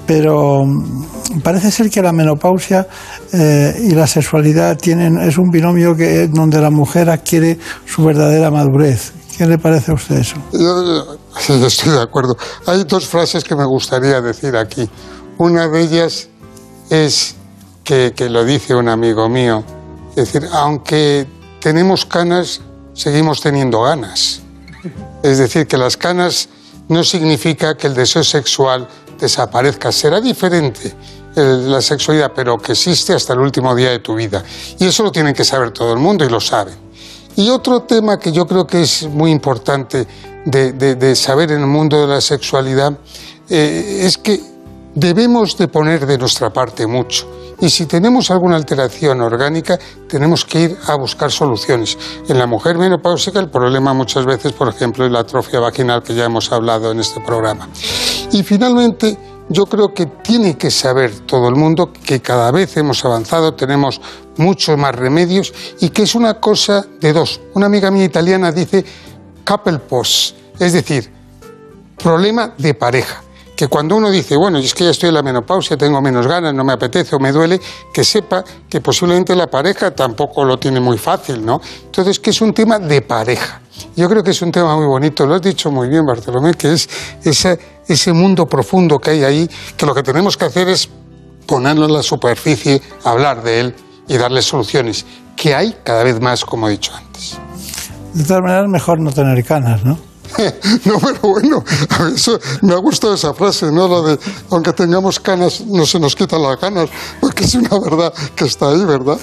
[0.06, 2.86] pero mm, parece ser que la menopausia
[3.32, 8.50] eh, y la sexualidad tienen, es un binomio que, donde la mujer adquiere su verdadera
[8.50, 9.12] madurez.
[9.36, 10.36] ¿Qué le parece a usted eso?
[10.52, 12.38] Yo, estoy de acuerdo.
[12.64, 14.88] Hay dos frases que me gustaría decir aquí.
[15.36, 16.28] Una de ellas
[16.88, 17.34] es
[17.84, 19.62] que, que lo dice un amigo mío.
[20.16, 21.26] Es decir, aunque
[21.60, 22.62] tenemos canas,
[22.94, 24.40] seguimos teniendo ganas.
[25.22, 26.48] Es decir, que las canas
[26.88, 28.88] no significa que el deseo sexual
[29.20, 29.92] desaparezca.
[29.92, 30.94] Será diferente
[31.34, 34.42] la sexualidad, pero que existe hasta el último día de tu vida.
[34.78, 36.85] Y eso lo tiene que saber todo el mundo y lo sabe.
[37.36, 40.06] Y otro tema que yo creo que es muy importante
[40.44, 42.96] de, saber en el mundo de la sexualidad
[43.48, 44.40] eh, es que
[44.94, 47.26] debemos de poner de nuestra parte mucho.
[47.60, 51.96] Y si tenemos alguna alteración orgánica, tenemos que ir a buscar soluciones.
[52.28, 56.14] En la mujer menopáusica el problema muchas veces, por ejemplo, es la atrofia vaginal que
[56.14, 57.68] ya hemos hablado en este programa.
[58.32, 59.18] Y finalmente,
[59.48, 64.00] yo creo que tiene que saber todo el mundo que cada vez hemos avanzado, tenemos
[64.36, 67.40] muchos más remedios y que es una cosa de dos.
[67.54, 68.84] Una amiga mía italiana dice
[69.44, 69.80] couple
[70.58, 71.12] es decir,
[71.96, 73.25] problema de pareja
[73.56, 76.52] que cuando uno dice, bueno, es que ya estoy en la menopausia, tengo menos ganas,
[76.52, 77.58] no me apetece o me duele,
[77.92, 81.60] que sepa que posiblemente la pareja tampoco lo tiene muy fácil, ¿no?
[81.86, 83.62] Entonces, que es un tema de pareja.
[83.96, 86.74] Yo creo que es un tema muy bonito, lo has dicho muy bien, Bartolomé, que
[86.74, 86.88] es
[87.24, 90.88] ese, mundo profundo que hay ahí, que lo que tenemos que hacer es
[91.46, 93.74] ponerlo en la superficie, hablar de él
[94.06, 97.38] y darle soluciones, que hay cada vez más, como he dicho antes.
[98.12, 99.98] De todas maneras, mejor no tener canas, ¿no?
[100.84, 101.64] no, pero bueno,
[102.14, 103.88] eso, me ha gustado esa frase, ¿no?
[103.88, 104.18] Lo de,
[104.50, 106.88] aunque tengamos canas, no se nos quitan las canas,
[107.20, 109.18] porque es una verdad que está ahí, ¿verdad?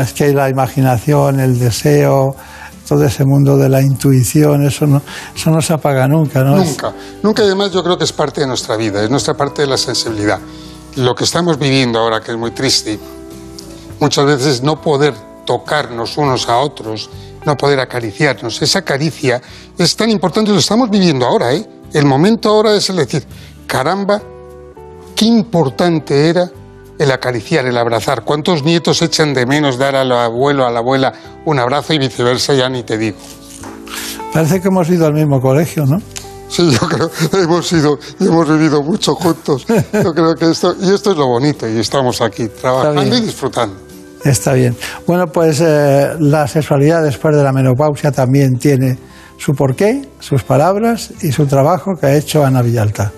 [0.00, 2.34] Es que hay la imaginación, el deseo,
[2.88, 5.02] todo ese mundo de la intuición, eso no,
[5.34, 6.56] eso no se apaga nunca, ¿no?
[6.56, 9.62] Nunca, nunca, y además yo creo que es parte de nuestra vida, es nuestra parte
[9.62, 10.38] de la sensibilidad.
[10.96, 12.98] Lo que estamos viviendo ahora, que es muy triste,
[14.00, 17.10] muchas veces no poder tocarnos unos a otros,
[17.44, 18.60] no poder acariciarnos.
[18.62, 19.40] Esa caricia
[19.76, 21.66] es tan importante, lo estamos viviendo ahora, ¿eh?
[21.92, 23.24] El momento ahora es el decir,
[23.66, 24.20] caramba,
[25.16, 26.50] qué importante era
[26.98, 28.24] el acariciar, el abrazar.
[28.24, 31.12] ¿Cuántos nietos echan de menos dar al abuelo, a la abuela
[31.46, 32.54] un abrazo y viceversa?
[32.54, 33.16] Ya ni te digo.
[34.32, 35.98] Parece que hemos ido al mismo colegio, ¿no?
[36.48, 39.66] Sí, yo creo que hemos ido y hemos vivido mucho juntos.
[39.66, 43.87] Yo creo que esto, y esto es lo bonito, y estamos aquí trabajando y disfrutando.
[44.24, 44.76] Está bien.
[45.06, 48.98] Bueno, pues eh, la sexualidad después de la menopausia también tiene
[49.36, 53.12] su porqué, sus palabras y su trabajo que ha hecho Ana Villalta.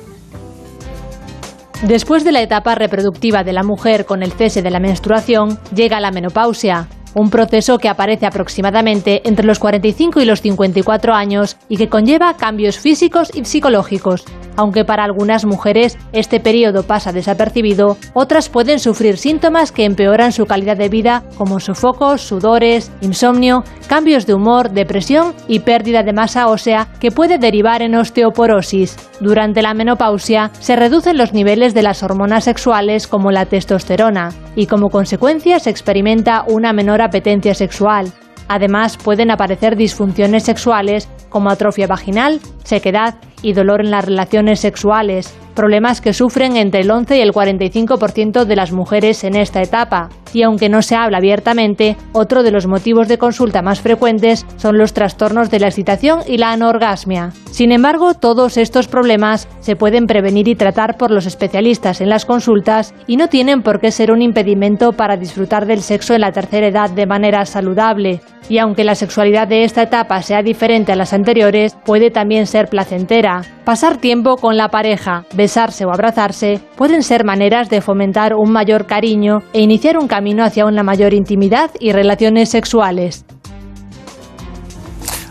[1.82, 5.98] Después de la etapa reproductiva de la mujer con el cese de la menstruación, llega
[5.98, 11.77] la menopausia, un proceso que aparece aproximadamente entre los 45 y los 54 años y
[11.77, 14.24] que conlleva cambios físicos y psicológicos.
[14.57, 20.47] Aunque para algunas mujeres este periodo pasa desapercibido, otras pueden sufrir síntomas que empeoran su
[20.47, 26.49] calidad de vida como sofocos, sudores, insomnio, cambios de humor, depresión y pérdida de masa
[26.49, 28.97] ósea que puede derivar en osteoporosis.
[29.20, 34.66] Durante la menopausia se reducen los niveles de las hormonas sexuales como la testosterona y
[34.66, 38.12] como consecuencia se experimenta una menor apetencia sexual.
[38.48, 45.32] Además, pueden aparecer disfunciones sexuales como atrofia vaginal, sequedad y dolor en las relaciones sexuales,
[45.61, 50.09] problemas que sufren entre el 11 y el 45% de las mujeres en esta etapa.
[50.32, 54.78] y aunque no se habla abiertamente, otro de los motivos de consulta más frecuentes son
[54.78, 57.32] los trastornos de la excitación y la anorgasmia.
[57.51, 62.27] Sin embargo, todos estos problemas se pueden prevenir y tratar por los especialistas en las
[62.27, 66.31] consultas y no tienen por qué ser un impedimento para disfrutar del sexo en la
[66.31, 68.20] tercera edad de manera saludable.
[68.49, 72.69] Y aunque la sexualidad de esta etapa sea diferente a las anteriores, puede también ser
[72.69, 73.43] placentera.
[73.70, 78.84] Pasar tiempo con la pareja, besarse o abrazarse pueden ser maneras de fomentar un mayor
[78.84, 83.24] cariño e iniciar un camino hacia una mayor intimidad y relaciones sexuales.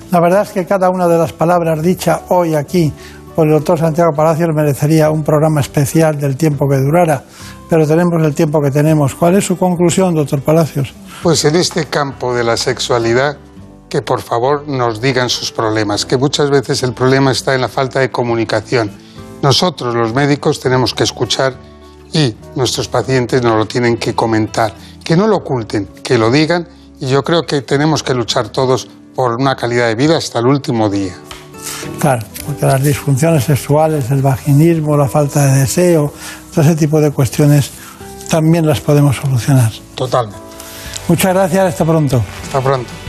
[0.10, 2.94] La verdad es que cada una de las palabras dichas hoy aquí
[3.36, 7.22] por el doctor Santiago Palacios merecería un programa especial del tiempo que durara,
[7.70, 9.16] pero tenemos el tiempo que tenemos.
[9.16, 10.94] ¿Cuál es su conclusión, doctor Palacios?
[11.22, 13.36] Pues en este campo de la sexualidad,
[13.90, 17.68] que por favor nos digan sus problemas, que muchas veces el problema está en la
[17.68, 18.92] falta de comunicación.
[19.42, 21.56] Nosotros, los médicos, tenemos que escuchar
[22.14, 24.74] y nuestros pacientes nos lo tienen que comentar.
[25.04, 26.68] Que no lo oculten, que lo digan
[27.00, 30.46] y yo creo que tenemos que luchar todos por una calidad de vida hasta el
[30.46, 31.14] último día.
[32.00, 36.14] Claro, porque las disfunciones sexuales, el vaginismo, la falta de deseo,
[36.54, 37.72] todo ese tipo de cuestiones
[38.30, 39.72] también las podemos solucionar.
[39.96, 40.40] Totalmente.
[41.08, 42.24] Muchas gracias, hasta pronto.
[42.44, 43.09] Hasta pronto.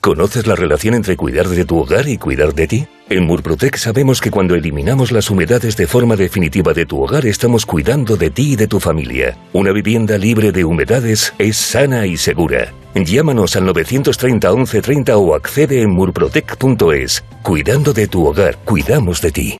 [0.00, 2.86] ¿Conoces la relación entre cuidar de tu hogar y cuidar de ti?
[3.10, 7.66] En Murprotec sabemos que cuando eliminamos las humedades de forma definitiva de tu hogar estamos
[7.66, 9.36] cuidando de ti y de tu familia.
[9.52, 12.72] Una vivienda libre de humedades es sana y segura.
[12.94, 17.22] Llámanos al 930 1130 o accede en murprotec.es.
[17.42, 19.58] Cuidando de tu hogar, cuidamos de ti.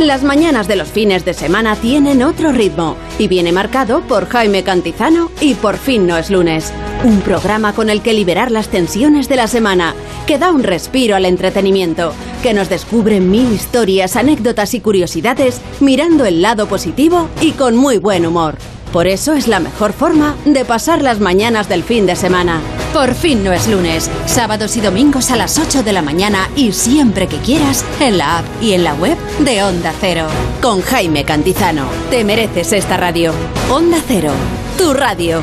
[0.00, 4.64] Las mañanas de los fines de semana tienen otro ritmo y viene marcado por Jaime
[4.64, 6.72] Cantizano y Por fin no es lunes.
[7.04, 9.94] Un programa con el que liberar las tensiones de la semana,
[10.26, 12.12] que da un respiro al entretenimiento,
[12.42, 17.98] que nos descubre mil historias, anécdotas y curiosidades mirando el lado positivo y con muy
[17.98, 18.56] buen humor.
[18.92, 22.60] Por eso es la mejor forma de pasar las mañanas del fin de semana.
[22.92, 26.72] Por fin no es lunes, sábados y domingos a las 8 de la mañana y
[26.72, 30.26] siempre que quieras en la app y en la web de Onda Cero.
[30.60, 31.86] Con Jaime Cantizano.
[32.10, 33.32] Te mereces esta radio.
[33.70, 34.32] Onda Cero,
[34.78, 35.42] tu radio.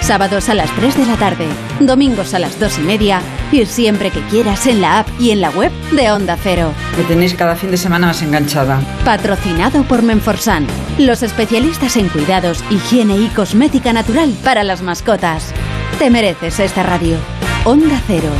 [0.00, 1.46] Sábados a las 3 de la tarde,
[1.78, 3.20] domingos a las 2 y media
[3.52, 6.72] y siempre que quieras en la app y en la web de Onda Cero.
[6.96, 8.80] Me tenéis cada fin de semana más enganchada.
[9.04, 10.66] Patrocinado por Menforsan,
[10.98, 15.52] los especialistas en cuidados, higiene y cosmética natural para las mascotas.
[15.98, 17.16] Te mereces esta radio.
[17.64, 18.30] Onda Cero,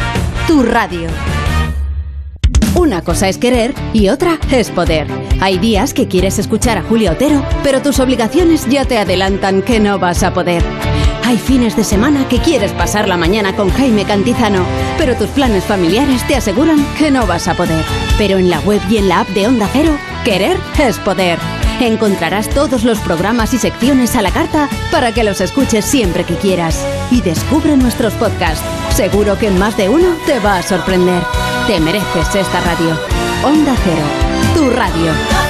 [0.46, 1.08] tu radio.
[2.74, 5.06] Una cosa es querer y otra es poder.
[5.40, 9.80] Hay días que quieres escuchar a Julia Otero, pero tus obligaciones ya te adelantan que
[9.80, 10.62] no vas a poder.
[11.31, 14.66] Hay fines de semana que quieres pasar la mañana con Jaime Cantizano,
[14.98, 17.85] pero tus planes familiares te aseguran que no vas a poder.
[18.19, 21.39] Pero en la web y en la app de Onda Cero, querer es poder.
[21.78, 26.35] Encontrarás todos los programas y secciones a la carta para que los escuches siempre que
[26.35, 26.85] quieras.
[27.12, 28.65] Y descubre nuestros podcasts.
[28.97, 31.23] Seguro que más de uno te va a sorprender.
[31.69, 32.98] Te mereces esta radio.
[33.44, 34.02] Onda Cero,
[34.57, 35.49] tu radio.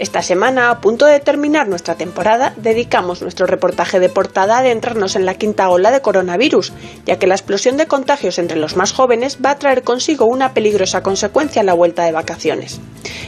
[0.00, 5.14] Esta semana, a punto de terminar nuestra temporada, dedicamos nuestro reportaje de portada a adentrarnos
[5.14, 6.72] en la quinta ola de coronavirus,
[7.04, 10.54] ya que la explosión de contagios entre los más jóvenes va a traer consigo una
[10.54, 12.80] peligrosa consecuencia en la vuelta de vacaciones.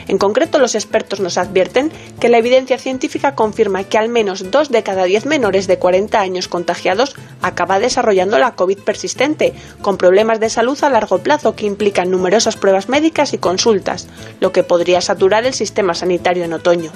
[0.09, 4.71] En concreto, los expertos nos advierten que la evidencia científica confirma que al menos dos
[4.71, 10.41] de cada diez menores de 40 años contagiados acaba desarrollando la COVID persistente, con problemas
[10.41, 14.09] de salud a largo plazo que implican numerosas pruebas médicas y consultas,
[14.41, 16.93] lo que podría saturar el sistema sanitario en otoño.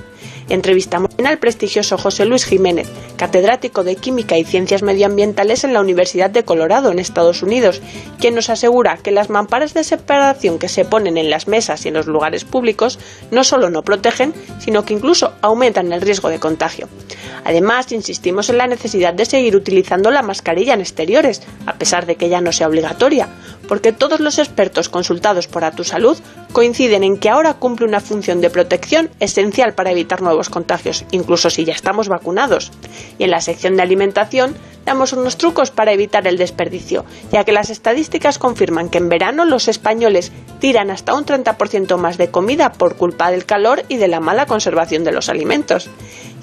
[0.49, 2.87] Entrevistamos al prestigioso José Luis Jiménez,
[3.17, 7.83] catedrático de Química y Ciencias Medioambientales en la Universidad de Colorado, en Estados Unidos,
[8.21, 11.89] quien nos asegura que las mamparas de separación que se ponen en las mesas y
[11.89, 13.01] en los lugares públicos
[13.33, 16.89] no solo no protegen, sino que incluso aumentan el riesgo de contagio.
[17.45, 22.15] Además, insistimos en la necesidad de seguir utilizando la mascarilla en exteriores, a pesar de
[22.15, 23.29] que ya no sea obligatoria,
[23.69, 26.17] porque todos los expertos consultados por A Salud
[26.53, 31.49] coinciden en que ahora cumple una función de protección esencial para evitar nuevos contagios, incluso
[31.49, 32.71] si ya estamos vacunados.
[33.19, 34.55] Y en la sección de alimentación
[34.85, 39.45] damos unos trucos para evitar el desperdicio, ya que las estadísticas confirman que en verano
[39.45, 40.31] los españoles
[40.61, 44.47] tiran hasta un 30% más de comida por culpa del calor y de la mala
[44.47, 45.89] conservación de los alimentos.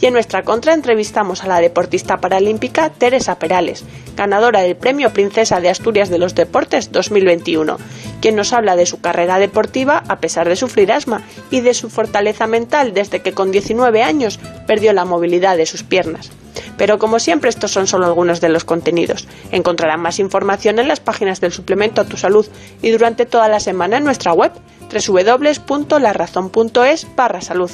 [0.04, 3.86] Y en nuestra contra entrevistamos a la deportista paralímpica Teresa Perales,
[4.18, 7.78] ganadora del Premio Princesa de Asturias de los Deportes 2021,
[8.20, 11.22] quien nos habla de su carrera deportiva a pesar de sufrir asma
[11.52, 15.84] y de su fortaleza mental desde que con 19 años perdió la movilidad de sus
[15.84, 16.32] piernas.
[16.78, 19.26] Pero como siempre estos son solo algunos de los contenidos.
[19.52, 22.46] Encontrarán más información en las páginas del suplemento a tu salud
[22.82, 24.52] y durante toda la semana en nuestra web
[25.00, 27.72] www.larazón.es barra salud.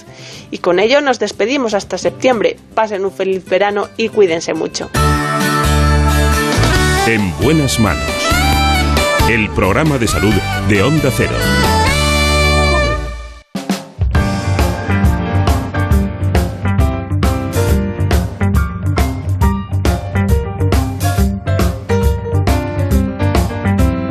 [0.52, 2.58] Y con ello nos despedimos hasta septiembre.
[2.74, 4.90] Pasen un feliz verano y cuídense mucho.
[7.08, 8.04] En buenas manos.
[9.30, 10.34] El programa de salud
[10.70, 11.36] de Onda Cero.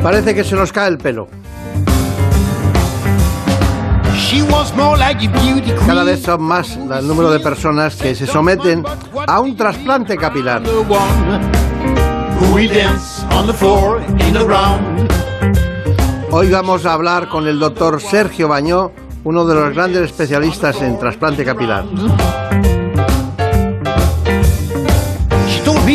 [0.01, 1.27] Parece que se nos cae el pelo.
[5.87, 8.83] Cada vez son más el número de personas que se someten
[9.25, 10.61] a un trasplante capilar.
[16.29, 18.91] Hoy vamos a hablar con el doctor Sergio Bañó,
[19.23, 21.85] uno de los grandes especialistas en trasplante capilar.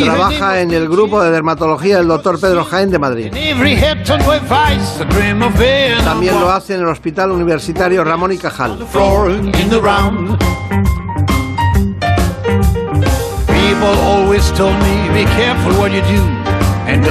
[0.03, 3.31] Trabaja en el grupo de dermatología del doctor Pedro Jaén de Madrid.
[6.03, 8.77] También lo hace en el Hospital Universitario Ramón y Cajal.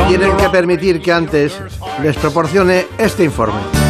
[0.09, 1.61] Tienen que permitir que antes
[2.03, 3.84] les proporcione este informe.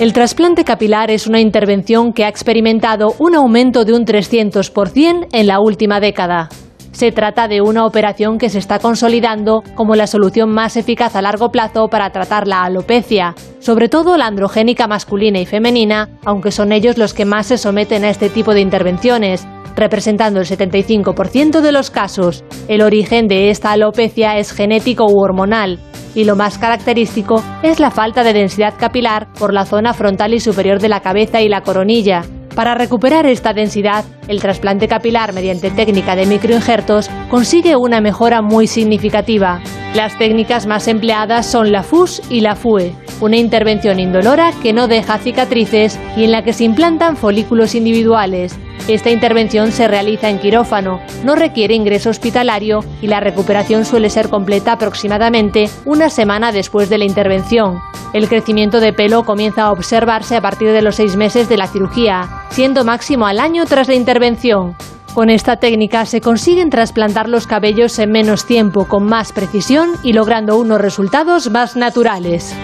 [0.00, 5.46] El trasplante capilar es una intervención que ha experimentado un aumento de un 300% en
[5.46, 6.48] la última década.
[6.92, 11.22] Se trata de una operación que se está consolidando como la solución más eficaz a
[11.22, 16.72] largo plazo para tratar la alopecia, sobre todo la androgénica masculina y femenina, aunque son
[16.72, 19.46] ellos los que más se someten a este tipo de intervenciones,
[19.76, 22.44] representando el 75% de los casos.
[22.68, 25.78] El origen de esta alopecia es genético u hormonal,
[26.14, 30.40] y lo más característico es la falta de densidad capilar por la zona frontal y
[30.40, 32.24] superior de la cabeza y la coronilla.
[32.54, 38.66] Para recuperar esta densidad, el trasplante capilar mediante técnica de microinjertos consigue una mejora muy
[38.66, 39.60] significativa.
[39.94, 44.88] Las técnicas más empleadas son la FUS y la FUE, una intervención indolora que no
[44.88, 48.58] deja cicatrices y en la que se implantan folículos individuales.
[48.88, 54.28] Esta intervención se realiza en quirófano, no requiere ingreso hospitalario y la recuperación suele ser
[54.28, 57.78] completa aproximadamente una semana después de la intervención.
[58.12, 61.68] El crecimiento de pelo comienza a observarse a partir de los seis meses de la
[61.68, 64.76] cirugía, siendo máximo al año tras la intervención.
[65.14, 70.12] Con esta técnica se consiguen trasplantar los cabellos en menos tiempo, con más precisión y
[70.12, 72.54] logrando unos resultados más naturales.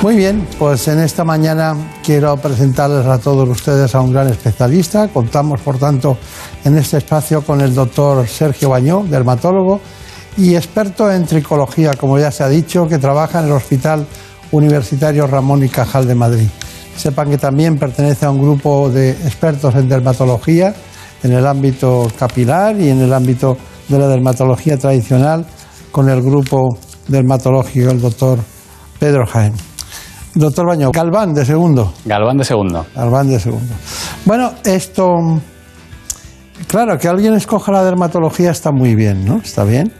[0.00, 1.74] Muy bien, pues en esta mañana
[2.04, 5.08] quiero presentarles a todos ustedes a un gran especialista.
[5.08, 6.16] Contamos, por tanto,
[6.64, 9.80] en este espacio con el doctor Sergio Bañó, dermatólogo
[10.36, 14.06] y experto en tricología, como ya se ha dicho, que trabaja en el Hospital
[14.52, 16.48] Universitario Ramón y Cajal de Madrid.
[16.98, 20.74] Sepan que también pertenece a un grupo de expertos en dermatología,
[21.22, 23.56] en el ámbito capilar y en el ámbito
[23.88, 25.46] de la dermatología tradicional,
[25.92, 26.76] con el grupo
[27.06, 28.40] dermatológico del doctor
[28.98, 29.54] Pedro Jaén.
[30.34, 31.94] Doctor Baño, Galván de segundo.
[32.04, 32.86] Galván de segundo.
[32.94, 33.74] Galván de segundo.
[34.24, 35.06] Bueno, esto.
[36.66, 39.36] Claro, que alguien escoja la dermatología está muy bien, ¿no?
[39.38, 39.92] Está bien.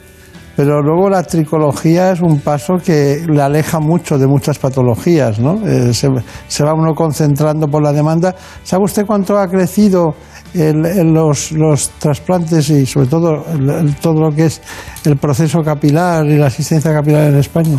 [0.58, 5.64] Pero luego la tricología es un paso que le aleja mucho de muchas patologías, ¿no?
[5.64, 6.08] Eh, se,
[6.48, 8.34] se, va uno concentrando por la demanda.
[8.64, 10.16] ¿Sabe usted cuánto ha crecido
[10.54, 14.60] el, los, los, trasplantes y sobre todo el, todo lo que es
[15.04, 17.78] el proceso capilar y la asistencia capilar en España?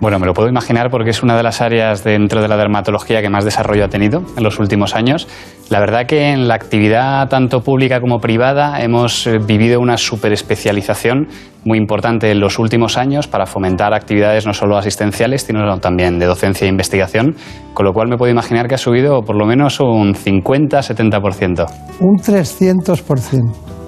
[0.00, 3.20] Bueno, me lo puedo imaginar porque es una de las áreas dentro de la dermatología
[3.20, 5.28] que más desarrollo ha tenido en los últimos años.
[5.68, 11.28] La verdad que en la actividad tanto pública como privada hemos eh, vivido una superespecialización
[11.66, 16.24] muy importante en los últimos años para fomentar actividades no solo asistenciales, sino también de
[16.24, 17.36] docencia e investigación,
[17.74, 21.66] con lo cual me puedo imaginar que ha subido por lo menos un 50-70%.
[22.00, 23.79] Un 300%.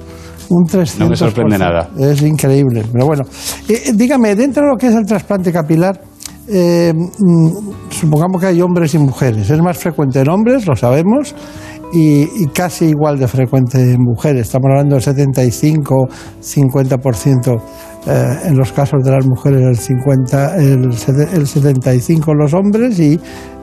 [0.53, 0.99] Un 300%.
[0.99, 1.89] No me sorprende nada.
[1.99, 2.85] Es increíble.
[2.93, 3.23] Pero bueno,
[3.69, 5.99] eh, dígame, dentro de lo que es el trasplante capilar,
[6.47, 7.49] eh, mm,
[7.89, 9.49] supongamos que hay hombres y mujeres.
[9.49, 11.35] Es más frecuente en hombres, lo sabemos,
[11.95, 14.43] y, casi igual de frecuente en mujeres.
[14.43, 17.63] Estamos hablando del 75-50%
[18.07, 20.91] eh, en los casos de las mujeres, el, 50, el,
[21.33, 23.19] el 75 en los hombres y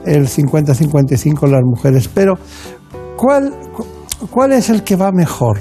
[0.06, 2.10] el 50-55 en las mujeres.
[2.12, 2.34] Pero,
[3.16, 3.54] ¿cuál,
[4.30, 5.60] ¿cuál es el que va mejor?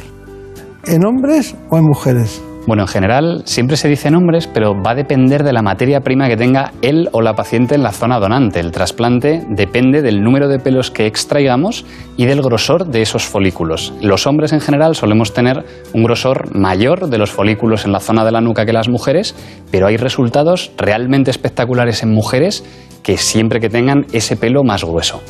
[0.85, 2.41] ¿En hombres o en mujeres?
[2.65, 6.01] Bueno, en general siempre se dice en hombres, pero va a depender de la materia
[6.01, 8.60] prima que tenga él o la paciente en la zona donante.
[8.60, 11.85] El trasplante depende del número de pelos que extraigamos
[12.15, 13.93] y del grosor de esos folículos.
[14.01, 18.23] Los hombres en general solemos tener un grosor mayor de los folículos en la zona
[18.23, 19.35] de la nuca que las mujeres,
[19.72, 22.64] pero hay resultados realmente espectaculares en mujeres
[23.03, 25.22] que siempre que tengan ese pelo más grueso.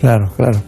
[0.00, 0.60] Claro, claro.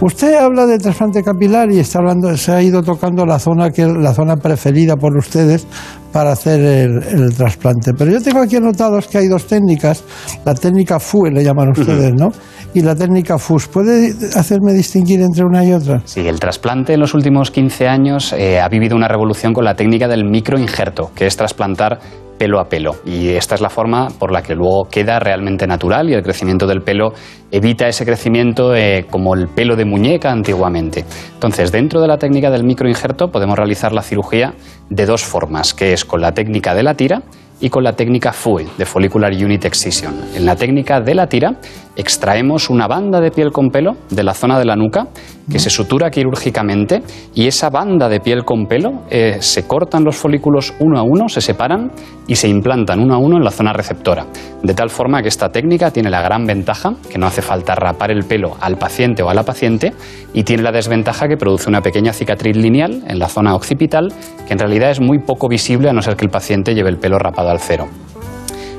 [0.00, 3.86] Usted habla de trasplante capilar y está hablando, se ha ido tocando la zona que
[3.86, 5.66] la zona preferida por ustedes
[6.12, 7.92] para hacer el, trasplante.
[7.96, 10.04] Pero yo tengo aquí anotados que hay dos técnicas,
[10.44, 12.30] la técnica FUE le llaman ustedes, ¿no?
[12.74, 13.68] Y la técnica FUS.
[13.68, 16.02] ¿Puede hacerme distinguir entre una y otra?
[16.04, 19.74] Sí, el trasplante en los últimos 15 años eh, ha vivido una revolución con la
[19.74, 22.00] técnica del microinjerto, que es trasplantar
[22.38, 22.96] pelo a pelo.
[23.04, 26.66] Y esta es la forma por la que luego queda realmente natural y el crecimiento
[26.66, 27.12] del pelo
[27.50, 31.04] evita ese crecimiento eh, como el pelo de muñeca antiguamente.
[31.34, 34.54] Entonces, dentro de la técnica del microinjerto podemos realizar la cirugía
[34.90, 37.22] de dos formas, que es con la técnica de la tira
[37.60, 40.14] y con la técnica FUE, de Follicular Unit Excision.
[40.34, 41.56] En la técnica de la tira
[41.96, 45.06] extraemos una banda de piel con pelo de la zona de la nuca
[45.50, 47.02] que se sutura quirúrgicamente
[47.34, 51.28] y esa banda de piel con pelo eh, se cortan los folículos uno a uno,
[51.28, 51.90] se separan
[52.26, 54.26] y se implantan uno a uno en la zona receptora.
[54.62, 58.10] De tal forma que esta técnica tiene la gran ventaja que no hace falta rapar
[58.10, 59.92] el pelo al paciente o a la paciente
[60.32, 64.12] y tiene la desventaja que produce una pequeña cicatriz lineal en la zona occipital
[64.46, 66.98] que en realidad es muy poco visible a no ser que el paciente lleve el
[66.98, 67.86] pelo rapado al cero.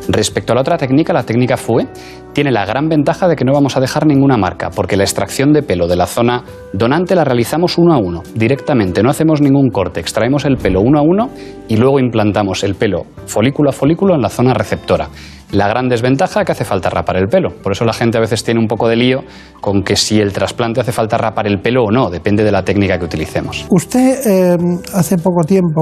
[0.07, 1.87] Respecto a la otra técnica, la técnica FUE,
[2.33, 5.53] tiene la gran ventaja de que no vamos a dejar ninguna marca, porque la extracción
[5.53, 9.69] de pelo de la zona donante la realizamos uno a uno, directamente, no hacemos ningún
[9.69, 11.29] corte, extraemos el pelo uno a uno
[11.67, 15.07] y luego implantamos el pelo folículo a folículo en la zona receptora.
[15.51, 17.49] La gran desventaja es que hace falta rapar el pelo.
[17.49, 19.19] Por eso la gente a veces tiene un poco de lío
[19.61, 22.63] con que si el trasplante hace falta rapar el pelo o no, depende de la
[22.63, 23.65] técnica que utilicemos.
[23.69, 24.57] Usted eh,
[24.93, 25.81] hace poco tiempo,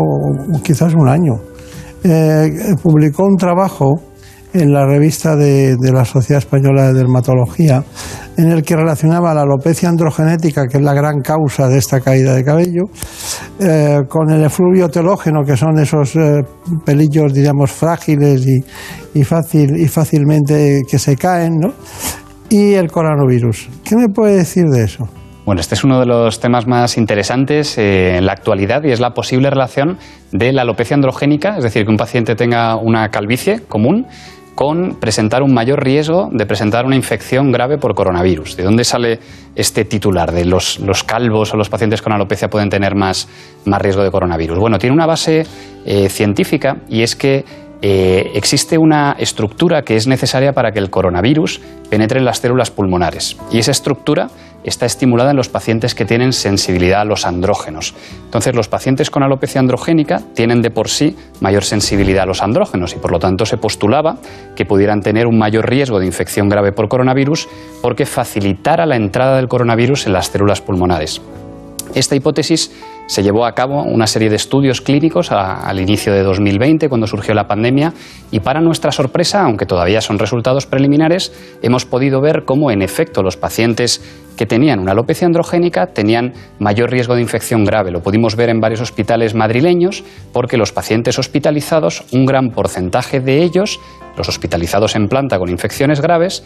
[0.63, 1.33] quizás un año,
[2.03, 4.12] eh, publicó un trabajo
[4.53, 7.83] en la revista de, la Sociedad Española de Dermatología,
[8.37, 12.33] en el que relacionaba la alopecia androgenética, que es la gran causa de esta caída
[12.35, 12.83] de cabello,
[13.59, 16.43] eh, con el efluvio telógeno, que son esos eh,
[16.85, 18.45] pelillos, diríamos, frágiles
[19.13, 21.73] y, fácil, y fácilmente que se caen, ¿no?
[22.53, 23.67] y el coronavirus.
[23.83, 25.09] ¿Qué me puede decir de eso?
[25.43, 28.99] Bueno, este es uno de los temas más interesantes eh, en la actualidad y es
[28.99, 29.97] la posible relación
[30.31, 34.05] de la alopecia androgénica, es decir, que un paciente tenga una calvicie común
[34.55, 38.55] con presentar un mayor riesgo de presentar una infección grave por coronavirus.
[38.55, 39.19] ¿De dónde sale
[39.55, 43.27] este titular de los, calvos o los pacientes con alopecia pueden tener más,
[43.65, 44.59] riesgo de coronavirus?
[44.59, 45.45] Bueno, tiene una base
[45.85, 47.43] eh, científica y es que
[47.81, 51.59] eh, existe una estructura que es necesaria para que el coronavirus
[51.89, 53.35] penetre en las células pulmonares.
[53.51, 54.29] Y esa estructura
[54.63, 57.93] está estimulada en los pacientes que tienen sensibilidad a los andrógenos.
[58.25, 62.93] Entonces, los pacientes con alopecia androgénica tienen de por sí mayor sensibilidad a los andrógenos
[62.95, 64.17] y por lo tanto se postulaba
[64.55, 67.47] que pudieran tener un mayor riesgo de infección grave por coronavirus
[67.81, 71.21] porque facilitara la entrada del coronavirus en las células pulmonares.
[71.93, 72.71] Esta hipótesis
[73.07, 77.33] se llevó a cabo una serie de estudios clínicos al inicio de 2020, cuando surgió
[77.33, 77.93] la pandemia,
[78.31, 83.21] y para nuestra sorpresa, aunque todavía son resultados preliminares, hemos podido ver cómo, en efecto,
[83.23, 84.01] los pacientes
[84.37, 87.91] que tenían una alopecia androgénica tenían mayor riesgo de infección grave.
[87.91, 93.43] Lo pudimos ver en varios hospitales madrileños, porque los pacientes hospitalizados, un gran porcentaje de
[93.43, 93.79] ellos,
[94.17, 96.43] los hospitalizados en planta con infecciones graves,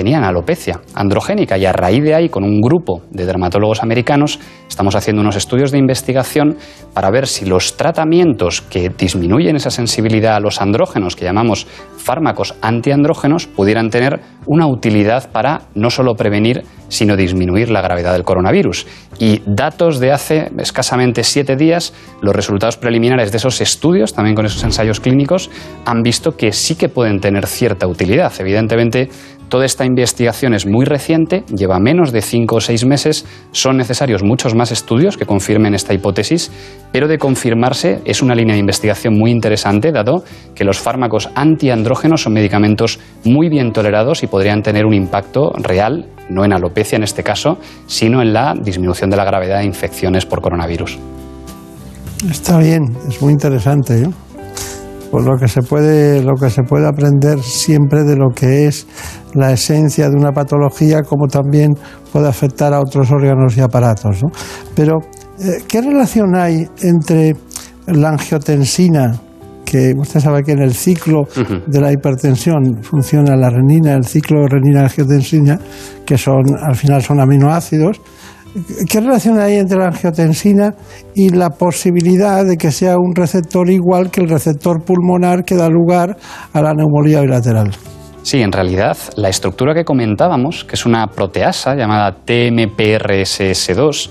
[0.00, 4.94] tenían alopecia androgénica y a raíz de ahí, con un grupo de dermatólogos americanos, estamos
[4.94, 6.56] haciendo unos estudios de investigación
[6.94, 11.66] para ver si los tratamientos que disminuyen esa sensibilidad a los andrógenos, que llamamos
[11.98, 18.24] fármacos antiandrógenos, pudieran tener una utilidad para no solo prevenir, sino disminuir la gravedad del
[18.24, 18.86] coronavirus.
[19.18, 24.46] Y datos de hace escasamente siete días, los resultados preliminares de esos estudios, también con
[24.46, 25.50] esos ensayos clínicos,
[25.84, 28.32] han visto que sí que pueden tener cierta utilidad.
[28.38, 29.10] Evidentemente,
[29.50, 34.22] Toda esta investigación es muy reciente, lleva menos de cinco o seis meses, son necesarios
[34.22, 36.52] muchos más estudios que confirmen esta hipótesis,
[36.92, 40.22] pero de confirmarse es una línea de investigación muy interesante, dado
[40.54, 46.06] que los fármacos antiandrógenos son medicamentos muy bien tolerados y podrían tener un impacto real,
[46.28, 47.58] no en alopecia en este caso,
[47.88, 50.96] sino en la disminución de la gravedad de infecciones por coronavirus.
[52.30, 54.00] Está bien, es muy interesante.
[54.00, 54.10] ¿eh?
[55.10, 58.86] Por lo que se puede, lo que se puede aprender siempre de lo que es
[59.34, 61.72] la esencia de una patología, como también
[62.12, 64.22] puede afectar a otros órganos y aparatos.
[64.74, 64.98] Pero,
[65.40, 67.34] eh, ¿qué relación hay entre
[67.86, 69.20] la angiotensina,
[69.64, 71.22] que usted sabe que en el ciclo
[71.66, 75.58] de la hipertensión funciona la renina, el ciclo renina-angiotensina,
[76.04, 78.00] que son, al final son aminoácidos,
[78.88, 80.74] ¿Qué relación hay entre la angiotensina
[81.14, 85.68] y la posibilidad de que sea un receptor igual que el receptor pulmonar que da
[85.68, 86.16] lugar
[86.52, 87.70] a la neumonía bilateral?
[88.22, 94.10] Sí, en realidad la estructura que comentábamos, que es una proteasa llamada TMPRSS2,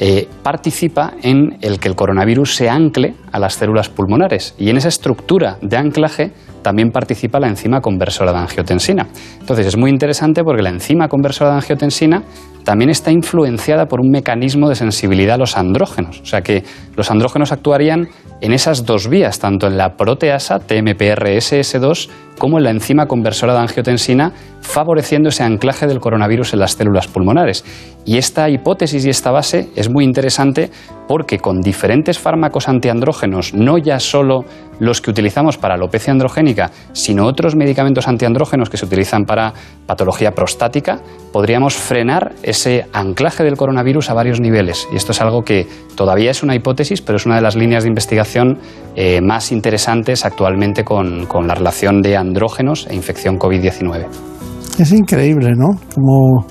[0.00, 4.76] eh, participa en el que el coronavirus se ancle a las células pulmonares y en
[4.76, 6.32] esa estructura de anclaje
[6.62, 9.06] también participa la enzima conversora de angiotensina.
[9.40, 12.22] Entonces es muy interesante porque la enzima conversora de angiotensina
[12.64, 16.20] también está influenciada por un mecanismo de sensibilidad a los andrógenos.
[16.20, 16.64] O sea que
[16.96, 18.08] los andrógenos actuarían
[18.40, 23.60] en esas dos vías, tanto en la proteasa TMPRSS2 como en la enzima conversora de
[23.60, 27.64] angiotensina, favoreciendo ese anclaje del coronavirus en las células pulmonares.
[28.04, 30.70] Y esta hipótesis y esta base es muy interesante
[31.08, 34.44] porque con diferentes fármacos antiandrógenos, no ya solo
[34.80, 39.52] los que utilizamos para alopecia androgénica, sino otros medicamentos antiandrógenos que se utilizan para
[39.86, 41.00] patología prostática,
[41.32, 44.86] podríamos frenar ese anclaje del coronavirus a varios niveles.
[44.92, 45.66] Y esto es algo que
[45.96, 48.58] todavía es una hipótesis, pero es una de las líneas de investigación
[48.94, 54.06] eh, más interesantes actualmente con, la relación de andrógenos e infección COVID-19.
[54.78, 55.68] Es increíble, ¿no?
[55.94, 56.46] Como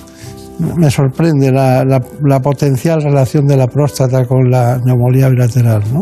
[0.75, 6.01] me sorprende la, la, potencial relación de la próstata con la neumonía bilateral, ¿no?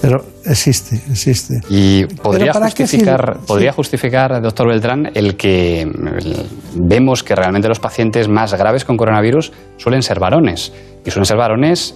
[0.00, 1.60] Pero existe, existe.
[1.68, 5.86] Y podría justificar, podría justificar, doctor Beltrán, el que
[6.74, 10.72] vemos que realmente los pacientes más graves con coronavirus suelen ser varones.
[11.04, 11.94] Y suelen ser varones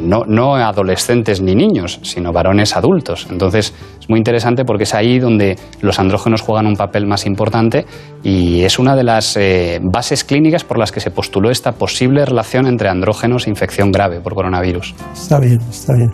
[0.00, 3.26] no, no, adolescentes ni niños, sino varones adultos.
[3.30, 7.84] Entonces es muy interesante porque es ahí donde los andrógenos juegan un papel más importante
[8.22, 12.24] y es una de las eh, bases clínicas por las que se postuló esta posible
[12.24, 14.94] relación entre andrógenos e infección grave por coronavirus.
[15.12, 16.12] Está bien, está bien.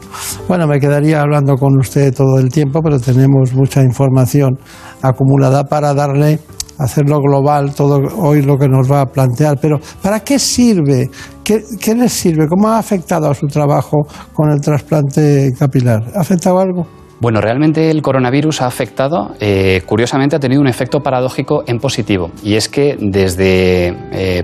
[0.48, 4.58] Bueno, me quedaría hablando con usted todo el tiempo, pero tenemos mucha información
[5.02, 6.38] acumulada para darle
[6.78, 9.58] hacerlo global, todo hoy lo que nos va a plantear.
[9.60, 11.08] Pero ¿para qué sirve?
[11.44, 12.46] ¿Qué, ¿Qué, les sirve?
[12.48, 16.02] ¿Cómo ha afectado a su trabajo con el trasplante capilar?
[16.14, 16.86] ¿Ha afectado algo?
[17.22, 22.32] Bueno, realmente el coronavirus ha afectado, eh, curiosamente ha tenido un efecto paradójico en positivo,
[22.42, 24.42] y es que desde eh,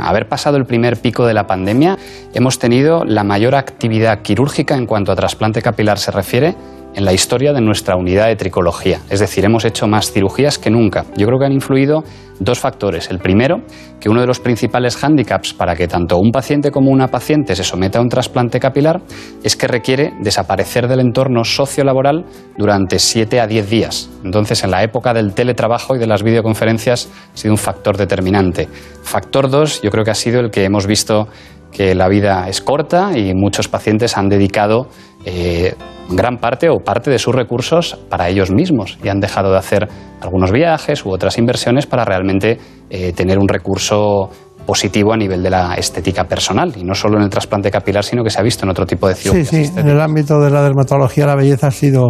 [0.00, 1.96] haber pasado el primer pico de la pandemia
[2.34, 6.56] hemos tenido la mayor actividad quirúrgica en cuanto a trasplante capilar se refiere
[6.96, 9.00] en la historia de nuestra unidad de tricología.
[9.10, 11.04] Es decir, hemos hecho más cirugías que nunca.
[11.16, 12.02] Yo creo que han influido
[12.40, 13.10] dos factores.
[13.10, 13.58] El primero,
[14.00, 17.64] que uno de los principales hándicaps para que tanto un paciente como una paciente se
[17.64, 19.02] someta a un trasplante capilar
[19.42, 22.24] es que requiere desaparecer del entorno sociolaboral
[22.56, 24.10] durante 7 a 10 días.
[24.24, 28.68] Entonces, en la época del teletrabajo y de las videoconferencias ha sido un factor determinante.
[29.02, 31.28] Factor 2, yo creo que ha sido el que hemos visto
[31.76, 34.86] que la vida es corta y muchos pacientes han dedicado
[35.26, 35.74] eh,
[36.08, 39.86] gran parte o parte de sus recursos para ellos mismos y han dejado de hacer
[40.22, 42.58] algunos viajes u otras inversiones para realmente
[42.88, 44.30] eh, tener un recurso
[44.64, 48.24] positivo a nivel de la estética personal y no solo en el trasplante capilar, sino
[48.24, 49.48] que se ha visto en otro tipo de cirugías.
[49.48, 52.08] Sí, sí, en el ámbito de la dermatología la belleza ha sido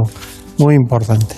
[0.59, 1.35] muy importante.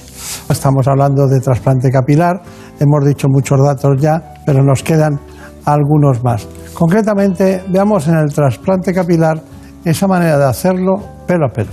[0.50, 2.42] Estamos hablando de trasplante capilar,
[2.78, 5.18] hemos dicho muchos datos ya, pero nos quedan
[5.72, 6.46] algunos más.
[6.74, 9.40] Concretamente, veamos en el trasplante capilar
[9.84, 10.96] esa manera de hacerlo
[11.26, 11.70] pelo a pelo.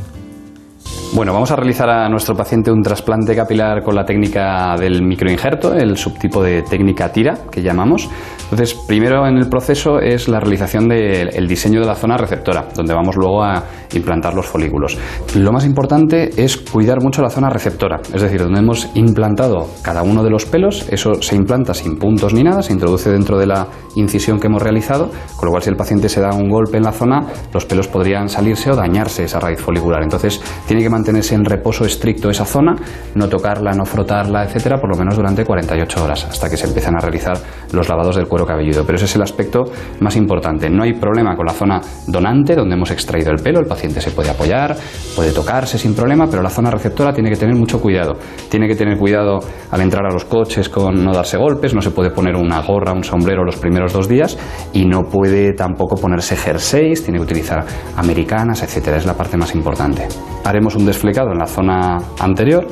[1.15, 5.73] Bueno, vamos a realizar a nuestro paciente un trasplante capilar con la técnica del microinjerto,
[5.73, 8.09] el subtipo de técnica tira que llamamos.
[8.43, 12.93] Entonces, primero en el proceso es la realización del diseño de la zona receptora, donde
[12.93, 13.63] vamos luego a
[13.93, 14.97] implantar los folículos.
[15.35, 20.03] Lo más importante es cuidar mucho la zona receptora, es decir, donde hemos implantado cada
[20.03, 23.47] uno de los pelos, eso se implanta sin puntos ni nada, se introduce dentro de
[23.47, 26.75] la incisión que hemos realizado, con lo cual si el paciente se da un golpe
[26.75, 30.03] en la zona, los pelos podrían salirse o dañarse esa raíz folicular.
[30.03, 32.75] Entonces, tiene que mantenerse en reposo estricto esa zona,
[33.13, 36.95] no tocarla, no frotarla, etcétera, por lo menos durante 48 horas, hasta que se empiezan
[36.95, 37.37] a realizar
[37.73, 38.83] los lavados del cuero cabelludo.
[38.83, 39.65] Pero ese es el aspecto
[39.99, 40.67] más importante.
[40.67, 44.09] No hay problema con la zona donante, donde hemos extraído el pelo, el paciente se
[44.09, 44.75] puede apoyar,
[45.15, 48.13] puede tocarse sin problema, pero la zona receptora tiene que tener mucho cuidado.
[48.49, 49.37] Tiene que tener cuidado
[49.69, 52.93] al entrar a los coches con no darse golpes, no se puede poner una gorra,
[52.93, 54.39] un sombrero los primeros dos días
[54.73, 57.63] y no puede tampoco ponerse jerseys, tiene que utilizar
[57.95, 58.97] americanas, etcétera.
[58.97, 60.07] Es la parte más importante.
[60.45, 62.65] Haremos un desflecado en la zona anterior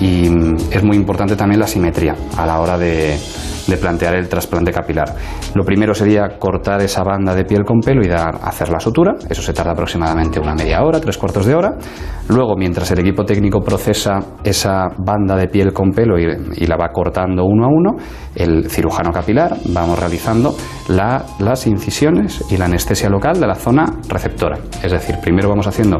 [0.00, 3.18] y mm, es muy importante también la simetría a la hora de,
[3.80, 5.14] plantear el trasplante capilar.
[5.54, 9.14] Lo primero sería cortar esa banda de piel con pelo y dar, hacer la sutura.
[9.28, 11.76] Eso se tarda aproximadamente una media hora, tres cuartos de hora.
[12.28, 16.88] Luego, mientras el equipo técnico procesa esa banda de piel con pelo y, la va
[16.88, 17.90] cortando uno a uno,
[18.34, 20.52] el cirujano capilar vamos realizando
[20.88, 24.58] la- las incisiones y la anestesia local de la zona receptora.
[24.82, 25.98] Es decir, primero vamos haciendo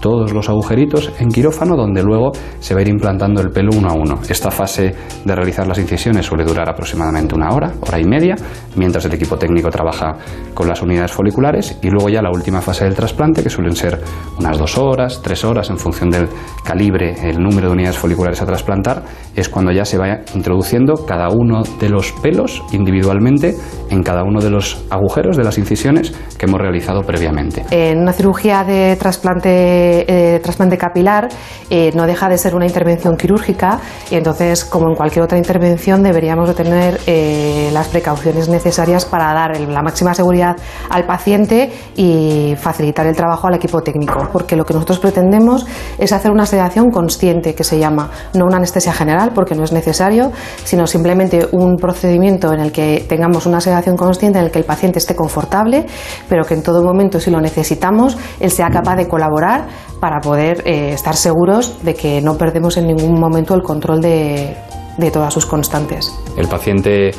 [0.00, 3.88] todos los agujeritos en quirófano donde luego se va a ir implantando el pelo uno
[3.88, 4.20] a uno.
[4.28, 4.94] Esta fase
[5.24, 8.34] de realizar las incisiones suele durar aproximadamente una hora, hora y media,
[8.76, 10.16] mientras el equipo técnico trabaja
[10.54, 14.00] con las unidades foliculares y luego ya la última fase del trasplante que suelen ser
[14.38, 16.28] unas dos horas, tres horas en función del
[16.64, 19.02] calibre, el número de unidades foliculares a trasplantar,
[19.34, 23.54] es cuando ya se va introduciendo cada uno de los pelos individualmente
[23.90, 27.64] en cada uno de los agujeros de las incisiones que hemos realizado previamente.
[27.70, 31.28] En una cirugía de trasplante, eh, trasplante capilar
[31.70, 36.02] eh, no deja de ser una intervención quirúrgica y entonces, como en cualquier otra intervención,
[36.02, 40.56] deberíamos de tener eh, las precauciones necesarias para dar la máxima seguridad
[40.88, 44.28] al paciente y facilitar el trabajo al equipo técnico.
[44.32, 45.66] Porque lo que nosotros pretendemos
[45.98, 49.72] es hacer una sedación consciente, que se llama, no una anestesia general, porque no es
[49.72, 50.32] necesario,
[50.64, 54.64] sino simplemente un procedimiento en el que tengamos una sedación consciente, en el que el
[54.64, 55.86] paciente esté confortable,
[56.28, 59.66] pero que en todo momento, si lo necesitamos, él sea capaz de colaborar
[60.00, 64.56] para poder eh, estar seguros de que no perdemos en ningún momento el control de,
[64.96, 66.12] de todas sus constantes.
[66.36, 67.10] El paciente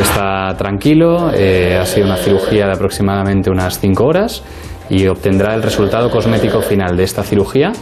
[0.00, 4.42] está tranquilo, eh, ha sido una cirugía de aproximadamente unas 5 horas
[4.88, 7.72] y obtendrá el resultado cosmético final de esta cirugía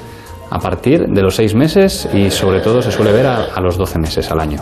[0.50, 3.76] a partir de los 6 meses y sobre todo se suele ver a, a los
[3.76, 4.60] 12 meses al año.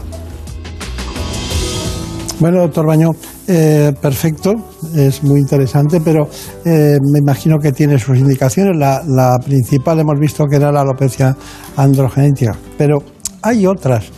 [2.41, 3.11] Bueno, doctor Baño,
[3.49, 4.55] eh, perfecto,
[4.97, 6.29] es muy interesante, pero
[6.65, 8.77] eh, me imagino que tiene sus indicaciones.
[8.77, 11.37] La, la principal hemos visto que era la alopecia
[11.77, 12.99] androgenética, pero
[13.43, 14.11] hay otras.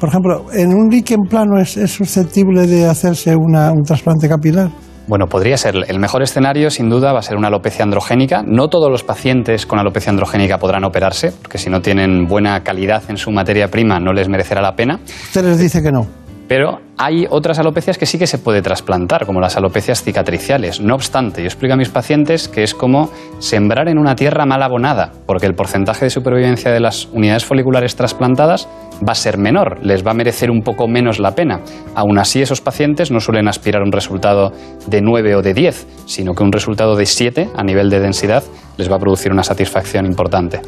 [0.00, 4.70] Por ejemplo, ¿en un líquen plano es, es susceptible de hacerse una- un trasplante capilar?
[5.08, 5.74] Bueno, podría ser.
[5.88, 8.42] El mejor escenario, sin duda, va a ser una alopecia androgénica.
[8.46, 13.02] No todos los pacientes con alopecia androgénica podrán operarse, porque si no tienen buena calidad
[13.08, 15.00] en su materia prima, no les merecerá la pena.
[15.28, 16.06] Usted les dice que no.
[16.46, 20.80] Pero hay otras alopecias que sí que se puede trasplantar, como las alopecias cicatriciales.
[20.80, 24.62] No obstante, yo explico a mis pacientes que es como sembrar en una tierra mal
[24.62, 28.68] abonada, porque el porcentaje de supervivencia de las unidades foliculares trasplantadas
[29.06, 31.60] va a ser menor, les va a merecer un poco menos la pena.
[31.94, 34.52] Aún así, esos pacientes no suelen aspirar a un resultado
[34.88, 38.42] de 9 o de 10, sino que un resultado de 7 a nivel de densidad
[38.76, 40.60] les va a producir una satisfacción importante.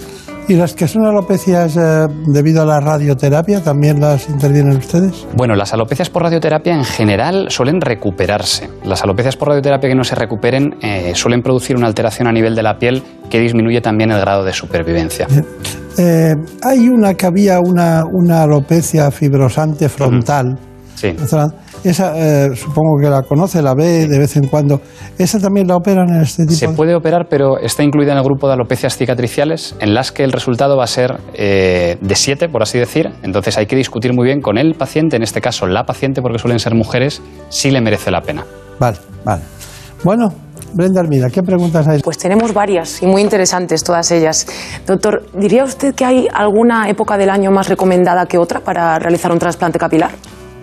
[0.48, 5.24] ¿Y las que son alopecias eh, debido a la radioterapia también las intervienen ustedes?
[5.36, 8.68] Bueno, las alopecias por radioterapia en general suelen recuperarse.
[8.84, 12.54] Las alopecias por radioterapia que no se recuperen eh, suelen producir una alteración a nivel
[12.54, 15.26] de la piel que disminuye también el grado de supervivencia.
[15.98, 20.58] Eh, hay una que había una, una alopecia fibrosante frontal.
[21.00, 21.16] Sí.
[21.82, 24.82] Esa eh, supongo que la conoce, la ve de vez en cuando.
[25.18, 26.54] ¿Esa también la operan en este tipo?
[26.58, 30.12] Se de- puede operar, pero está incluida en el grupo de alopecias cicatriciales, en las
[30.12, 33.08] que el resultado va a ser eh, de 7, por así decir.
[33.22, 36.38] Entonces hay que discutir muy bien con el paciente, en este caso la paciente, porque
[36.38, 38.44] suelen ser mujeres, si le merece la pena.
[38.78, 39.42] Vale, vale.
[40.04, 40.28] Bueno,
[40.74, 42.00] Brenda Armida, ¿qué preguntas hay?
[42.00, 44.46] Pues tenemos varias y muy interesantes todas ellas.
[44.86, 49.32] Doctor, ¿diría usted que hay alguna época del año más recomendada que otra para realizar
[49.32, 50.10] un trasplante capilar?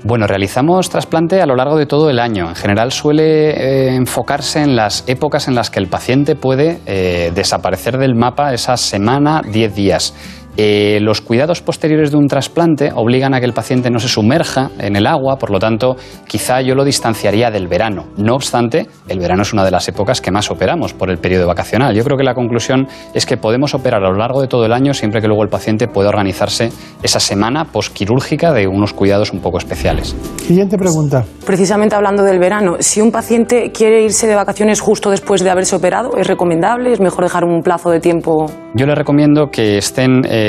[0.08, 2.48] Bueno, realizamos trasplante a lo largo de todo el año.
[2.48, 7.34] En general suele eh, enfocarse en las épocas en las que el paciente puede eh,
[7.36, 10.14] desaparecer del mapa esa semana, 10 días.
[10.60, 14.72] Eh, los cuidados posteriores de un trasplante obligan a que el paciente no se sumerja
[14.80, 18.08] en el agua, por lo tanto, quizá yo lo distanciaría del verano.
[18.18, 21.46] No obstante, el verano es una de las épocas que más operamos por el periodo
[21.46, 21.94] vacacional.
[21.94, 24.74] Yo creo que la conclusión es que podemos operar a lo largo de todo el
[24.74, 26.72] año siempre que luego el paciente pueda organizarse
[27.04, 30.16] esa semana posquirúrgica de unos cuidados un poco especiales.
[30.38, 31.24] Siguiente pregunta.
[31.46, 35.76] Precisamente hablando del verano, si un paciente quiere irse de vacaciones justo después de haberse
[35.76, 36.94] operado, ¿es recomendable?
[36.94, 38.48] ¿Es mejor dejar un plazo de tiempo?
[38.74, 40.47] Yo le recomiendo que estén eh,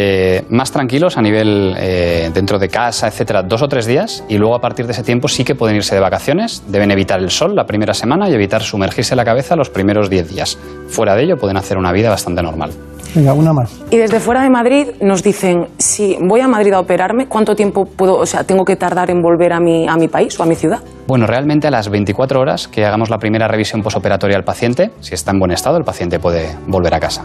[0.51, 4.55] más tranquilos a nivel eh, dentro de casa, etcétera, dos o tres días y luego
[4.55, 6.63] a partir de ese tiempo sí que pueden irse de vacaciones.
[6.69, 10.29] Deben evitar el sol la primera semana y evitar sumergirse la cabeza los primeros diez
[10.29, 10.59] días.
[10.89, 12.71] Fuera de ello pueden hacer una vida bastante normal.
[13.15, 13.81] Venga, una más.
[13.91, 17.87] Y desde fuera de Madrid nos dicen, si voy a Madrid a operarme, ¿cuánto tiempo
[17.87, 20.47] puedo, o sea, tengo que tardar en volver a mi, a mi país o a
[20.47, 20.81] mi ciudad?
[21.07, 25.15] Bueno, realmente a las 24 horas que hagamos la primera revisión posoperatoria al paciente, si
[25.15, 27.25] está en buen estado, el paciente puede volver a casa.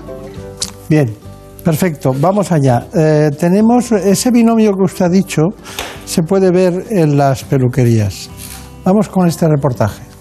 [0.90, 1.14] Bien,
[1.64, 2.14] perfecto.
[2.15, 2.88] Vamos allá.
[2.94, 5.49] Eh, tenemos ese binomio que usted ha dicho,
[6.06, 8.30] se puede ver en las peluquerías.
[8.84, 10.14] Vamos con este reportaje.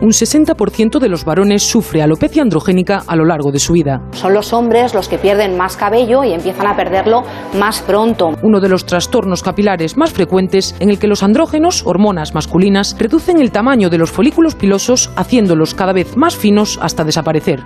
[0.00, 4.02] Un 60% de los varones sufre alopecia androgénica a lo largo de su vida.
[4.12, 7.22] Son los hombres los que pierden más cabello y empiezan a perderlo
[7.58, 8.32] más pronto.
[8.42, 13.40] Uno de los trastornos capilares más frecuentes en el que los andrógenos, hormonas masculinas, reducen
[13.40, 17.64] el tamaño de los folículos pilosos haciéndolos cada vez más finos hasta desaparecer.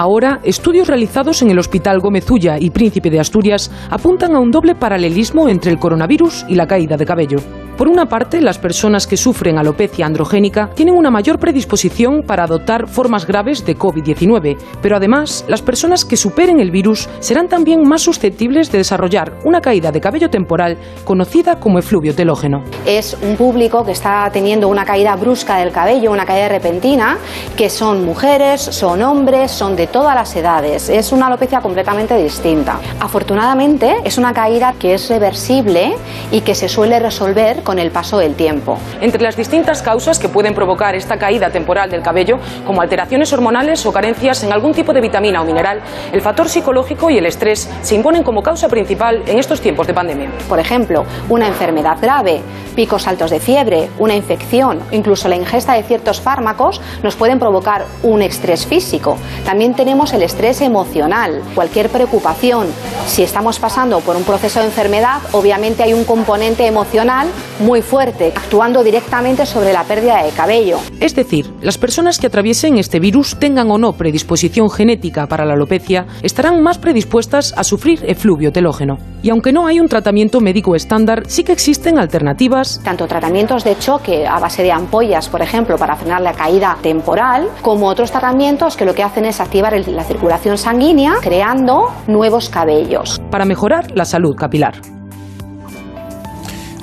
[0.00, 4.52] Ahora, estudios realizados en el Hospital Gómez Ulla y Príncipe de Asturias apuntan a un
[4.52, 7.38] doble paralelismo entre el coronavirus y la caída de cabello.
[7.76, 12.88] Por una parte, las personas que sufren alopecia androgénica tienen una mayor predisposición para adoptar
[12.88, 18.02] formas graves de COVID-19, pero además, las personas que superen el virus serán también más
[18.02, 22.62] susceptibles de desarrollar una caída de cabello temporal conocida como efluvio telógeno.
[22.84, 27.18] Es un público que está teniendo una caída brusca del cabello, una caída repentina,
[27.56, 30.88] que son mujeres, son hombres, son de todas las edades.
[30.88, 32.78] Es una alopecia completamente distinta.
[33.00, 35.94] Afortunadamente, es una caída que es reversible
[36.30, 38.78] y que se suele resolver con el paso del tiempo.
[39.00, 43.84] Entre las distintas causas que pueden provocar esta caída temporal del cabello, como alteraciones hormonales
[43.86, 45.80] o carencias en algún tipo de vitamina o mineral,
[46.12, 49.94] el factor psicológico y el estrés se imponen como causa principal en estos tiempos de
[49.94, 50.30] pandemia.
[50.48, 52.42] Por ejemplo, una enfermedad grave,
[52.74, 57.84] picos altos de fiebre, una infección, incluso la ingesta de ciertos fármacos nos pueden provocar
[58.02, 59.16] un estrés físico.
[59.44, 62.66] También tenemos el estrés emocional, cualquier preocupación.
[63.06, 67.28] Si estamos pasando por un proceso de enfermedad, obviamente hay un componente emocional
[67.60, 70.78] muy fuerte, actuando directamente sobre la pérdida de cabello.
[70.98, 75.54] Es decir, las personas que atraviesen este virus, tengan o no predisposición genética para la
[75.54, 78.98] alopecia, estarán más predispuestas a sufrir efluvio telógeno.
[79.22, 82.80] Y aunque no hay un tratamiento médico estándar, sí que existen alternativas.
[82.82, 87.48] Tanto tratamientos de choque a base de ampollas, por ejemplo, para frenar la caída temporal,
[87.62, 92.48] como otros tratamientos que lo que hacen es activar el- la circulación sanguínea, creando nuevos
[92.48, 93.20] cabellos.
[93.30, 94.74] Para mejorar la salud capilar.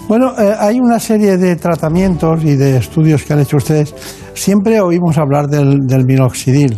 [0.07, 3.93] Bueno, eh, hay una serie de tratamientos y de estudios que han hecho ustedes.
[4.34, 6.73] Siempre oímos hablar del, del minoxidil.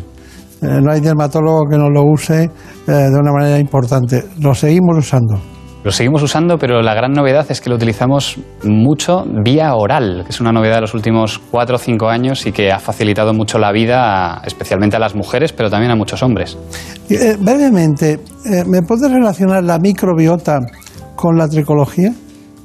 [0.61, 2.49] Eh, no hay dermatólogo que no lo use eh,
[2.91, 4.23] de una manera importante.
[4.39, 5.39] Lo seguimos usando.
[5.87, 10.31] Lo seguimos usando, pero la gran novedad es que lo utilizamos mucho vía oral, que
[10.31, 13.57] es una novedad de los últimos cuatro o cinco años y que ha facilitado mucho
[13.57, 16.57] la vida, especialmente a las mujeres, pero también a muchos hombres.
[17.09, 20.59] Eh, brevemente, eh, ¿me puedes relacionar la microbiota
[21.15, 22.11] con la tricología?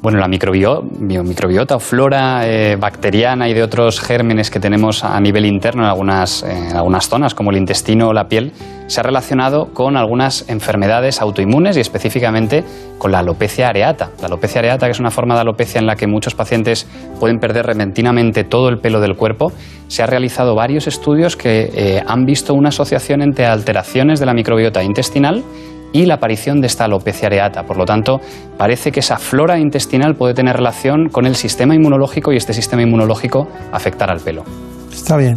[0.02, 5.04] Bueno, la microbio- bio- microbiota o flora eh, bacteriana y de otros gérmenes que tenemos
[5.04, 6.42] a nivel interno en algunas,
[6.74, 8.52] algunas zonas, como el intestino o la piel,
[8.88, 12.64] se ha relacionado con algunas enfermedades autoinmunes y específicamente
[12.98, 14.10] con la alopecia areata.
[14.20, 16.84] La alopecia areata, que es una forma de alopecia en la que muchos pacientes
[17.20, 19.52] pueden perder repentinamente todo el pelo del cuerpo,
[19.86, 24.34] se ha realizado varios estudios que eh, han visto una asociación entre alteraciones de la
[24.34, 25.44] microbiota intestinal
[25.92, 27.64] y la aparición de esta alopecia areata.
[27.64, 28.20] Por lo tanto,
[28.56, 32.82] parece que esa flora intestinal puede tener relación con el sistema inmunológico y este sistema
[32.82, 34.44] inmunológico afectar al pelo.
[34.92, 35.34] Está bien.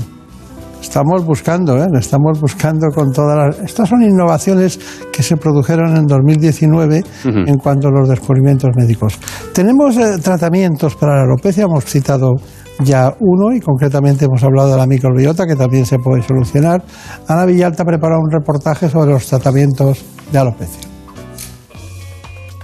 [0.82, 1.88] Estamos buscando, ¿eh?
[1.99, 3.60] estamos buscando con todas las...
[3.60, 4.80] Estas son innovaciones
[5.11, 9.19] que se produjeron en 2019 en cuanto a los descubrimientos médicos.
[9.52, 12.36] Tenemos eh, tratamientos para la alopecia, hemos citado
[12.84, 16.84] ya uno y concretamente hemos hablado de la microbiota que también se puede solucionar.
[17.27, 20.96] Ana Villalta ha preparado un reportaje sobre los tratamientos de alopecia.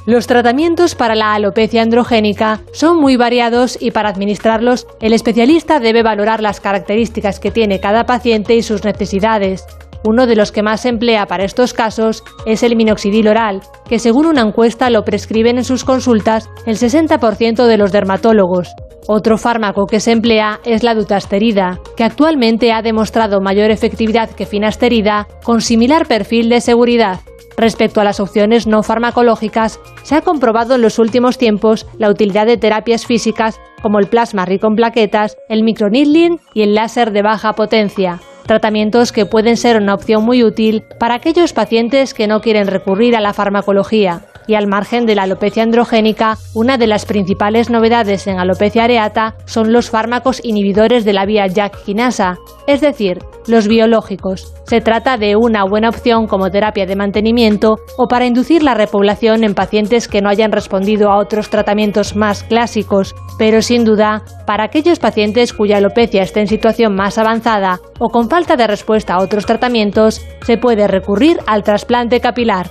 [0.08, 6.02] Los tratamientos para la alopecia androgénica son muy variados y para administrarlos el especialista debe
[6.02, 9.64] valorar las características que tiene cada paciente y sus necesidades.
[10.04, 14.00] Uno de los que más se emplea para estos casos es el minoxidil oral, que
[14.00, 18.70] según una encuesta lo prescriben en sus consultas el 60% de los dermatólogos.
[19.08, 24.48] Otro fármaco que se emplea es la dutasterida, que actualmente ha demostrado mayor efectividad que
[24.48, 27.20] finasterida con similar perfil de seguridad.
[27.57, 32.45] Respecto a las opciones no farmacológicas, se ha comprobado en los últimos tiempos la utilidad
[32.45, 37.22] de terapias físicas como el plasma rico en plaquetas, el microneedling y el láser de
[37.22, 38.19] baja potencia.
[38.45, 43.15] Tratamientos que pueden ser una opción muy útil para aquellos pacientes que no quieren recurrir
[43.15, 44.31] a la farmacología.
[44.47, 49.35] Y al margen de la alopecia androgénica, una de las principales novedades en alopecia areata
[49.45, 52.38] son los fármacos inhibidores de la vía JAK quinasa,
[52.68, 54.53] es decir, los biológicos.
[54.65, 59.43] Se trata de una buena opción como terapia de mantenimiento o para inducir la repoblación
[59.43, 64.65] en pacientes que no hayan respondido a otros tratamientos más clásicos, pero sin duda, para
[64.65, 69.22] aquellos pacientes cuya alopecia esté en situación más avanzada o con falta de respuesta a
[69.22, 72.69] otros tratamientos, se puede recurrir al trasplante capilar.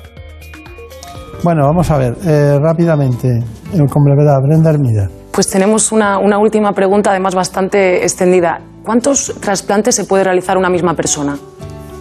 [1.43, 5.09] Bueno, vamos a ver, eh, rápidamente, eh, con brevedad, Brenda Hermida.
[5.33, 8.61] Pues tenemos una, una última pregunta, además bastante extendida.
[8.85, 11.39] ¿Cuántos trasplantes se puede realizar una misma persona?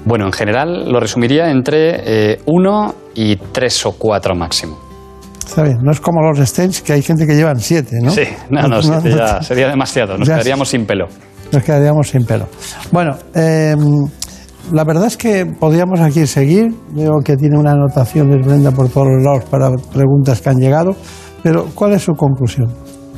[0.03, 4.78] Bueno, en general lo resumiría entre eh, uno y tres o cuatro máximo.
[5.45, 8.11] Está bien, no es como los stents, que hay gente que llevan siete, ¿no?
[8.11, 11.07] Sí, no, no, siete ya sería demasiado, nos Ya quedaríamos sin pelo.
[11.52, 12.48] Nos quedaríamos sin pelo.
[12.91, 13.76] Bueno, eh,
[14.71, 16.73] la verdad es que podríamos aquí seguir.
[16.91, 20.59] Veo que tiene una anotación de Brenda por todos los lados para preguntas que han
[20.59, 20.95] llegado.
[21.43, 22.67] Pero, ¿cuál es su conclusión?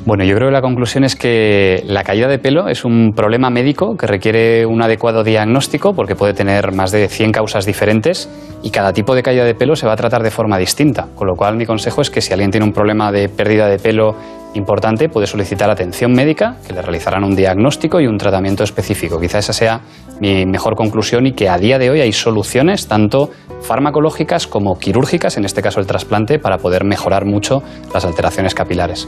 [0.03, 3.51] Bueno, yo creo que la conclusión es que la caída de pelo es un problema
[3.51, 8.27] médico que requiere un adecuado diagnóstico porque puede tener más de 100 causas diferentes
[8.63, 11.07] y cada tipo de caída de pelo se va a tratar de forma distinta.
[11.13, 13.77] Con lo cual mi consejo es que si alguien tiene un problema de pérdida de
[13.77, 14.15] pelo
[14.53, 19.19] importante puede solicitar atención médica, que le realizarán un diagnóstico y un tratamiento específico.
[19.19, 19.81] Quizá esa sea
[20.19, 23.29] mi mejor conclusión y que a día de hoy hay soluciones tanto
[23.61, 27.61] farmacológicas como quirúrgicas, en este caso el trasplante, para poder mejorar mucho
[27.93, 29.07] las alteraciones capilares.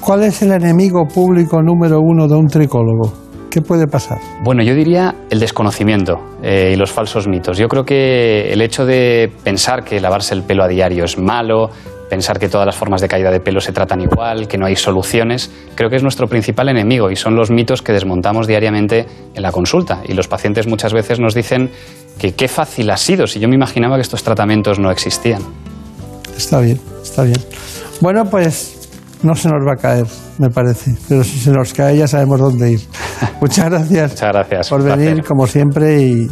[0.00, 3.24] ¿Cuál es el enemigo público número uno de un tricólogo?
[3.50, 4.18] ¿Qué puede pasar?
[4.42, 7.56] Bueno, yo diría el desconocimiento eh, y los falsos mitos.
[7.56, 11.70] Yo creo que el hecho de pensar que lavarse el pelo a diario es malo,
[12.14, 14.76] pensar que todas las formas de caída de pelo se tratan igual, que no hay
[14.76, 19.04] soluciones, creo que es nuestro principal enemigo y son los mitos que desmontamos diariamente
[19.34, 20.00] en la consulta.
[20.06, 21.72] Y los pacientes muchas veces nos dicen
[22.16, 25.42] que qué fácil ha sido, si yo me imaginaba que estos tratamientos no existían.
[26.36, 27.40] Está bien, está bien.
[28.00, 28.88] Bueno, pues
[29.24, 30.06] no se nos va a caer,
[30.38, 30.94] me parece.
[31.08, 32.80] Pero si se nos cae ya sabemos dónde ir.
[33.40, 34.12] Muchas gracias.
[34.12, 34.68] Muchas gracias.
[34.68, 35.24] Por venir, placer.
[35.24, 36.28] como siempre, y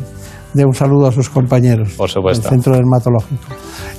[0.55, 2.43] de un saludo a sus compañeros Por supuesto.
[2.43, 3.43] del Centro Dermatológico.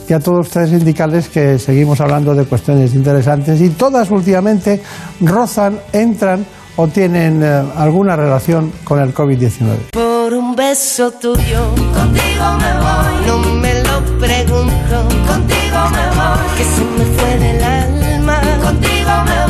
[0.08, 4.82] Y a todos ustedes indicarles que seguimos hablando de cuestiones interesantes y todas últimamente
[5.22, 9.92] rozan, entran o tienen eh, alguna relación con el COVID-19.
[9.92, 13.28] Por un beso tuyo, contigo me voy.
[13.28, 16.58] No me lo pregunto, contigo me voy.
[16.58, 19.43] Que se me fue del alma, contigo me voy.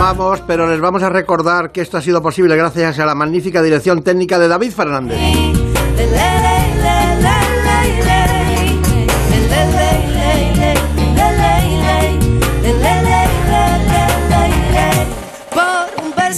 [0.00, 3.62] Vamos, pero les vamos a recordar que esto ha sido posible gracias a la magnífica
[3.62, 5.18] dirección técnica de David Fernández.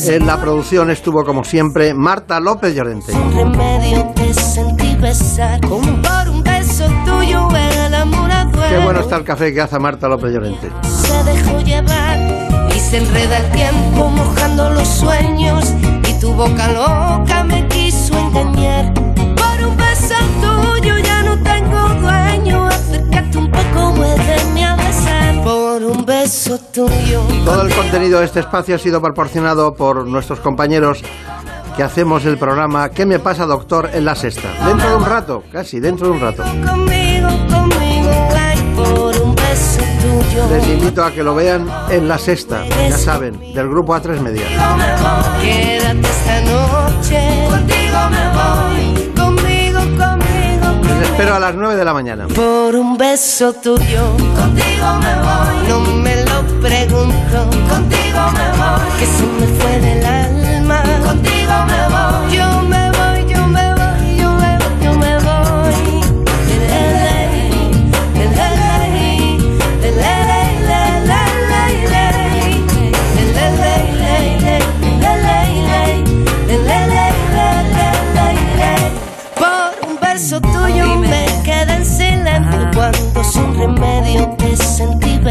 [0.05, 3.13] En la producción estuvo, como siempre, Marta López Llorente.
[3.13, 5.61] un remedio te sentí besar.
[5.61, 8.31] Como por un beso tuyo el amor
[8.69, 10.69] Qué bueno está el café que hace Marta López Llorente.
[10.83, 12.52] se dejó llevar
[12.93, 15.65] se enreda el tiempo mojando los sueños
[16.07, 18.93] y tu boca loca me quiso engañar.
[18.93, 25.43] Por un beso tuyo ya no tengo dueño, acércate un poco, muéveme a besar.
[25.43, 27.23] Por un beso tuyo.
[27.47, 31.03] Todo el contenido de este espacio ha sido proporcionado por nuestros compañeros
[31.75, 33.89] que hacemos el programa ¿Qué me pasa, doctor?
[33.95, 34.49] en la sexta.
[34.67, 36.43] Dentro de un rato, casi, dentro de un rato.
[36.43, 39.32] Conmigo, conmigo, ay, por un
[40.51, 44.47] Les invito a que lo vean en la sexta, ya saben, del grupo A3 Media.
[45.43, 47.49] Quédate esta noche.
[47.51, 49.13] Contigo me voy.
[49.15, 52.27] Conmigo, conmigo, Les espero a las 9 de la mañana.
[52.29, 55.69] Por un beso tuyo, contigo me voy.
[55.69, 58.99] No me lo pregunto, contigo me voy.
[58.99, 62.37] Que se me fue del alma, contigo me voy.
[62.37, 62.82] Yo me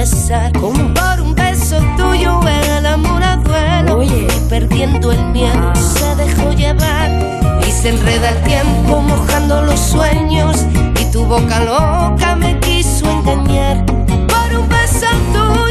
[0.02, 0.52] besar.
[0.54, 6.52] Como por un beso tuyo el amor a duelo y perdiendo el miedo se dejó
[6.54, 7.10] llevar.
[7.68, 10.66] Y se enreda el tiempo mojando los sueños.
[11.00, 13.86] Y tu boca loca me quiso engañar.
[13.86, 15.71] Por un beso tuyo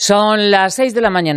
[0.00, 1.36] Son las 6 de la mañana.